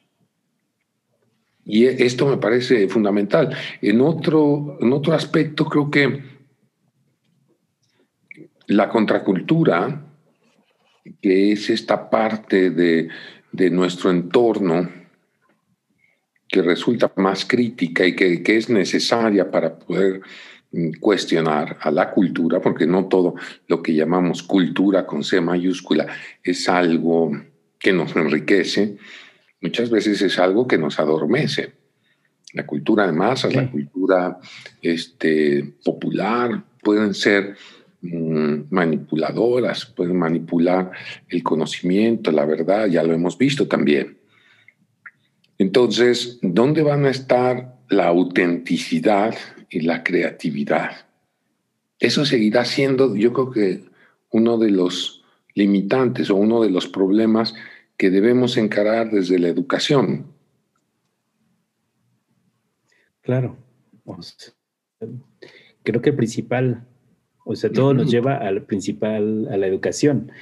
Y 1.64 1.86
esto 1.86 2.28
me 2.28 2.36
parece 2.36 2.88
fundamental. 2.88 3.56
En 3.82 4.00
otro, 4.00 4.78
en 4.80 4.92
otro 4.92 5.14
aspecto, 5.14 5.64
creo 5.64 5.90
que 5.90 6.22
la 8.68 8.88
contracultura, 8.88 10.05
que 11.20 11.52
es 11.52 11.70
esta 11.70 12.10
parte 12.10 12.70
de, 12.70 13.08
de 13.52 13.70
nuestro 13.70 14.10
entorno 14.10 14.88
que 16.48 16.62
resulta 16.62 17.12
más 17.16 17.44
crítica 17.44 18.06
y 18.06 18.14
que, 18.14 18.42
que 18.42 18.56
es 18.56 18.68
necesaria 18.70 19.50
para 19.50 19.78
poder 19.78 20.20
mm, 20.72 20.92
cuestionar 21.00 21.78
a 21.80 21.90
la 21.90 22.10
cultura, 22.10 22.60
porque 22.60 22.86
no 22.86 23.06
todo 23.06 23.34
lo 23.66 23.82
que 23.82 23.94
llamamos 23.94 24.42
cultura 24.42 25.06
con 25.06 25.24
C 25.24 25.40
mayúscula 25.40 26.06
es 26.42 26.68
algo 26.68 27.32
que 27.78 27.92
nos 27.92 28.14
enriquece, 28.16 28.96
muchas 29.60 29.90
veces 29.90 30.22
es 30.22 30.38
algo 30.38 30.66
que 30.66 30.78
nos 30.78 30.98
adormece. 30.98 31.72
La 32.52 32.64
cultura 32.64 33.06
de 33.06 33.12
masas, 33.12 33.54
la 33.54 33.70
cultura 33.70 34.38
este, 34.80 35.74
popular, 35.84 36.64
pueden 36.82 37.12
ser 37.12 37.56
manipuladoras, 38.70 39.86
pueden 39.86 40.18
manipular 40.18 40.90
el 41.28 41.42
conocimiento, 41.42 42.30
la 42.32 42.44
verdad, 42.44 42.86
ya 42.86 43.02
lo 43.02 43.12
hemos 43.12 43.38
visto 43.38 43.66
también. 43.68 44.18
Entonces, 45.58 46.38
¿dónde 46.42 46.82
van 46.82 47.06
a 47.06 47.10
estar 47.10 47.78
la 47.88 48.06
autenticidad 48.08 49.34
y 49.70 49.80
la 49.80 50.02
creatividad? 50.02 51.06
Eso 51.98 52.26
seguirá 52.26 52.64
siendo, 52.64 53.16
yo 53.16 53.32
creo 53.32 53.50
que, 53.50 53.96
uno 54.30 54.58
de 54.58 54.70
los 54.70 55.24
limitantes 55.54 56.28
o 56.30 56.36
uno 56.36 56.62
de 56.62 56.70
los 56.70 56.86
problemas 56.86 57.54
que 57.96 58.10
debemos 58.10 58.56
encarar 58.58 59.10
desde 59.10 59.38
la 59.38 59.48
educación. 59.48 60.26
Claro. 63.22 63.56
creo 65.82 66.02
que 66.02 66.10
el 66.10 66.16
principal, 66.16 66.86
o 67.48 67.54
sea, 67.54 67.70
todo 67.70 67.94
nos 67.94 68.10
lleva 68.10 68.36
al 68.36 68.62
principal, 68.62 69.46
a 69.52 69.56
la 69.56 69.68
educación. 69.68 70.32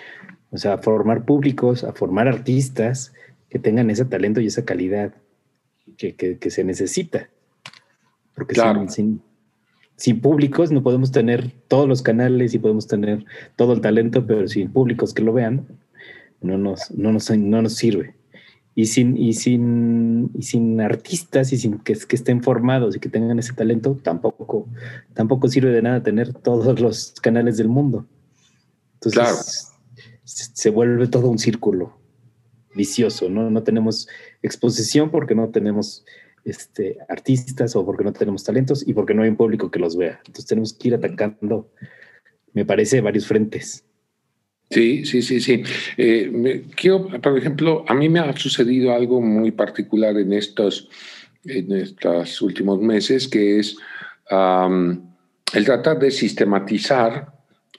O 0.51 0.57
sea, 0.57 0.75
a 0.75 0.79
formar 0.79 1.27
públicos, 1.27 1.85
a 1.85 1.93
formar 1.93 2.29
artistas 2.29 3.13
que 3.51 3.59
tengan 3.59 3.91
ese 3.91 4.07
talento 4.07 4.41
y 4.41 4.47
esa 4.47 4.65
calidad 4.65 5.13
que, 5.99 6.39
se 6.49 6.65
necesita. 6.65 7.29
Porque 8.35 8.55
sin, 8.89 9.21
sin, 9.97 10.21
públicos 10.23 10.73
no 10.73 10.83
podemos 10.83 11.13
tener 11.13 11.51
todos 11.69 11.87
los 11.87 12.01
canales 12.01 12.55
y 12.55 12.59
podemos 12.59 12.87
tener 12.87 13.27
todo 13.55 13.75
el 13.75 13.83
talento, 13.83 14.27
pero 14.27 14.49
sin 14.49 14.73
públicos 14.73 15.13
que 15.13 15.23
lo 15.23 15.35
vean, 15.35 15.67
no 16.41 16.57
nos, 16.57 16.91
no 16.91 17.13
nos, 17.13 17.29
no 17.31 17.61
nos 17.61 17.75
sirve. 17.75 18.15
Y 18.77 18.87
sin, 18.87 19.17
y, 19.17 19.35
sin, 19.35 20.31
y 20.35 20.43
sin 20.43 20.81
artistas 20.81 21.53
y 21.53 21.59
sin 21.59 21.79
que, 21.79 21.95
que, 21.95 22.17
estén 22.17 22.43
formados 22.43 22.97
y 22.97 23.01
que 23.01 23.09
tengan 23.09 23.39
ese 23.39 23.53
talento, 23.53 23.97
tampoco, 24.03 24.69
tampoco 25.13 25.49
sirve 25.49 25.71
de 25.71 25.83
nada 25.83 26.03
tener 26.03 26.33
todos 26.33 26.81
los 26.81 27.13
canales 27.21 27.57
del 27.57 27.69
mundo. 27.69 28.07
Entonces 28.95 29.71
se 30.25 30.71
vuelve 30.71 31.07
todo 31.07 31.29
un 31.29 31.39
círculo 31.39 31.99
vicioso, 32.75 33.29
¿no? 33.29 33.51
No 33.51 33.63
tenemos 33.63 34.09
exposición 34.43 35.11
porque 35.11 35.35
no 35.35 35.51
tenemos 35.51 36.05
este, 36.45 36.99
artistas 37.09 37.77
o 37.77 37.85
porque 37.85 38.05
no 38.05 38.13
tenemos 38.13 38.45
talentos 38.45 38.87
y 38.87 38.95
porque 38.95 39.15
no 39.15 39.23
hay 39.23 39.31
un 39.31 39.37
público 39.37 39.71
que 39.71 39.79
los 39.79 39.97
vea. 39.97 40.19
Entonces 40.27 40.47
tenemos 40.47 40.73
que 40.73 40.89
ir 40.89 40.95
atacando, 40.95 41.71
me 42.53 42.65
parece, 42.65 43.01
varios 43.01 43.27
frentes. 43.27 43.85
Sí, 44.75 45.07
sí, 45.07 45.23
sí, 45.23 45.41
sí. 45.41 45.63
Eh, 45.97 46.65
quiero, 46.75 47.07
por 47.07 47.39
ejemplo, 47.39 47.85
a 47.87 47.95
mí 47.95 48.09
me 48.09 48.19
ha 48.19 48.37
sucedido 48.37 48.93
algo 48.93 49.21
muy 49.21 49.53
particular 49.53 50.19
en 50.19 50.33
estos, 50.33 50.89
en 51.45 51.71
estos 51.71 52.43
últimos 52.43 52.81
meses, 52.81 53.29
que 53.29 53.61
es 53.61 53.77
el 54.31 55.65
tratar 55.65 56.01
de 56.01 56.11
sistematizar 56.11 57.33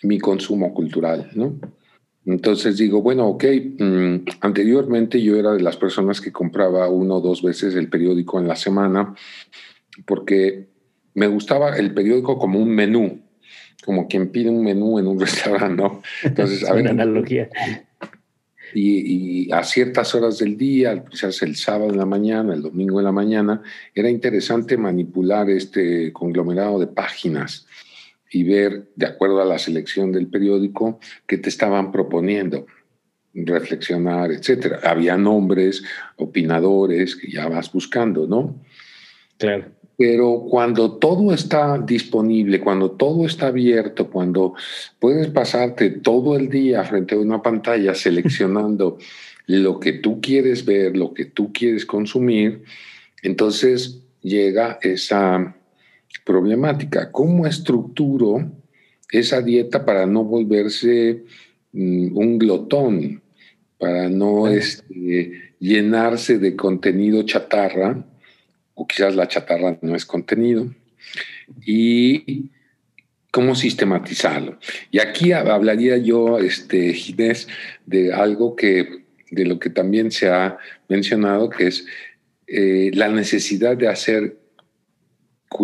mi 0.04 0.20
consumo 0.20 0.74
cultural, 0.74 1.32
¿no? 1.36 1.60
Entonces 2.26 2.78
digo, 2.78 3.02
bueno, 3.02 3.28
ok, 3.28 3.44
mm, 3.78 4.16
anteriormente 4.40 5.22
yo 5.22 5.36
era 5.36 5.52
de 5.52 5.62
las 5.62 5.76
personas 5.76 6.22
que 6.22 6.32
compraba 6.32 6.88
uno 6.88 7.16
o 7.16 7.22
dos 7.22 7.44
veces 7.44 7.76
el 7.76 7.90
periódico 7.90 8.40
en 8.40 8.48
la 8.48 8.56
semana 8.56 9.14
porque 10.06 10.70
me 11.14 11.28
gustaba 11.28 11.76
el 11.76 11.94
periódico 11.94 12.40
como 12.40 12.60
un 12.60 12.70
menú, 12.70 13.25
como 13.86 14.08
quien 14.08 14.30
pide 14.30 14.50
un 14.50 14.64
menú 14.64 15.00
en 15.00 15.08
un 15.08 15.20
restaurante, 15.22 15.82
¿no? 15.82 16.02
Entonces, 16.24 16.68
a 16.68 16.74
ver. 16.74 16.88
analogía. 16.88 17.50
Y, 18.74 19.50
a 19.54 19.64
ciertas 19.64 20.14
horas 20.16 20.40
del 20.40 20.58
día, 20.58 21.06
quizás 21.06 21.42
el 21.44 21.56
sábado 21.56 21.92
en 21.92 21.98
la 21.98 22.06
mañana, 22.06 22.54
el 22.54 22.62
domingo 22.62 23.00
en 23.00 23.06
la 23.06 23.12
mañana, 23.12 23.62
era 23.94 24.10
interesante 24.10 24.76
manipular 24.76 25.50
este 25.50 26.12
conglomerado 26.12 26.80
de 26.80 26.88
páginas 26.88 27.68
y 28.30 28.44
ver, 28.44 28.90
de 28.96 29.06
acuerdo 29.06 29.42
a 29.42 29.46
la 29.46 29.60
selección 29.60 30.12
del 30.12 30.28
periódico, 30.28 31.00
qué 31.26 31.38
te 31.38 31.48
estaban 31.48 31.92
proponiendo, 31.92 32.66
reflexionar, 33.34 34.32
etcétera. 34.32 34.82
Había 34.84 35.16
nombres, 35.16 35.84
opinadores 36.18 37.16
que 37.16 37.32
ya 37.32 37.48
vas 37.48 37.72
buscando, 37.72 38.28
¿no? 38.28 38.62
Claro. 39.38 39.68
Pero 39.98 40.46
cuando 40.50 40.98
todo 40.98 41.34
está 41.34 41.78
disponible, 41.78 42.60
cuando 42.60 42.92
todo 42.92 43.26
está 43.26 43.48
abierto, 43.48 44.10
cuando 44.10 44.54
puedes 45.00 45.28
pasarte 45.30 45.90
todo 45.90 46.36
el 46.36 46.50
día 46.50 46.84
frente 46.84 47.16
a 47.16 47.20
una 47.20 47.42
pantalla 47.42 47.96
seleccionando 47.96 48.98
lo 49.48 49.80
que 49.80 49.94
tú 49.94 50.20
quieres 50.20 50.66
ver, 50.66 50.98
lo 50.98 51.14
que 51.14 51.26
tú 51.26 51.54
quieres 51.54 51.86
consumir, 51.86 52.64
entonces 53.22 54.02
llega 54.22 54.80
esa 54.82 55.56
problemática. 56.26 57.12
¿Cómo 57.12 57.46
estructuro 57.46 58.52
esa 59.12 59.42
dieta 59.42 59.86
para 59.86 60.06
no 60.06 60.24
volverse 60.24 61.24
mm, 61.72 62.18
un 62.18 62.38
glotón, 62.38 63.22
para 63.78 64.10
no 64.10 64.48
este, 64.48 65.54
llenarse 65.60 66.40
de 66.40 66.56
contenido 66.56 67.24
chatarra? 67.24 68.06
O 68.76 68.88
quizás 68.88 69.16
la 69.16 69.28
chatarra 69.28 69.78
no 69.82 69.96
es 69.96 70.06
contenido, 70.06 70.70
y 71.66 72.52
cómo 73.32 73.54
sistematizarlo. 73.54 74.58
Y 74.92 75.00
aquí 75.00 75.34
hablaría 75.34 75.98
yo, 75.98 76.40
este, 76.40 76.94
Ginés, 76.94 77.48
de 77.86 78.14
algo 78.14 78.56
que, 78.56 79.04
de 79.30 79.46
lo 79.46 79.60
que 79.60 79.70
también 79.70 80.12
se 80.12 80.30
ha 80.30 80.58
mencionado, 80.88 81.50
que 81.50 81.68
es 81.68 81.86
eh, 82.48 82.92
la 82.94 83.10
necesidad 83.10 83.76
de 83.76 83.90
hacer, 83.90 84.38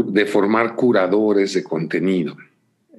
de 0.06 0.26
formar 0.26 0.76
curadores 0.76 1.54
de 1.54 1.64
contenido. 1.64 2.36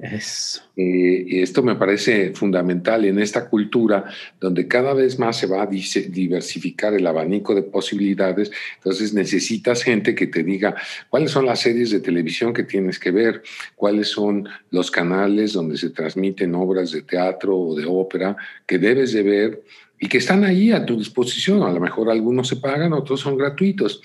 Eso. 0.03 0.63
Eh, 0.77 1.25
y 1.29 1.43
esto 1.43 1.63
me 1.63 1.77
parece 1.77 2.33
fundamental 2.35 3.05
en 3.05 3.21
esta 3.21 3.49
cultura 3.49 4.05
donde 4.41 4.67
cada 4.67 4.95
vez 4.95 5.17
más 5.17 5.37
se 5.37 5.47
va 5.47 5.63
a 5.63 5.67
diversificar 5.67 6.93
el 6.93 7.07
abanico 7.07 7.55
de 7.55 7.63
posibilidades. 7.63 8.51
Entonces 8.79 9.15
necesitas 9.15 9.85
gente 9.85 10.17
que 10.17 10.27
te 10.27 10.43
diga 10.43 10.75
cuáles 11.09 11.31
son 11.31 11.47
las 11.47 11.61
series 11.61 11.93
de 11.93 12.01
televisión 12.01 12.53
que 12.53 12.65
tienes 12.65 12.99
que 12.99 13.13
ver, 13.13 13.45
cuáles 13.77 14.09
son 14.09 14.49
los 14.73 14.91
canales 14.91 15.53
donde 15.53 15.79
se 15.79 15.91
transmiten 15.91 16.57
obras 16.57 16.91
de 16.91 17.03
teatro 17.03 17.57
o 17.57 17.77
de 17.77 17.87
ópera 17.87 18.37
que 18.67 18.79
debes 18.79 19.13
de 19.13 19.23
ver 19.23 19.63
y 20.01 20.09
que 20.09 20.19
están 20.19 20.43
ahí 20.43 20.73
a 20.73 20.85
tu 20.85 20.99
disposición. 20.99 21.63
A 21.63 21.71
lo 21.71 21.79
mejor 21.79 22.11
algunos 22.11 22.49
se 22.49 22.57
pagan, 22.57 22.93
otros 22.93 23.21
son 23.21 23.37
gratuitos. 23.37 24.03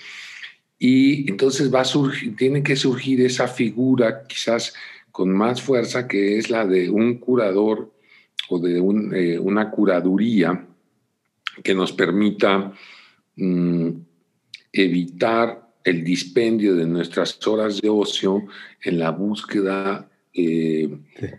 Y 0.78 1.28
entonces 1.28 1.74
va 1.74 1.80
a 1.80 1.84
surgir, 1.84 2.36
tiene 2.36 2.62
que 2.62 2.76
surgir 2.76 3.20
esa 3.20 3.48
figura 3.48 4.22
quizás 4.28 4.74
con 5.18 5.30
más 5.30 5.60
fuerza 5.60 6.06
que 6.06 6.38
es 6.38 6.48
la 6.48 6.64
de 6.64 6.88
un 6.88 7.18
curador 7.18 7.92
o 8.50 8.60
de 8.60 8.78
eh, 8.78 9.36
una 9.40 9.68
curaduría 9.68 10.64
que 11.60 11.74
nos 11.74 11.92
permita 11.92 12.72
mm, 13.34 13.88
evitar 14.72 15.72
el 15.82 16.04
dispendio 16.04 16.76
de 16.76 16.86
nuestras 16.86 17.44
horas 17.48 17.80
de 17.80 17.88
ocio 17.88 18.44
en 18.80 19.00
la 19.00 19.10
búsqueda 19.10 20.08
eh, 20.32 20.88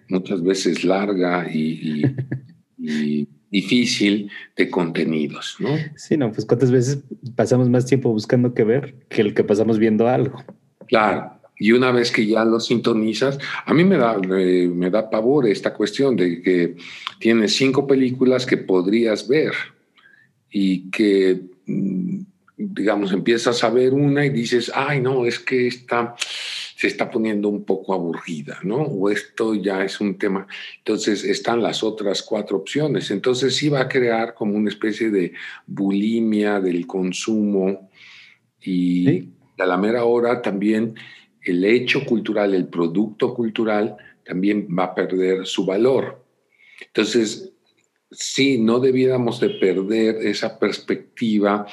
muchas 0.09 0.43
veces 0.43 0.83
larga 0.83 1.49
y, 1.49 2.03
y, 2.77 3.29
difícil 3.49 4.29
de 4.57 4.69
contenidos, 4.69 5.55
¿no? 5.59 5.69
Sí, 5.95 6.17
no, 6.17 6.33
pues 6.33 6.45
cuántas 6.45 6.69
veces 6.69 6.99
pasamos 7.33 7.69
más 7.69 7.85
tiempo 7.85 8.11
buscando 8.11 8.53
que 8.53 8.65
ver 8.65 9.07
que 9.07 9.21
el 9.21 9.33
que 9.33 9.45
pasamos 9.45 9.79
viendo 9.79 10.09
algo. 10.09 10.43
Claro, 10.85 11.38
y 11.59 11.73
una 11.73 11.91
vez 11.91 12.09
que 12.09 12.25
ya 12.25 12.45
lo 12.45 12.61
sintonizas, 12.61 13.37
a 13.65 13.73
mí 13.73 13.83
me 13.83 13.97
da, 13.97 14.17
me 14.17 14.89
da 14.89 15.09
pavor 15.09 15.45
esta 15.45 15.73
cuestión 15.73 16.15
de 16.15 16.41
que 16.41 16.77
tienes 17.19 17.53
cinco 17.53 17.85
películas 17.85 18.45
que 18.45 18.55
podrías 18.55 19.27
ver 19.27 19.51
y 20.49 20.89
que, 20.89 21.41
mm, 21.65 22.21
digamos, 22.55 23.11
empiezas 23.11 23.61
a 23.65 23.69
ver 23.69 23.93
una 23.93 24.25
y 24.25 24.29
dices, 24.29 24.71
ay, 24.73 25.01
no, 25.01 25.25
es 25.25 25.37
que 25.37 25.67
esta 25.67 26.15
se 26.17 26.87
está 26.87 27.11
poniendo 27.11 27.49
un 27.49 27.65
poco 27.65 27.93
aburrida, 27.93 28.57
¿no? 28.63 28.77
O 28.77 29.09
esto 29.09 29.53
ya 29.53 29.83
es 29.83 29.99
un 29.99 30.17
tema. 30.17 30.47
Entonces 30.77 31.25
están 31.25 31.61
las 31.61 31.83
otras 31.83 32.23
cuatro 32.23 32.55
opciones. 32.55 33.11
Entonces 33.11 33.53
sí 33.53 33.67
va 33.67 33.81
a 33.81 33.89
crear 33.89 34.33
como 34.33 34.55
una 34.55 34.69
especie 34.69 35.09
de 35.09 35.33
bulimia 35.67 36.61
del 36.61 36.87
consumo 36.87 37.89
Y 38.61 39.27
a 39.57 39.65
la 39.65 39.75
mera 39.75 40.05
hora 40.05 40.41
también 40.41 40.95
el 41.49 41.63
hecho 41.65 42.05
cultural, 42.05 42.53
el 42.53 42.67
producto 42.67 43.33
cultural, 43.33 43.97
también 44.23 44.67
va 44.77 44.85
a 44.85 44.95
perder 44.95 45.45
su 45.45 45.65
valor. 45.65 46.23
Entonces, 46.85 47.51
sí, 48.11 48.57
no 48.59 48.79
debiéramos 48.79 49.39
de 49.39 49.49
perder 49.49 50.15
esa 50.27 50.59
perspectiva 50.59 51.65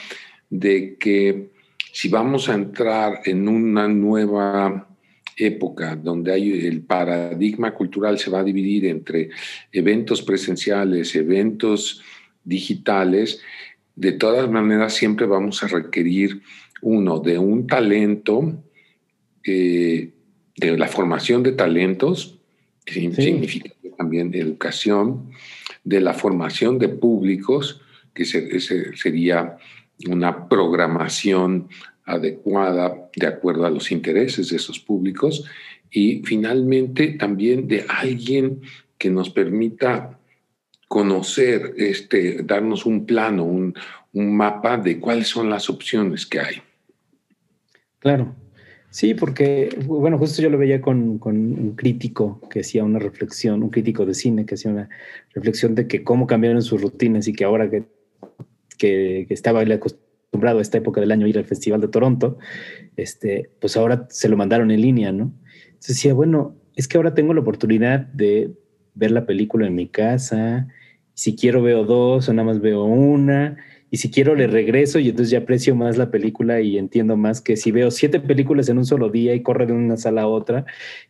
de 0.49 0.97
que 0.97 1.51
si 1.93 2.09
vamos 2.09 2.49
a 2.49 2.55
entrar 2.55 3.21
en 3.25 3.49
una 3.49 3.89
nueva 3.89 4.89
época 5.37 5.97
donde 5.97 6.33
hay 6.33 6.67
el 6.67 6.83
paradigma 6.83 7.75
cultural 7.75 8.19
se 8.19 8.31
va 8.31 8.41
a 8.41 8.45
dividir 8.45 8.87
entre 8.87 9.31
eventos 9.71 10.23
presenciales, 10.23 11.15
eventos 11.15 12.03
digitales, 12.43 13.41
de 13.95 14.13
todas 14.13 14.51
maneras 14.51 14.95
siempre 14.95 15.27
vamos 15.27 15.63
a 15.63 15.69
requerir 15.69 16.43
uno 16.83 17.19
de 17.19 17.39
un 17.39 17.67
talento, 17.67 18.63
eh, 19.47 20.11
de 20.57 20.79
la 20.79 20.89
formación 20.89 21.43
de 21.43 21.53
talentos, 21.53 22.39
que 22.85 22.95
significa 22.95 23.71
también 23.97 24.35
educación, 24.35 25.31
de 25.85 26.01
la 26.01 26.15
formación 26.15 26.79
de 26.79 26.89
públicos, 26.89 27.81
que 28.15 28.25
sería 28.25 29.57
una 30.09 30.49
programación 30.49 31.69
adecuada 32.05 33.11
de 33.15 33.27
acuerdo 33.27 33.67
a 33.67 33.71
los 33.71 33.91
intereses 33.91 34.49
de 34.51 34.57
esos 34.57 34.79
públicos 34.79 35.45
y 35.91 36.23
finalmente 36.25 37.09
también 37.13 37.69
de 37.69 37.85
alguien 37.89 38.63
que 38.99 39.11
nos 39.11 39.31
permita 39.31 40.19
conocer, 40.89 41.75
este, 41.77 42.43
darnos 42.43 42.87
un 42.87 43.07
plano, 43.07 43.45
un, 43.45 43.75
mapa 44.13 44.79
de 44.79 44.99
cuáles 44.99 45.29
son 45.29 45.51
las 45.51 45.69
opciones 45.69 46.25
que 46.25 46.41
hay. 46.41 46.63
Claro, 47.99 48.35
sí, 48.97 49.13
porque, 49.13 49.77
bueno, 49.85 50.17
justo 50.17 50.41
yo 50.41 50.49
lo 50.49 50.57
veía 50.57 50.81
con, 50.81 51.21
un 51.23 51.75
crítico 51.77 52.41
que 52.49 52.61
hacía 52.61 52.83
una 52.83 52.99
reflexión, 52.99 53.63
un 53.63 53.69
crítico 53.69 54.07
de 54.07 54.15
cine 54.15 54.47
que 54.47 54.55
hacía 54.55 54.71
una 54.71 54.89
reflexión 55.35 55.75
de 55.75 55.87
que 55.87 56.03
cómo 56.03 56.27
cambiaron 56.27 56.63
sus 56.63 56.81
rutinas 56.81 57.29
y 57.29 57.35
que 57.35 57.45
ahora 57.45 57.69
que, 57.69 57.85
que, 58.79 59.27
que 59.29 59.35
estaba 59.35 59.61
acostumbrado 59.61 60.61
a 60.61 60.63
esta 60.63 60.79
época 60.79 61.03
del 61.03 61.13
año 61.13 61.27
ir 61.27 61.37
al 61.37 61.45
Festival 61.45 61.83
de 61.83 61.89
Toronto, 61.89 62.39
este, 62.97 63.51
pues 63.61 63.77
ahora 63.77 64.07
se 64.09 64.31
lo 64.31 64.39
mandaron 64.39 64.71
en 64.71 64.81
línea, 64.81 65.13
¿no? 65.13 65.35
Entonces 65.67 65.97
decía, 65.97 66.15
bueno, 66.15 66.57
es 66.75 66.89
que 66.89 66.97
ahora 66.97 67.13
tengo 67.13 67.35
la 67.35 67.43
oportunidad 67.43 68.01
de 68.01 68.55
ver 68.95 69.11
la 69.11 69.27
película 69.27 69.67
en 69.67 69.75
mi 69.75 69.89
casa, 69.89 70.69
si 71.13 71.37
quiero 71.37 71.63
veo 71.63 71.85
dos 71.85 72.31
o 72.31 72.33
nada 72.33 72.47
más 72.47 72.63
veo 72.63 72.85
una, 72.85 73.59
si 73.97 74.11
quiero 74.11 74.35
le 74.35 74.47
regreso 74.47 74.99
y 74.99 75.09
entonces 75.09 75.31
ya 75.31 75.39
aprecio 75.39 75.75
más 75.75 75.97
la 75.97 76.11
película 76.11 76.61
y 76.61 76.79
entiendo 76.79 77.17
más 77.17 77.41
que 77.41 77.57
si 77.57 77.71
veo 77.71 77.91
siete 77.91 78.21
películas 78.21 78.69
en 78.69 78.79
un 78.79 78.87
solo 78.87 79.11
día 79.11 79.35
y 79.35 79.43
corre 79.43 79.67
de 79.67 79.73
una 79.73 79.97
sala 79.97 80.23
a 80.23 80.29
otra 80.29 80.65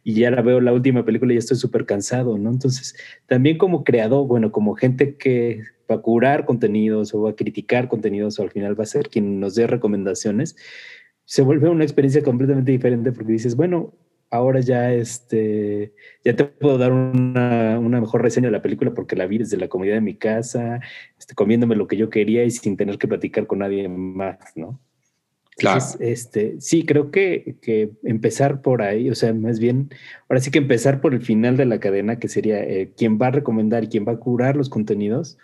y 0.04 0.14
ya 0.14 0.30
la 0.30 0.42
veo 0.42 0.60
la 0.60 0.72
última 0.72 1.04
película 1.04 1.32
y 1.32 1.36
ya 1.36 1.40
estoy 1.40 1.56
súper 1.56 1.86
cansado, 1.86 2.38
¿no? 2.38 2.50
Entonces, 2.50 2.96
también 3.26 3.58
como 3.58 3.84
creador, 3.84 4.26
bueno, 4.26 4.52
como 4.52 4.74
gente 4.74 5.16
que 5.16 5.62
va 5.90 5.96
a 5.96 6.02
curar 6.02 6.44
contenidos 6.44 7.14
o 7.14 7.22
va 7.22 7.30
a 7.30 7.36
criticar 7.36 7.88
contenidos 7.88 8.38
o 8.38 8.42
al 8.42 8.50
final 8.50 8.78
va 8.78 8.84
a 8.84 8.86
ser 8.86 9.08
quien 9.08 9.40
nos 9.40 9.54
dé 9.54 9.66
recomendaciones, 9.66 10.56
se 11.24 11.42
vuelve 11.42 11.68
una 11.68 11.84
experiencia 11.84 12.22
completamente 12.22 12.72
diferente 12.72 13.12
porque 13.12 13.32
dices, 13.32 13.56
bueno, 13.56 13.94
ahora 14.30 14.60
ya, 14.60 14.92
este, 14.92 15.92
ya 16.24 16.34
te 16.34 16.44
puedo 16.44 16.78
dar 16.78 16.92
una, 16.92 17.78
una, 17.78 18.00
mejor 18.00 18.22
reseña 18.22 18.48
de 18.48 18.52
la 18.52 18.62
película 18.62 18.94
porque 18.94 19.16
la 19.16 19.26
vi 19.26 19.38
desde 19.38 19.56
la 19.56 19.68
comodidad 19.68 19.94
de 19.94 20.00
mi 20.00 20.16
casa, 20.16 20.80
este, 21.18 21.34
comiéndome 21.34 21.76
lo 21.76 21.86
que 21.86 21.96
yo 21.96 22.10
quería 22.10 22.44
y 22.44 22.50
sin 22.50 22.76
tener 22.76 22.98
que 22.98 23.08
platicar 23.08 23.46
con 23.46 23.60
nadie 23.60 23.88
más, 23.88 24.38
¿no? 24.56 24.80
Claro. 25.56 25.82
este, 26.00 26.60
sí, 26.60 26.84
creo 26.84 27.10
que, 27.10 27.56
que, 27.62 27.90
empezar 28.04 28.60
por 28.60 28.82
ahí, 28.82 29.08
o 29.08 29.14
sea, 29.14 29.32
más 29.32 29.58
bien, 29.58 29.88
ahora 30.28 30.40
sí 30.40 30.50
que 30.50 30.58
empezar 30.58 31.00
por 31.00 31.14
el 31.14 31.22
final 31.22 31.56
de 31.56 31.64
la 31.64 31.80
cadena, 31.80 32.18
que 32.18 32.28
sería 32.28 32.62
eh, 32.62 32.92
quien 32.94 33.18
va 33.18 33.28
a 33.28 33.30
recomendar 33.30 33.84
y 33.84 33.88
quien 33.88 34.06
va 34.06 34.12
a 34.12 34.18
curar 34.18 34.54
los 34.54 34.68
contenidos, 34.68 35.38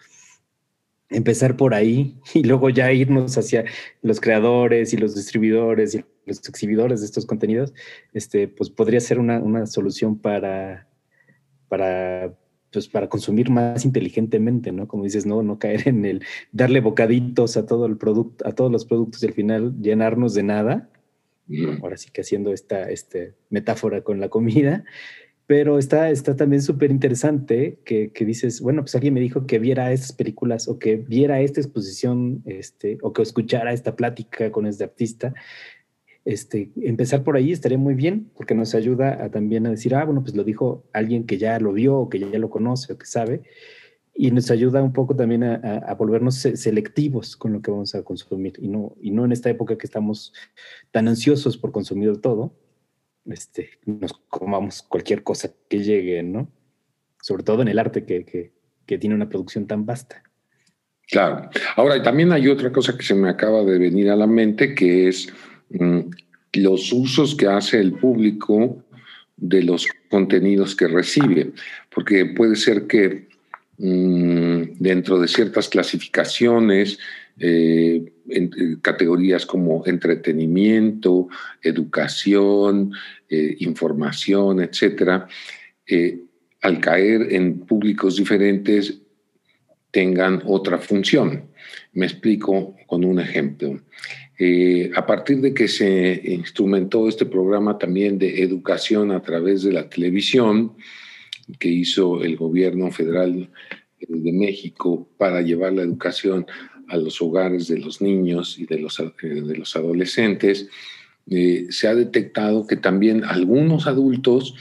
empezar 1.13 1.57
por 1.57 1.75
ahí 1.75 2.17
y 2.35 2.43
luego 2.45 2.71
ya 2.71 2.93
irnos 2.93 3.37
hacia 3.39 3.65
los 4.03 4.21
creadores 4.21 4.93
y 4.93 4.97
los 4.97 5.15
distribuidores 5.15 5.95
y 5.95 6.05
los 6.27 6.49
exhibidores 6.49 7.01
de 7.01 7.07
estos 7.07 7.27
contenidos, 7.27 7.73
este, 8.13 8.49
pues 8.49 8.71
podría 8.71 9.01
ser 9.01 9.19
una, 9.19 9.39
una 9.39 9.67
solución 9.67 10.19
para, 10.19 10.89
para, 11.69 12.35
pues 12.73 12.89
para 12.89 13.09
consumir 13.09 13.51
más 13.51 13.85
inteligentemente, 13.85 14.73
¿no? 14.73 14.89
Como 14.89 15.05
dices, 15.05 15.27
no, 15.27 15.43
no 15.43 15.59
caer 15.59 15.89
en 15.89 16.05
el 16.05 16.25
darle 16.53 16.81
bocaditos 16.81 17.57
a 17.57 17.67
todo 17.67 17.87
el 17.87 17.97
producto, 17.97 18.47
a 18.47 18.53
todos 18.53 18.71
los 18.71 18.85
productos 18.85 19.23
y 19.23 19.27
al 19.27 19.33
final 19.33 19.75
llenarnos 19.81 20.35
de 20.35 20.43
nada. 20.43 20.89
Ahora 21.83 21.99
sí 21.99 22.11
que 22.11 22.23
haciendo 22.23 22.53
esta 22.53 22.89
este, 22.91 23.35
metáfora 23.51 24.03
con 24.03 24.21
la 24.21 24.31
comida, 24.31 24.85
pero 25.53 25.79
está, 25.79 26.09
está 26.09 26.35
también 26.35 26.63
súper 26.63 26.91
interesante 26.91 27.79
que, 27.85 28.11
que, 28.11 28.25
dices, 28.25 28.63
bueno, 28.63 28.81
pues 28.81 28.95
alguien 28.95 29.13
me 29.13 29.21
dijo 29.21 29.47
que 29.47 29.59
viera 29.59 29.93
estas 29.93 30.13
películas 30.13 30.67
o 30.67 30.79
que 30.79 30.97
viera 30.97 31.43
esta 31.43 31.61
exposición, 31.61 32.43
este, 32.47 32.97
o 33.03 33.13
que 33.13 33.21
escuchara 33.21 33.75
esta 33.75 33.95
plática 33.95 34.51
con 34.51 34.65
este 34.65 34.85
artista. 34.85 35.35
Este, 36.25 36.71
empezar 36.81 37.23
por 37.23 37.37
ahí 37.37 37.53
estaría 37.53 37.77
muy 37.77 37.93
bien 37.93 38.31
porque 38.35 38.55
nos 38.55 38.75
ayuda 38.75 39.23
a 39.23 39.31
también 39.31 39.67
a 39.67 39.71
decir, 39.73 39.95
ah, 39.95 40.07
bueno, 40.07 40.23
pues 40.23 40.35
lo 40.35 40.43
dijo 40.43 40.85
alguien 40.95 41.27
que 41.27 41.37
ya 41.37 41.61
lo 41.61 41.75
vio 41.75 41.99
o 41.99 42.09
que 42.09 42.19
ya 42.19 42.39
lo 42.39 42.49
conoce 42.49 42.95
o 42.95 42.97
que 42.97 43.05
sabe 43.05 43.43
y 44.15 44.31
nos 44.31 44.51
ayuda 44.51 44.83
un 44.83 44.95
poco 44.95 45.15
también 45.17 45.45
a, 45.45 45.57
a, 45.57 45.95
volvernos 45.97 46.37
selectivos 46.37 47.37
con 47.37 47.53
lo 47.53 47.61
que 47.61 47.71
vamos 47.71 47.95
a 47.95 48.03
consumir 48.03 48.55
y 48.59 48.69
no, 48.69 48.95
y 49.03 49.11
no 49.11 49.27
en 49.27 49.33
esta 49.33 49.51
época 49.51 49.77
que 49.77 49.87
estamos 49.87 50.33
tan 50.91 51.09
ansiosos 51.09 51.59
por 51.59 51.73
consumir 51.73 52.23
todo, 52.23 52.55
este, 53.27 53.71
nos 53.87 54.13
comamos 54.29 54.83
cualquier 54.83 55.23
cosa 55.23 55.51
que 55.69 55.79
llegue, 55.83 56.23
¿no? 56.23 56.51
Sobre 57.21 57.43
todo 57.45 57.63
en 57.63 57.69
el 57.69 57.79
arte 57.79 58.05
que, 58.05 58.25
que, 58.25 58.53
tiene 58.99 59.15
una 59.15 59.31
producción 59.31 59.67
tan 59.67 59.87
vasta. 59.87 60.23
Claro. 61.09 61.49
Ahora, 61.77 62.03
también 62.03 62.31
hay 62.31 62.47
otra 62.49 62.71
cosa 62.71 62.95
que 62.95 63.05
se 63.05 63.15
me 63.15 63.31
acaba 63.31 63.65
de 63.65 63.79
venir 63.79 64.11
a 64.11 64.17
la 64.17 64.27
mente, 64.27 64.75
que 64.75 65.09
es 65.09 65.33
mm, 65.71 66.01
los 66.55 66.93
usos 66.93 67.35
que 67.35 67.47
hace 67.47 67.81
el 67.81 67.95
público 67.95 68.85
de 69.37 69.63
los 69.63 69.89
contenidos 70.11 70.77
que 70.77 70.89
recibe, 70.89 71.53
porque 71.95 72.27
puede 72.27 72.55
ser 72.55 72.87
que 72.87 73.29
mm, 73.79 74.79
dentro 74.79 75.19
de 75.19 75.29
ciertas 75.29 75.71
clasificaciones 75.71 76.99
eh, 77.39 78.13
en, 78.29 78.77
categorías 78.81 79.47
como 79.47 79.85
entretenimiento, 79.87 81.29
educación, 81.63 82.93
eh, 83.29 83.57
información, 83.61 84.61
etcétera, 84.61 85.27
eh, 85.87 86.21
al 86.61 86.81
caer 86.81 87.33
en 87.33 87.61
públicos 87.61 88.17
diferentes 88.17 89.01
tengan 89.91 90.43
otra 90.47 90.79
función. 90.79 91.51
Me 91.93 92.07
explico 92.07 92.77
con 92.87 93.05
un 93.05 93.21
ejemplo. 93.21 93.81
a 94.97 95.07
partir 95.07 95.41
de 95.41 95.55
que 95.55 95.69
se 95.69 96.21
instrumentó 96.25 97.07
este 97.07 97.27
programa 97.27 97.79
también 97.79 98.19
de 98.19 98.43
educación 98.43 99.13
a 99.13 99.23
través 99.23 99.63
de 99.63 99.73
la 99.73 99.89
televisión, 99.89 100.73
que 101.61 101.69
hizo 101.69 102.25
el 102.25 102.37
gobierno 102.37 102.91
federal 102.91 103.49
de 104.09 104.33
México 104.33 105.09
para 105.17 105.43
llevar 105.43 105.73
la 105.75 105.83
educación 105.83 106.47
a 106.93 106.97
los 106.99 107.23
hogares 107.23 107.69
de 107.69 107.79
los 107.79 108.03
niños 108.03 108.59
y 108.59 108.67
de 108.67 108.79
los, 108.79 109.01
eh, 109.01 109.13
de 109.23 109.57
los 109.57 109.75
adolescentes, 109.75 110.69
eh, 111.31 111.67
se 111.71 111.89
ha 111.89 111.95
detectado 111.95 112.67
que 112.67 112.77
también 112.77 113.25
algunos 113.25 113.87
adultos 113.87 114.55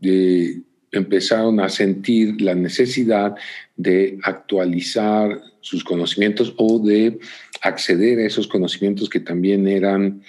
eh, 0.00 0.60
empezaron 0.92 1.58
a 1.58 1.68
sentir 1.68 2.40
la 2.40 2.54
necesidad 2.54 3.34
de 3.76 4.18
actualizar 4.22 5.42
sus 5.60 5.82
conocimientos 5.82 6.54
o 6.58 6.78
de 6.78 7.18
acceder 7.60 8.20
a 8.20 8.26
esos 8.26 8.46
conocimientos 8.46 9.08
que 9.08 9.20
también 9.20 9.66
eran 9.66 10.22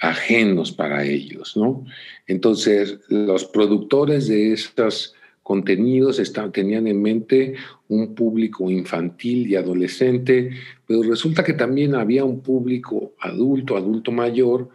ajenos 0.00 0.70
para 0.70 1.04
ellos, 1.04 1.56
¿no? 1.56 1.86
Entonces, 2.26 2.98
los 3.08 3.46
productores 3.46 4.28
de 4.28 4.52
estas 4.52 5.14
contenidos 5.50 6.22
tenían 6.52 6.86
en 6.86 7.02
mente 7.02 7.54
un 7.88 8.14
público 8.14 8.70
infantil 8.70 9.50
y 9.50 9.56
adolescente, 9.56 10.50
pero 10.86 11.02
resulta 11.02 11.42
que 11.42 11.54
también 11.54 11.96
había 11.96 12.24
un 12.24 12.40
público 12.40 13.14
adulto, 13.18 13.76
adulto 13.76 14.12
mayor, 14.12 14.68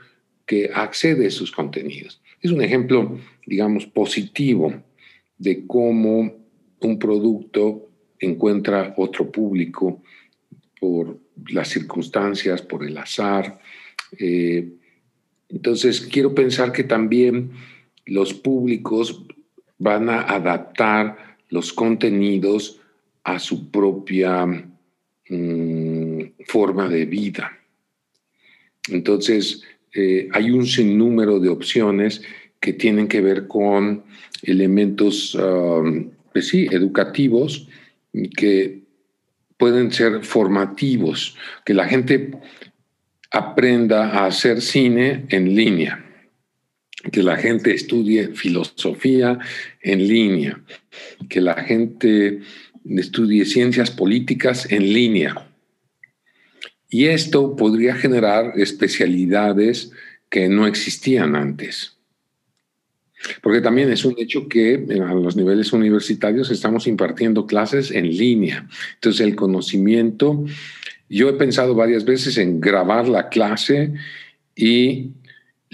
que 0.46 0.70
accede 0.74 1.24
a 1.24 1.28
esos 1.30 1.50
contenidos. 1.50 2.22
Es 2.42 2.52
un 2.52 2.62
ejemplo, 2.62 3.18
digamos, 3.46 3.86
positivo 3.86 4.74
de 5.38 5.66
cómo 5.66 6.34
un 6.82 7.00
producto 7.00 7.88
encuentra 8.20 8.96
otro 8.98 9.32
público 9.32 10.04
por 10.78 11.18
las 11.52 11.70
circunstancias, 11.70 12.62
por 12.62 12.84
el 12.84 12.98
azar. 12.98 13.60
Eh, 14.20 14.74
entonces, 15.48 16.02
quiero 16.02 16.36
pensar 16.36 16.74
que 16.74 16.84
también 16.84 17.52
los 18.06 18.34
públicos 18.34 19.26
van 19.78 20.10
a 20.10 20.22
adaptar 20.22 21.38
los 21.50 21.74
contenidos 21.74 22.80
a 23.24 23.40
su 23.40 23.72
propia 23.72 24.46
mm, 24.46 26.22
forma 26.46 26.88
de 26.88 27.06
vida. 27.06 27.52
Entonces, 28.90 29.64
eh, 29.94 30.30
hay 30.32 30.52
un 30.52 30.66
sinnúmero 30.66 31.40
de 31.40 31.50
opciones 31.50 32.22
que 32.60 32.74
tienen 32.74 33.08
que 33.08 33.22
ver 33.22 33.48
con 33.48 34.04
elementos, 34.44 35.36
um, 35.36 36.12
pues 36.34 36.50
sí, 36.50 36.68
educativos, 36.72 37.68
que 38.36 38.82
pueden 39.58 39.92
ser 39.92 40.24
formativos, 40.24 41.36
que 41.66 41.74
la 41.74 41.88
gente 41.88 42.32
aprenda 43.32 44.10
a 44.10 44.28
hacer 44.28 44.62
cine 44.62 45.26
en 45.30 45.56
línea, 45.56 46.05
que 47.12 47.24
la 47.24 47.38
gente 47.38 47.74
estudie 47.74 48.30
filosofía 48.30 49.40
en 49.82 50.08
línea, 50.08 50.62
que 51.30 51.42
la 51.42 51.56
gente 51.56 52.40
estudie 52.86 53.46
ciencias 53.46 53.92
políticas 53.92 54.72
en 54.72 54.94
línea. 54.94 55.48
Y 56.90 57.06
esto 57.06 57.56
podría 57.56 57.96
generar 57.96 58.54
especialidades 58.56 59.92
que 60.30 60.48
no 60.48 60.68
existían 60.68 61.36
antes. 61.36 61.98
Porque 63.42 63.62
también 63.62 63.92
es 63.92 64.06
un 64.06 64.16
hecho 64.18 64.48
que 64.48 64.86
a 65.02 65.14
los 65.14 65.36
niveles 65.36 65.74
universitarios 65.74 66.52
estamos 66.52 66.86
impartiendo 66.86 67.48
clases 67.48 67.92
en 67.92 68.16
línea. 68.16 68.68
Entonces 68.96 69.26
el 69.26 69.36
conocimiento, 69.36 70.46
yo 71.10 71.30
he 71.30 71.34
pensado 71.34 71.74
varias 71.74 72.06
veces 72.06 72.38
en 72.38 72.62
grabar 72.62 73.08
la 73.08 73.30
clase 73.30 73.94
y 74.56 75.12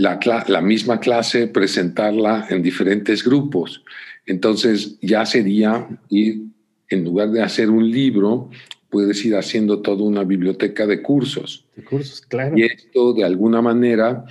la, 0.01 0.19
la 0.47 0.61
misma 0.61 0.99
clase 0.99 1.47
presentarla 1.47 2.47
en 2.49 2.63
diferentes 2.63 3.23
grupos. 3.23 3.83
Entonces 4.25 4.97
ya 5.01 5.25
sería 5.25 5.87
ir, 6.09 6.41
en 6.89 7.03
lugar 7.03 7.29
de 7.31 7.41
hacer 7.41 7.69
un 7.69 7.89
libro, 7.89 8.49
puedes 8.89 9.23
ir 9.23 9.35
haciendo 9.35 9.81
toda 9.81 10.03
una 10.03 10.23
biblioteca 10.23 10.87
de 10.87 11.01
cursos. 11.01 11.65
De 11.75 11.83
cursos, 11.83 12.21
claro. 12.21 12.57
Y 12.57 12.63
esto 12.63 13.13
de 13.13 13.23
alguna 13.23 13.61
manera 13.61 14.25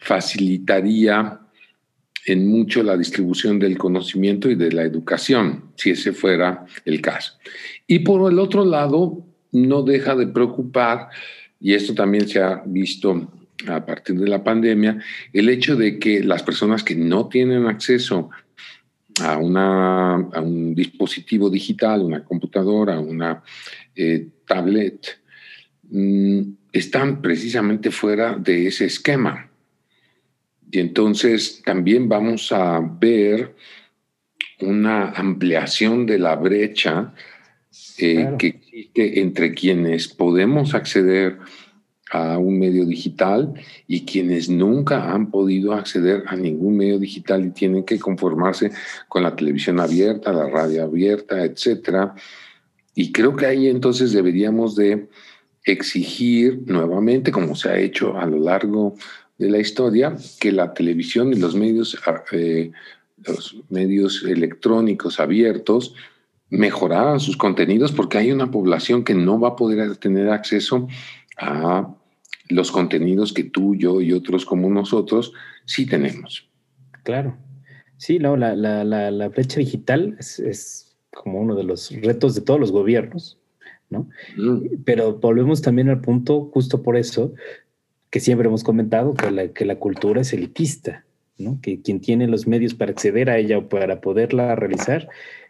facilitaría 0.00 1.38
en 2.26 2.46
mucho 2.46 2.82
la 2.82 2.96
distribución 2.96 3.58
del 3.58 3.78
conocimiento 3.78 4.50
y 4.50 4.54
de 4.54 4.72
la 4.72 4.82
educación, 4.82 5.72
si 5.76 5.90
ese 5.90 6.12
fuera 6.12 6.66
el 6.84 7.00
caso. 7.00 7.34
Y 7.86 8.00
por 8.00 8.30
el 8.30 8.38
otro 8.38 8.64
lado, 8.64 9.24
no 9.52 9.82
deja 9.82 10.14
de 10.14 10.26
preocupar, 10.26 11.08
y 11.60 11.74
esto 11.74 11.94
también 11.94 12.28
se 12.28 12.40
ha 12.40 12.62
visto 12.66 13.28
a 13.68 13.84
partir 13.84 14.18
de 14.18 14.28
la 14.28 14.42
pandemia, 14.42 14.98
el 15.32 15.48
hecho 15.48 15.76
de 15.76 15.98
que 15.98 16.22
las 16.22 16.42
personas 16.42 16.82
que 16.82 16.94
no 16.94 17.28
tienen 17.28 17.66
acceso 17.66 18.30
a, 19.20 19.36
una, 19.36 20.14
a 20.14 20.40
un 20.40 20.74
dispositivo 20.74 21.50
digital, 21.50 22.02
una 22.02 22.24
computadora, 22.24 22.98
una 22.98 23.42
eh, 23.94 24.28
tablet, 24.46 25.20
mm, 25.90 26.40
están 26.72 27.20
precisamente 27.20 27.90
fuera 27.90 28.34
de 28.34 28.66
ese 28.66 28.86
esquema. 28.86 29.50
Y 30.70 30.78
entonces 30.80 31.62
también 31.62 32.08
vamos 32.08 32.50
a 32.50 32.80
ver 32.80 33.54
una 34.60 35.10
ampliación 35.10 36.06
de 36.06 36.18
la 36.18 36.36
brecha 36.36 37.12
eh, 37.98 38.30
que 38.38 38.46
existe 38.46 39.20
entre 39.20 39.52
quienes 39.52 40.08
podemos 40.08 40.74
acceder 40.74 41.38
a 41.38 41.44
un 42.12 42.58
medio 42.58 42.84
digital 42.84 43.54
y 43.86 44.04
quienes 44.04 44.48
nunca 44.48 45.12
han 45.12 45.30
podido 45.30 45.72
acceder 45.72 46.24
a 46.26 46.36
ningún 46.36 46.76
medio 46.76 46.98
digital 46.98 47.46
y 47.46 47.50
tienen 47.50 47.84
que 47.84 47.98
conformarse 47.98 48.70
con 49.08 49.22
la 49.22 49.34
televisión 49.34 49.80
abierta, 49.80 50.32
la 50.32 50.48
radio 50.48 50.84
abierta, 50.84 51.44
etcétera. 51.44 52.14
Y 52.94 53.12
creo 53.12 53.34
que 53.34 53.46
ahí 53.46 53.68
entonces 53.68 54.12
deberíamos 54.12 54.76
de 54.76 55.08
exigir 55.64 56.62
nuevamente, 56.66 57.32
como 57.32 57.54
se 57.54 57.70
ha 57.70 57.78
hecho 57.78 58.18
a 58.18 58.26
lo 58.26 58.38
largo 58.38 58.94
de 59.38 59.50
la 59.50 59.58
historia 59.58 60.14
que 60.38 60.52
la 60.52 60.74
televisión 60.74 61.32
y 61.32 61.36
los 61.36 61.54
medios, 61.54 61.98
ah, 62.06 62.22
eh, 62.32 62.72
los 63.24 63.56
medios 63.70 64.24
electrónicos 64.24 65.18
abiertos 65.18 65.94
mejoraran 66.50 67.18
sus 67.20 67.38
contenidos 67.38 67.92
porque 67.92 68.18
hay 68.18 68.30
una 68.30 68.50
población 68.50 69.04
que 69.04 69.14
no 69.14 69.40
va 69.40 69.50
a 69.50 69.56
poder 69.56 69.96
tener 69.96 70.28
acceso 70.28 70.86
a 71.38 71.94
los 72.52 72.70
contenidos 72.70 73.32
que 73.32 73.44
tú, 73.44 73.74
yo 73.74 74.00
y 74.00 74.12
otros 74.12 74.44
como 74.44 74.70
nosotros 74.70 75.32
sí 75.64 75.86
tenemos. 75.86 76.48
Claro. 77.02 77.36
Sí, 77.96 78.18
no, 78.18 78.36
la, 78.36 78.54
la, 78.56 78.84
la, 78.84 79.28
brecha 79.28 79.60
digital 79.60 80.16
es, 80.18 80.96
como 81.12 81.40
uno 81.40 81.54
de 81.54 81.64
los 81.64 81.90
retos 82.02 82.34
de 82.34 82.40
todos 82.40 82.58
los 82.58 82.72
gobiernos, 82.72 83.38
¿no? 83.90 84.08
Mm. 84.36 84.82
Pero 84.84 85.18
volvemos 85.18 85.62
también 85.62 85.88
al 85.88 86.00
punto, 86.00 86.50
justo 86.52 86.82
por 86.82 86.96
eso, 86.96 87.34
que 88.10 88.20
siempre 88.20 88.48
hemos 88.48 88.64
comentado 88.64 89.14
que 89.14 89.30
la, 89.30 89.48
que 89.48 89.64
la 89.64 89.76
cultura 89.76 90.20
es 90.20 90.32
elitista, 90.32 91.04
¿no? 91.38 91.58
que 91.62 91.80
quien 91.80 92.00
tiene 92.00 92.26
los 92.28 92.46
medios 92.46 92.74
para 92.74 92.92
acceder 92.92 93.30
a 93.30 93.38
ella 93.38 93.58
o 93.58 93.68
para 93.68 94.00
poderla 94.00 94.54
realizar 94.54 95.08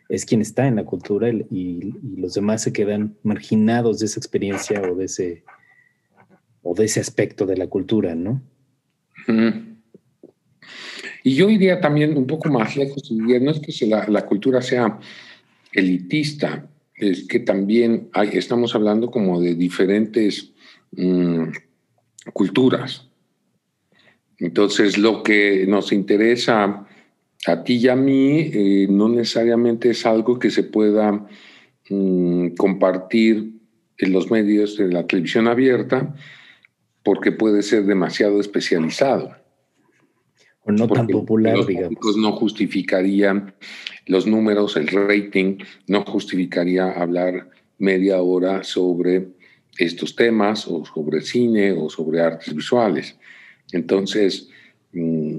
es 0.08 0.24
quien 0.26 0.40
está 0.40 0.66
en 0.66 0.76
la 0.76 0.84
cultura 0.84 1.30
y, 1.30 1.94
los 2.16 2.34
demás 2.34 2.62
se 2.62 2.72
quedan 2.72 3.16
marginados 3.22 3.98
de 3.98 4.06
esa 4.06 4.20
experiencia 4.20 4.80
o 4.82 4.94
de 4.94 5.06
ese, 5.06 5.42
o 6.62 6.74
de 6.74 6.84
ese 6.84 7.00
aspecto 7.00 7.46
de 7.46 7.56
la 7.56 7.66
cultura, 7.66 8.14
¿no? 8.14 8.42
Y 11.24 11.34
yo 11.34 11.50
iría 11.50 11.80
también 11.80 12.16
un 12.16 12.26
poco 12.26 12.48
más 12.48 12.76
lejos, 12.76 13.10
no 13.10 13.50
es 13.50 13.60
que 13.60 13.86
la, 13.86 14.26
cultura 14.26 14.62
sea 14.62 14.98
elitista, 15.72 16.68
es 16.94 17.26
que 17.26 17.40
también 17.40 18.10
estamos 18.32 18.74
hablando 18.74 19.10
como 19.10 19.40
de 19.40 19.54
diferentes... 19.54 20.52
Mm, 20.92 21.44
culturas. 22.32 23.08
Entonces, 24.38 24.98
lo 24.98 25.22
que 25.22 25.66
nos 25.66 25.92
interesa 25.92 26.86
a 27.46 27.64
ti 27.64 27.76
y 27.76 27.88
a 27.88 27.96
mí 27.96 28.50
eh, 28.52 28.86
no 28.88 29.08
necesariamente 29.08 29.90
es 29.90 30.06
algo 30.06 30.38
que 30.38 30.50
se 30.50 30.62
pueda 30.62 31.26
mm, 31.88 32.48
compartir 32.56 33.52
en 33.98 34.12
los 34.12 34.30
medios 34.30 34.76
de 34.76 34.88
la 34.88 35.06
televisión 35.06 35.48
abierta 35.48 36.14
porque 37.02 37.32
puede 37.32 37.62
ser 37.62 37.84
demasiado 37.84 38.40
especializado. 38.40 39.34
O 40.64 40.70
no 40.70 40.86
tan 40.86 41.08
popular, 41.08 41.56
los 41.56 41.66
digamos. 41.66 42.16
No 42.16 42.32
justificarían 42.32 43.54
los 44.06 44.26
números, 44.26 44.76
el 44.76 44.88
rating, 44.88 45.58
no 45.88 46.04
justificaría 46.04 46.90
hablar 46.92 47.50
media 47.78 48.22
hora 48.22 48.62
sobre 48.62 49.28
estos 49.76 50.14
temas 50.14 50.68
o 50.68 50.84
sobre 50.84 51.20
cine 51.22 51.72
o 51.72 51.88
sobre 51.88 52.20
artes 52.20 52.54
visuales. 52.54 53.16
Entonces, 53.72 54.48
mm, 54.92 55.38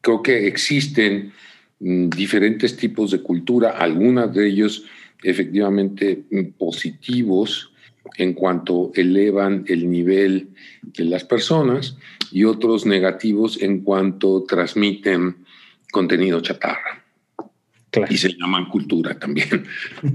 creo 0.00 0.22
que 0.22 0.46
existen 0.48 1.32
mm, 1.78 2.08
diferentes 2.08 2.76
tipos 2.76 3.12
de 3.12 3.22
cultura, 3.22 3.70
algunos 3.70 4.32
de 4.34 4.48
ellos 4.48 4.84
efectivamente 5.22 6.24
mm, 6.30 6.52
positivos 6.58 7.69
en 8.16 8.34
cuanto 8.34 8.92
elevan 8.94 9.64
el 9.68 9.90
nivel 9.90 10.50
de 10.82 11.04
las 11.04 11.24
personas 11.24 11.96
y 12.32 12.44
otros 12.44 12.86
negativos 12.86 13.60
en 13.60 13.80
cuanto 13.80 14.44
transmiten 14.44 15.44
contenido 15.90 16.40
chatarra. 16.40 17.04
Y 18.08 18.16
se 18.18 18.28
llaman 18.36 18.68
cultura 18.68 19.18
también. 19.18 19.64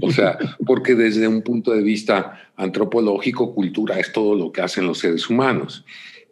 o 0.00 0.10
sea, 0.10 0.38
porque 0.64 0.94
desde 0.94 1.28
un 1.28 1.42
punto 1.42 1.72
de 1.72 1.82
vista 1.82 2.50
antropológico, 2.56 3.54
cultura 3.54 3.98
es 3.98 4.12
todo 4.12 4.34
lo 4.34 4.50
que 4.50 4.62
hacen 4.62 4.86
los 4.86 4.98
seres 4.98 5.28
humanos. 5.28 5.84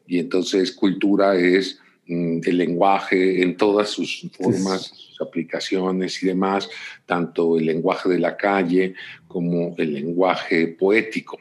Y 0.06 0.18
entonces 0.18 0.72
cultura 0.72 1.36
es 1.36 1.80
mm, 2.06 2.40
el 2.44 2.56
lenguaje 2.56 3.42
en 3.42 3.56
todas 3.58 3.90
sus 3.90 4.26
formas, 4.32 4.86
sus 4.94 5.20
aplicaciones 5.20 6.22
y 6.22 6.26
demás, 6.26 6.70
tanto 7.04 7.58
el 7.58 7.66
lenguaje 7.66 8.08
de 8.08 8.18
la 8.18 8.36
calle 8.38 8.94
como 9.28 9.74
el 9.76 9.92
lenguaje 9.92 10.68
poético. 10.68 11.38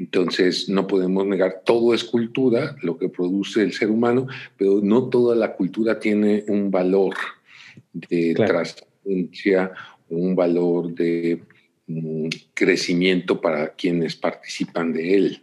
Entonces, 0.00 0.66
no 0.70 0.86
podemos 0.86 1.26
negar, 1.26 1.60
todo 1.62 1.92
es 1.92 2.04
cultura, 2.04 2.74
lo 2.80 2.96
que 2.96 3.10
produce 3.10 3.62
el 3.62 3.74
ser 3.74 3.90
humano, 3.90 4.28
pero 4.56 4.80
no 4.82 5.10
toda 5.10 5.36
la 5.36 5.54
cultura 5.54 6.00
tiene 6.00 6.42
un 6.48 6.70
valor 6.70 7.14
de 7.92 8.34
un 10.08 10.34
valor 10.34 10.94
de 10.94 11.42
mm, 11.86 12.28
crecimiento 12.54 13.42
para 13.42 13.74
quienes 13.74 14.16
participan 14.16 14.94
de 14.94 15.16
él. 15.16 15.42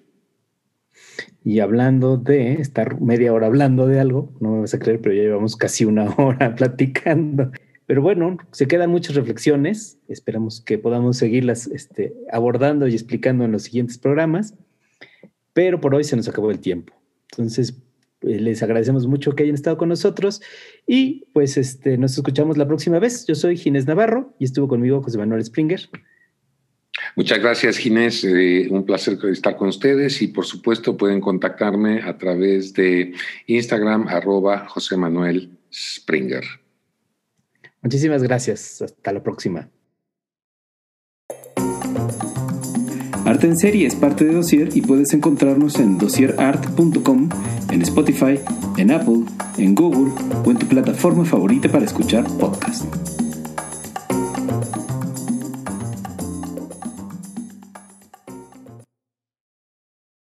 Y 1.44 1.60
hablando 1.60 2.18
de 2.18 2.54
estar 2.54 3.00
media 3.00 3.34
hora 3.34 3.46
hablando 3.46 3.86
de 3.86 4.00
algo, 4.00 4.34
no 4.40 4.54
me 4.54 4.62
vas 4.62 4.74
a 4.74 4.80
creer, 4.80 5.00
pero 5.02 5.14
ya 5.14 5.22
llevamos 5.22 5.56
casi 5.56 5.86
una 5.86 6.10
hora 6.18 6.56
platicando. 6.56 7.52
Pero 7.88 8.02
bueno, 8.02 8.38
se 8.52 8.68
quedan 8.68 8.92
muchas 8.92 9.16
reflexiones. 9.16 9.98
Esperamos 10.10 10.62
que 10.62 10.78
podamos 10.78 11.18
seguirlas 11.18 11.68
este, 11.68 12.14
abordando 12.32 12.88
y 12.88 12.94
explicando 12.94 13.46
en 13.46 13.54
los 13.54 13.64
siguientes 13.64 13.98
programas. 13.98 14.54
Pero 15.54 15.80
por 15.80 15.96
hoy 15.96 16.04
se 16.04 16.18
nos 16.18 16.28
acabó 16.28 16.52
el 16.52 16.60
tiempo. 16.60 16.94
Entonces, 17.32 17.82
eh, 18.22 18.40
les 18.42 18.62
agradecemos 18.62 19.08
mucho 19.08 19.36
que 19.36 19.44
hayan 19.44 19.56
estado 19.56 19.78
con 19.78 19.88
nosotros 19.90 20.42
y 20.86 21.26
pues 21.34 21.56
este, 21.58 21.98
nos 21.98 22.18
escuchamos 22.18 22.58
la 22.58 22.68
próxima 22.68 23.00
vez. 23.00 23.26
Yo 23.26 23.36
soy 23.36 23.56
Ginés 23.56 23.88
Navarro 23.88 24.36
y 24.38 24.46
estuvo 24.46 24.68
conmigo 24.68 25.02
José 25.02 25.18
Manuel 25.18 25.44
Springer. 25.46 25.90
Muchas 27.16 27.40
gracias, 27.40 27.78
Ginés. 27.78 28.24
Eh, 28.26 28.68
un 28.70 28.86
placer 28.86 29.18
estar 29.32 29.56
con 29.56 29.70
ustedes 29.70 30.22
y, 30.22 30.28
por 30.28 30.46
supuesto, 30.46 30.98
pueden 30.98 31.22
contactarme 31.22 32.02
a 32.02 32.18
través 32.18 32.74
de 32.74 33.14
Instagram, 33.46 34.10
arroba 34.10 34.68
José 34.68 34.98
Manuel 34.98 35.52
Springer. 35.72 36.44
Muchísimas 37.88 38.22
gracias. 38.22 38.82
Hasta 38.82 39.14
la 39.14 39.24
próxima. 39.24 39.70
Arte 43.24 43.48
en 43.48 43.58
Serie 43.58 43.88
es 43.88 43.96
parte 43.96 44.26
de 44.26 44.34
Dossier 44.34 44.76
y 44.76 44.82
puedes 44.82 45.14
encontrarnos 45.14 45.80
en 45.80 45.98
dossierart.com, 45.98 47.30
en 47.72 47.82
Spotify, 47.84 48.42
en 48.76 48.92
Apple, 48.92 49.24
en 49.58 49.74
Google 49.74 50.12
o 50.46 50.52
en 50.52 50.58
tu 50.58 50.68
plataforma 50.68 51.24
favorita 51.24 51.70
para 51.72 51.86
escuchar 51.86 52.26
podcast. 52.38 53.07